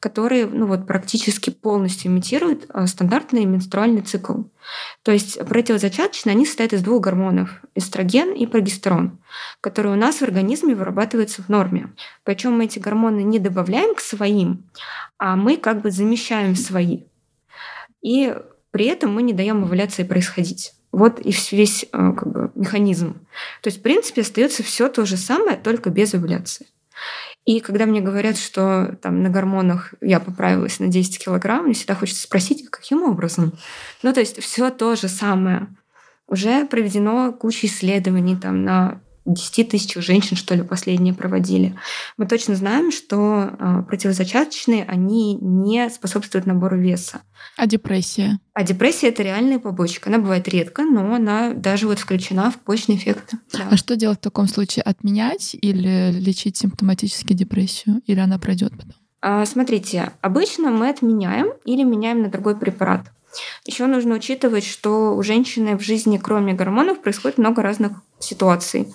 которые 0.00 0.46
ну, 0.46 0.66
вот, 0.66 0.86
практически 0.86 1.50
полностью 1.50 2.10
имитируют 2.10 2.66
а, 2.70 2.86
стандартный 2.86 3.44
менструальный 3.44 4.02
цикл. 4.02 4.42
То 5.02 5.12
есть 5.12 5.38
противозачаточные, 5.38 6.32
они 6.34 6.46
состоят 6.46 6.72
из 6.72 6.82
двух 6.82 7.02
гормонов– 7.02 7.60
эстроген 7.74 8.32
и 8.32 8.46
прогестерон, 8.46 9.18
которые 9.60 9.94
у 9.94 9.98
нас 9.98 10.16
в 10.16 10.22
организме 10.22 10.74
вырабатываются 10.74 11.42
в 11.42 11.48
норме. 11.48 11.92
Причем 12.24 12.56
мы 12.56 12.64
эти 12.64 12.78
гормоны 12.78 13.22
не 13.22 13.38
добавляем 13.38 13.94
к 13.94 14.00
своим, 14.00 14.64
а 15.18 15.36
мы 15.36 15.56
как 15.56 15.82
бы 15.82 15.90
замещаем 15.90 16.56
свои 16.56 17.02
и 18.02 18.36
при 18.70 18.86
этом 18.86 19.14
мы 19.14 19.22
не 19.22 19.32
даем 19.32 19.64
овуляции 19.64 20.02
происходить. 20.02 20.72
Вот 20.92 21.20
и 21.20 21.34
весь 21.52 21.84
э, 21.84 21.86
как 21.90 22.26
бы, 22.30 22.50
механизм. 22.54 23.14
То 23.62 23.68
есть, 23.68 23.78
в 23.78 23.82
принципе, 23.82 24.22
остается 24.22 24.62
все 24.62 24.88
то 24.88 25.06
же 25.06 25.16
самое, 25.16 25.56
только 25.56 25.90
без 25.90 26.12
овуляции. 26.14 26.66
И 27.44 27.60
когда 27.60 27.86
мне 27.86 28.00
говорят, 28.00 28.36
что 28.36 28.96
там 29.02 29.22
на 29.22 29.30
гормонах 29.30 29.94
я 30.00 30.20
поправилась 30.20 30.78
на 30.78 30.88
10 30.88 31.24
килограмм, 31.24 31.64
мне 31.64 31.74
всегда 31.74 31.94
хочется 31.94 32.22
спросить, 32.22 32.68
каким 32.70 33.02
образом? 33.02 33.52
Ну, 34.02 34.12
то 34.12 34.20
есть 34.20 34.40
все 34.40 34.70
то 34.70 34.94
же 34.94 35.08
самое. 35.08 35.68
Уже 36.28 36.66
проведено 36.66 37.32
куча 37.32 37.66
исследований 37.66 38.36
там 38.36 38.64
на 38.64 39.01
10 39.24 39.68
тысяч 39.68 39.94
женщин, 39.94 40.36
что 40.36 40.54
ли, 40.54 40.62
последние 40.62 41.14
проводили. 41.14 41.76
Мы 42.16 42.26
точно 42.26 42.54
знаем, 42.56 42.90
что 42.90 43.50
э, 43.58 43.82
противозачаточные, 43.86 44.84
они 44.84 45.36
не 45.36 45.88
способствуют 45.90 46.46
набору 46.46 46.78
веса. 46.78 47.22
А 47.56 47.66
депрессия? 47.66 48.38
А 48.54 48.64
депрессия 48.64 49.08
это 49.08 49.22
реальная 49.22 49.58
побочка. 49.58 50.08
Она 50.08 50.18
бывает 50.18 50.48
редко, 50.48 50.82
но 50.82 51.14
она 51.14 51.52
даже 51.52 51.86
вот 51.86 51.98
включена 51.98 52.50
в 52.50 52.58
побочные 52.58 52.98
эффекты. 52.98 53.38
Да. 53.52 53.68
А 53.70 53.76
что 53.76 53.96
делать 53.96 54.18
в 54.18 54.22
таком 54.22 54.48
случае? 54.48 54.82
Отменять 54.82 55.54
или 55.60 56.10
лечить 56.12 56.56
симптоматически 56.56 57.32
депрессию? 57.32 58.02
Или 58.06 58.20
она 58.20 58.38
пройдет 58.38 58.72
потом? 58.72 58.94
А, 59.24 59.46
смотрите, 59.46 60.12
обычно 60.20 60.70
мы 60.70 60.88
отменяем 60.88 61.52
или 61.64 61.84
меняем 61.84 62.22
на 62.22 62.28
другой 62.28 62.56
препарат. 62.56 63.11
Еще 63.64 63.86
нужно 63.86 64.14
учитывать, 64.14 64.64
что 64.64 65.14
у 65.14 65.22
женщины 65.22 65.76
в 65.76 65.82
жизни, 65.82 66.18
кроме 66.18 66.52
гормонов, 66.52 67.00
происходит 67.00 67.38
много 67.38 67.62
разных 67.62 67.92
ситуаций. 68.18 68.94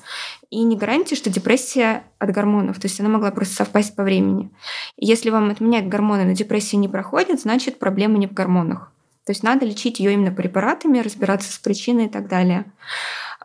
И 0.50 0.64
не 0.64 0.78
гарантия, 0.78 1.16
что 1.16 1.30
депрессия 1.30 2.04
от 2.20 2.32
гормонов. 2.32 2.80
То 2.80 2.88
есть 2.88 3.00
она 3.00 3.10
могла 3.10 3.32
просто 3.32 3.56
совпасть 3.56 3.96
по 3.96 4.04
времени. 4.04 4.50
Если 4.96 5.30
вам 5.30 5.50
отменять 5.50 5.88
гормоны, 5.88 6.26
но 6.26 6.34
депрессия 6.34 6.78
не 6.78 6.88
проходит, 6.88 7.42
значит 7.42 7.80
проблема 7.80 8.18
не 8.18 8.28
в 8.28 8.34
гормонах. 8.34 8.92
То 9.26 9.32
есть 9.32 9.44
надо 9.44 9.66
лечить 9.66 10.00
ее 10.00 10.14
именно 10.14 10.32
препаратами, 10.32 11.00
разбираться 11.00 11.52
с 11.52 11.58
причиной 11.58 12.06
и 12.06 12.10
так 12.10 12.30
далее. 12.30 12.66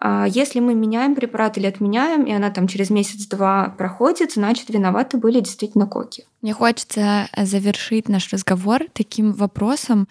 А 0.04 0.26
если 0.28 0.60
мы 0.60 0.74
меняем 0.74 1.14
препарат 1.14 1.58
или 1.58 1.66
отменяем, 1.66 2.24
и 2.24 2.32
она 2.32 2.50
там 2.50 2.68
через 2.68 2.90
месяц-два 2.90 3.74
проходит, 3.78 4.32
значит, 4.32 4.68
виноваты 4.68 5.16
были 5.16 5.40
действительно 5.40 5.86
коки. 5.86 6.24
Мне 6.40 6.52
хочется 6.52 7.28
завершить 7.36 8.08
наш 8.08 8.32
разговор 8.32 8.82
таким 8.92 9.32
вопросом. 9.32 10.08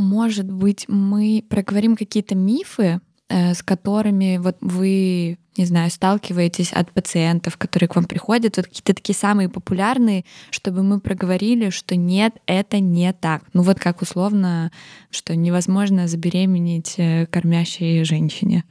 Может 0.00 0.50
быть, 0.50 0.86
мы 0.88 1.44
проговорим 1.50 1.94
какие-то 1.94 2.34
мифы, 2.34 3.02
э, 3.28 3.52
с 3.52 3.62
которыми 3.62 4.38
вот 4.38 4.56
вы, 4.62 5.36
не 5.58 5.66
знаю, 5.66 5.90
сталкиваетесь 5.90 6.72
от 6.72 6.90
пациентов, 6.90 7.58
которые 7.58 7.86
к 7.86 7.96
вам 7.96 8.06
приходят, 8.06 8.56
вот 8.56 8.66
какие-то 8.66 8.94
такие 8.94 9.14
самые 9.14 9.50
популярные, 9.50 10.24
чтобы 10.50 10.82
мы 10.82 11.00
проговорили, 11.00 11.68
что 11.68 11.96
нет, 11.96 12.32
это 12.46 12.80
не 12.80 13.12
так. 13.12 13.42
Ну 13.52 13.60
вот 13.60 13.78
как 13.78 14.00
условно, 14.00 14.72
что 15.10 15.36
невозможно 15.36 16.08
забеременеть 16.08 16.94
э, 16.96 17.26
кормящей 17.26 18.02
женщине. 18.04 18.64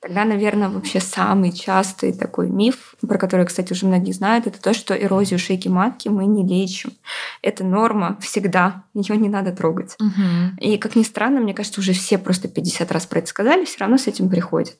Тогда, 0.00 0.24
наверное, 0.24 0.70
вообще 0.70 0.98
самый 0.98 1.52
частый 1.52 2.14
такой 2.14 2.48
миф, 2.48 2.94
про 3.06 3.18
который, 3.18 3.44
кстати, 3.44 3.72
уже 3.72 3.84
многие 3.84 4.12
знают, 4.12 4.46
это 4.46 4.58
то, 4.60 4.72
что 4.72 4.94
эрозию 4.94 5.38
шейки 5.38 5.68
матки 5.68 6.08
мы 6.08 6.24
не 6.24 6.46
лечим. 6.46 6.92
Это 7.42 7.64
норма 7.64 8.16
всегда, 8.22 8.84
ее 8.94 9.18
не 9.18 9.28
надо 9.28 9.52
трогать. 9.52 9.96
Угу. 10.00 10.58
И, 10.58 10.78
как 10.78 10.96
ни 10.96 11.02
странно, 11.02 11.40
мне 11.40 11.52
кажется, 11.52 11.80
уже 11.80 11.92
все 11.92 12.16
просто 12.16 12.48
50 12.48 12.90
раз 12.90 13.04
про 13.04 13.18
это 13.18 13.28
сказали, 13.28 13.66
все 13.66 13.76
равно 13.80 13.98
с 13.98 14.06
этим 14.06 14.30
приходят. 14.30 14.78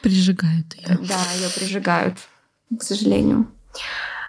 Прижигают 0.00 0.74
ее. 0.74 0.98
Да, 1.02 1.20
ее 1.38 1.50
прижигают, 1.54 2.16
к 2.78 2.82
сожалению. 2.82 3.48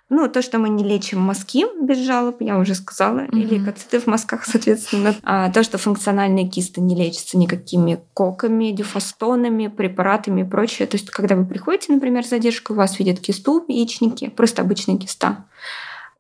Ну, 0.10 0.30
то, 0.30 0.42
что 0.42 0.58
мы 0.58 0.70
не 0.70 0.86
лечим 0.86 1.20
мазки 1.20 1.66
без 1.82 1.98
жалоб, 1.98 2.38
я 2.40 2.58
уже 2.58 2.76
сказала, 2.76 3.20
mm-hmm. 3.20 3.32
или 3.32 3.56
лейкоциты 3.56 4.00
в 4.00 4.08
мазках, 4.08 4.46
соответственно. 4.46 5.16
А 5.24 5.52
то, 5.52 5.64
что 5.64 5.78
функциональные 5.78 6.48
кисты 6.48 6.80
не 6.80 6.96
лечатся 6.96 7.38
никакими 7.38 8.00
коками, 8.14 8.72
дюфастонами, 8.72 9.68
препаратами 9.68 10.42
и 10.42 10.46
прочее. 10.46 10.88
То 10.88 10.96
есть, 10.96 11.10
когда 11.10 11.36
вы 11.36 11.46
приходите, 11.46 11.92
например, 11.92 12.26
с 12.26 12.30
задержкой, 12.30 12.76
у 12.76 12.78
вас 12.78 13.00
видят 13.00 13.20
кисту 13.20 13.60
в 13.60 13.70
яичнике, 13.70 14.30
просто 14.30 14.62
обычная 14.62 14.98
киста. 14.98 15.46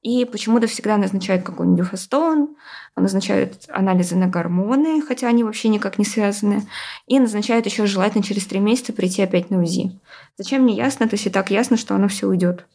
И 0.04 0.26
почему-то 0.26 0.68
всегда 0.68 0.98
назначают 0.98 1.44
какой-нибудь 1.44 1.86
дюфастон, 1.86 2.56
назначают 2.96 3.66
анализы 3.70 4.16
на 4.16 4.28
гормоны, 4.28 5.02
хотя 5.02 5.28
они 5.28 5.44
вообще 5.44 5.70
никак 5.70 5.98
не 5.98 6.06
связаны, 6.06 6.68
и 7.08 7.20
назначают 7.20 7.66
еще 7.66 7.86
желательно 7.86 8.24
через 8.24 8.46
три 8.46 8.60
месяца 8.60 8.94
прийти 8.94 9.22
опять 9.22 9.50
на 9.50 9.62
УЗИ. 9.62 10.00
Зачем 10.38 10.66
не 10.66 10.76
ясно, 10.76 11.08
то 11.08 11.16
есть 11.16 11.26
и 11.26 11.30
так 11.30 11.52
ясно, 11.52 11.78
что 11.78 11.96
оно 11.96 12.08
все 12.08 12.28
уйдет. 12.28 12.66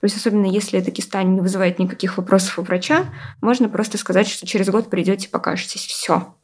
То 0.00 0.04
есть 0.04 0.16
особенно 0.16 0.46
если 0.46 0.78
эта 0.78 0.90
киста 0.90 1.22
не 1.22 1.40
вызывает 1.40 1.78
никаких 1.78 2.18
вопросов 2.18 2.58
у 2.58 2.62
врача, 2.62 3.06
можно 3.40 3.68
просто 3.68 3.98
сказать, 3.98 4.28
что 4.28 4.46
через 4.46 4.68
год 4.68 4.90
придете, 4.90 5.28
покажетесь. 5.28 5.86
Все. 5.86 6.34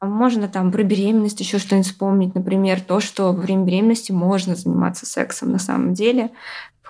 Можно 0.00 0.48
там 0.48 0.72
про 0.72 0.82
беременность 0.82 1.40
еще 1.40 1.58
что-нибудь 1.58 1.86
вспомнить. 1.86 2.34
Например, 2.34 2.80
то, 2.80 3.00
что 3.00 3.32
во 3.32 3.42
время 3.42 3.64
беременности 3.64 4.12
можно 4.12 4.54
заниматься 4.54 5.06
сексом 5.06 5.52
на 5.52 5.58
самом 5.58 5.94
деле 5.94 6.30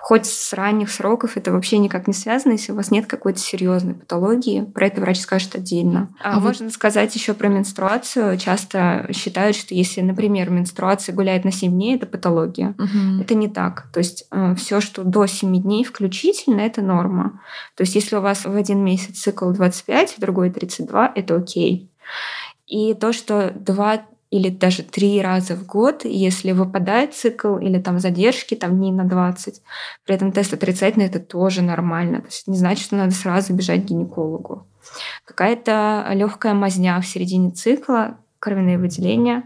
хоть 0.01 0.25
с 0.25 0.51
ранних 0.53 0.89
сроков 0.89 1.37
это 1.37 1.51
вообще 1.51 1.77
никак 1.77 2.07
не 2.07 2.13
связано, 2.13 2.53
если 2.53 2.71
у 2.71 2.75
вас 2.75 2.89
нет 2.89 3.05
какой-то 3.05 3.39
серьезной 3.39 3.93
патологии, 3.93 4.61
про 4.63 4.87
это 4.87 4.99
врач 4.99 5.19
скажет 5.19 5.53
отдельно. 5.53 6.09
А, 6.23 6.37
а 6.37 6.39
можно 6.39 6.65
вот... 6.65 6.73
сказать 6.73 7.13
еще 7.13 7.35
про 7.35 7.49
менструацию. 7.49 8.35
Часто 8.37 9.07
считают, 9.13 9.55
что 9.55 9.75
если, 9.75 10.01
например, 10.01 10.49
менструация 10.49 11.13
гуляет 11.13 11.45
на 11.45 11.51
7 11.51 11.71
дней, 11.71 11.95
это 11.97 12.07
патология. 12.07 12.73
Угу. 12.79 13.21
Это 13.21 13.35
не 13.35 13.47
так. 13.47 13.89
То 13.93 13.99
есть 13.99 14.25
э, 14.31 14.55
все, 14.55 14.81
что 14.81 15.03
до 15.03 15.27
7 15.27 15.61
дней 15.61 15.83
включительно, 15.83 16.61
это 16.61 16.81
норма. 16.81 17.39
То 17.75 17.81
есть 17.81 17.93
если 17.93 18.15
у 18.15 18.21
вас 18.21 18.45
в 18.45 18.55
один 18.55 18.83
месяц 18.83 19.19
цикл 19.19 19.51
25, 19.51 20.17
в 20.17 20.19
другой 20.19 20.49
32, 20.49 21.11
это 21.15 21.35
окей. 21.35 21.91
И 22.67 22.93
то, 22.93 23.13
что 23.13 23.51
два 23.51 24.01
или 24.31 24.49
даже 24.49 24.81
три 24.81 25.21
раза 25.21 25.55
в 25.55 25.65
год, 25.65 26.05
если 26.05 26.53
выпадает 26.53 27.13
цикл 27.13 27.57
или 27.57 27.79
там 27.79 27.99
задержки 27.99 28.55
там 28.55 28.77
дней 28.77 28.91
на 28.91 29.03
20. 29.03 29.61
При 30.05 30.15
этом 30.15 30.31
тест 30.31 30.53
отрицательный, 30.53 31.07
это 31.07 31.19
тоже 31.19 31.61
нормально. 31.61 32.21
То 32.21 32.27
есть 32.27 32.47
не 32.47 32.57
значит, 32.57 32.85
что 32.85 32.95
надо 32.95 33.11
сразу 33.11 33.53
бежать 33.53 33.83
к 33.83 33.85
гинекологу. 33.89 34.65
Какая-то 35.25 36.07
легкая 36.13 36.53
мазня 36.53 36.99
в 37.01 37.05
середине 37.05 37.51
цикла, 37.51 38.17
кровяные 38.39 38.77
выделения, 38.77 39.43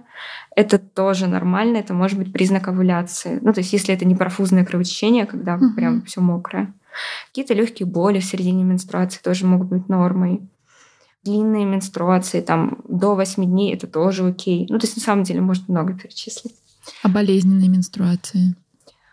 это 0.55 0.77
тоже 0.79 1.27
нормально, 1.27 1.77
это 1.77 1.93
может 1.93 2.17
быть 2.17 2.31
признак 2.31 2.67
овуляции. 2.67 3.39
Ну, 3.41 3.53
то 3.53 3.59
есть, 3.59 3.73
если 3.73 3.93
это 3.93 4.05
не 4.05 4.15
профузное 4.15 4.63
кровотечение, 4.63 5.25
когда 5.25 5.55
mm-hmm. 5.55 5.75
прям 5.75 6.01
все 6.03 6.21
мокрое. 6.21 6.73
Какие-то 7.27 7.53
легкие 7.53 7.87
боли 7.87 8.19
в 8.19 8.25
середине 8.25 8.63
менструации 8.63 9.19
тоже 9.21 9.45
могут 9.45 9.67
быть 9.67 9.89
нормой 9.89 10.41
длинные 11.25 11.65
менструации, 11.65 12.41
там 12.41 12.77
до 12.87 13.15
8 13.15 13.43
дней 13.43 13.73
это 13.73 13.87
тоже 13.87 14.25
окей. 14.25 14.67
Ну, 14.69 14.79
то 14.79 14.85
есть 14.85 14.95
на 14.95 15.03
самом 15.03 15.23
деле 15.23 15.41
можно 15.41 15.65
много 15.67 15.93
перечислить. 15.93 16.55
А 17.03 17.09
болезненные 17.09 17.67
менструации? 17.67 18.55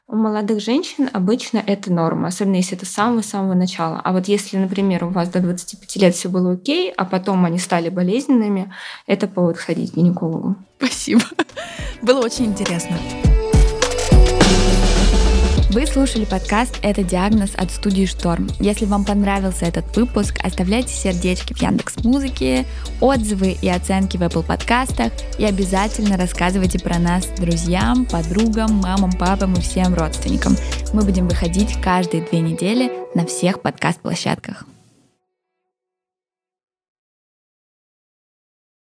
У 0.07 0.17
молодых 0.17 0.61
женщин 0.61 1.09
обычно 1.11 1.63
это 1.67 1.91
норма, 1.91 2.29
особенно 2.29 2.57
если 2.57 2.77
это 2.77 2.85
с 2.85 2.91
самого-самого 2.91 3.55
начала. 3.55 3.99
А 3.99 4.13
вот 4.13 4.29
если, 4.29 4.59
например, 4.59 5.05
у 5.05 5.09
вас 5.09 5.31
до 5.31 5.41
25 5.41 5.97
лет 5.97 6.15
все 6.15 6.29
было 6.29 6.53
окей, 6.53 6.93
а 6.95 7.07
потом 7.07 7.45
они 7.47 7.59
стали 7.59 7.89
болезненными, 7.89 8.71
это 9.07 9.27
повод 9.27 9.57
ходить 9.57 9.93
к 9.93 9.97
гинекологу. 9.97 10.57
Спасибо. 10.77 11.23
Было 12.03 12.21
очень 12.21 12.47
интересно. 12.47 12.97
Вы 15.73 15.87
слушали 15.87 16.27
подкаст 16.27 16.79
«Это 16.83 17.03
диагноз» 17.03 17.53
от 17.55 17.71
студии 17.71 18.05
«Шторм». 18.05 18.47
Если 18.61 18.85
вам 18.85 19.07
понравился 19.07 19.65
этот 19.65 19.97
выпуск, 19.97 20.39
оставляйте 20.45 20.93
сердечки 20.93 21.55
в 21.55 21.63
Яндекс 21.63 22.05
Музыке, 22.05 22.67
отзывы 23.01 23.57
и 23.63 23.71
оценки 23.71 24.19
в 24.19 24.21
Apple 24.21 24.45
подкастах 24.45 25.15
и 25.39 25.47
обязательно 25.47 26.19
рассказывайте 26.19 26.79
про 26.79 26.99
нас 26.99 27.27
друзьям, 27.39 28.05
подругам, 28.05 28.83
мамам, 28.83 29.13
папам 29.13 29.55
и 29.55 29.63
всем 29.63 29.95
родственникам. 29.95 30.59
Мы 30.93 31.05
будем 31.05 31.27
выходить 31.27 31.81
каждые 31.81 32.23
две 32.23 32.41
недели 32.41 32.93
на 33.15 33.25
всех 33.25 33.63
подкаст-площадках. 33.63 34.67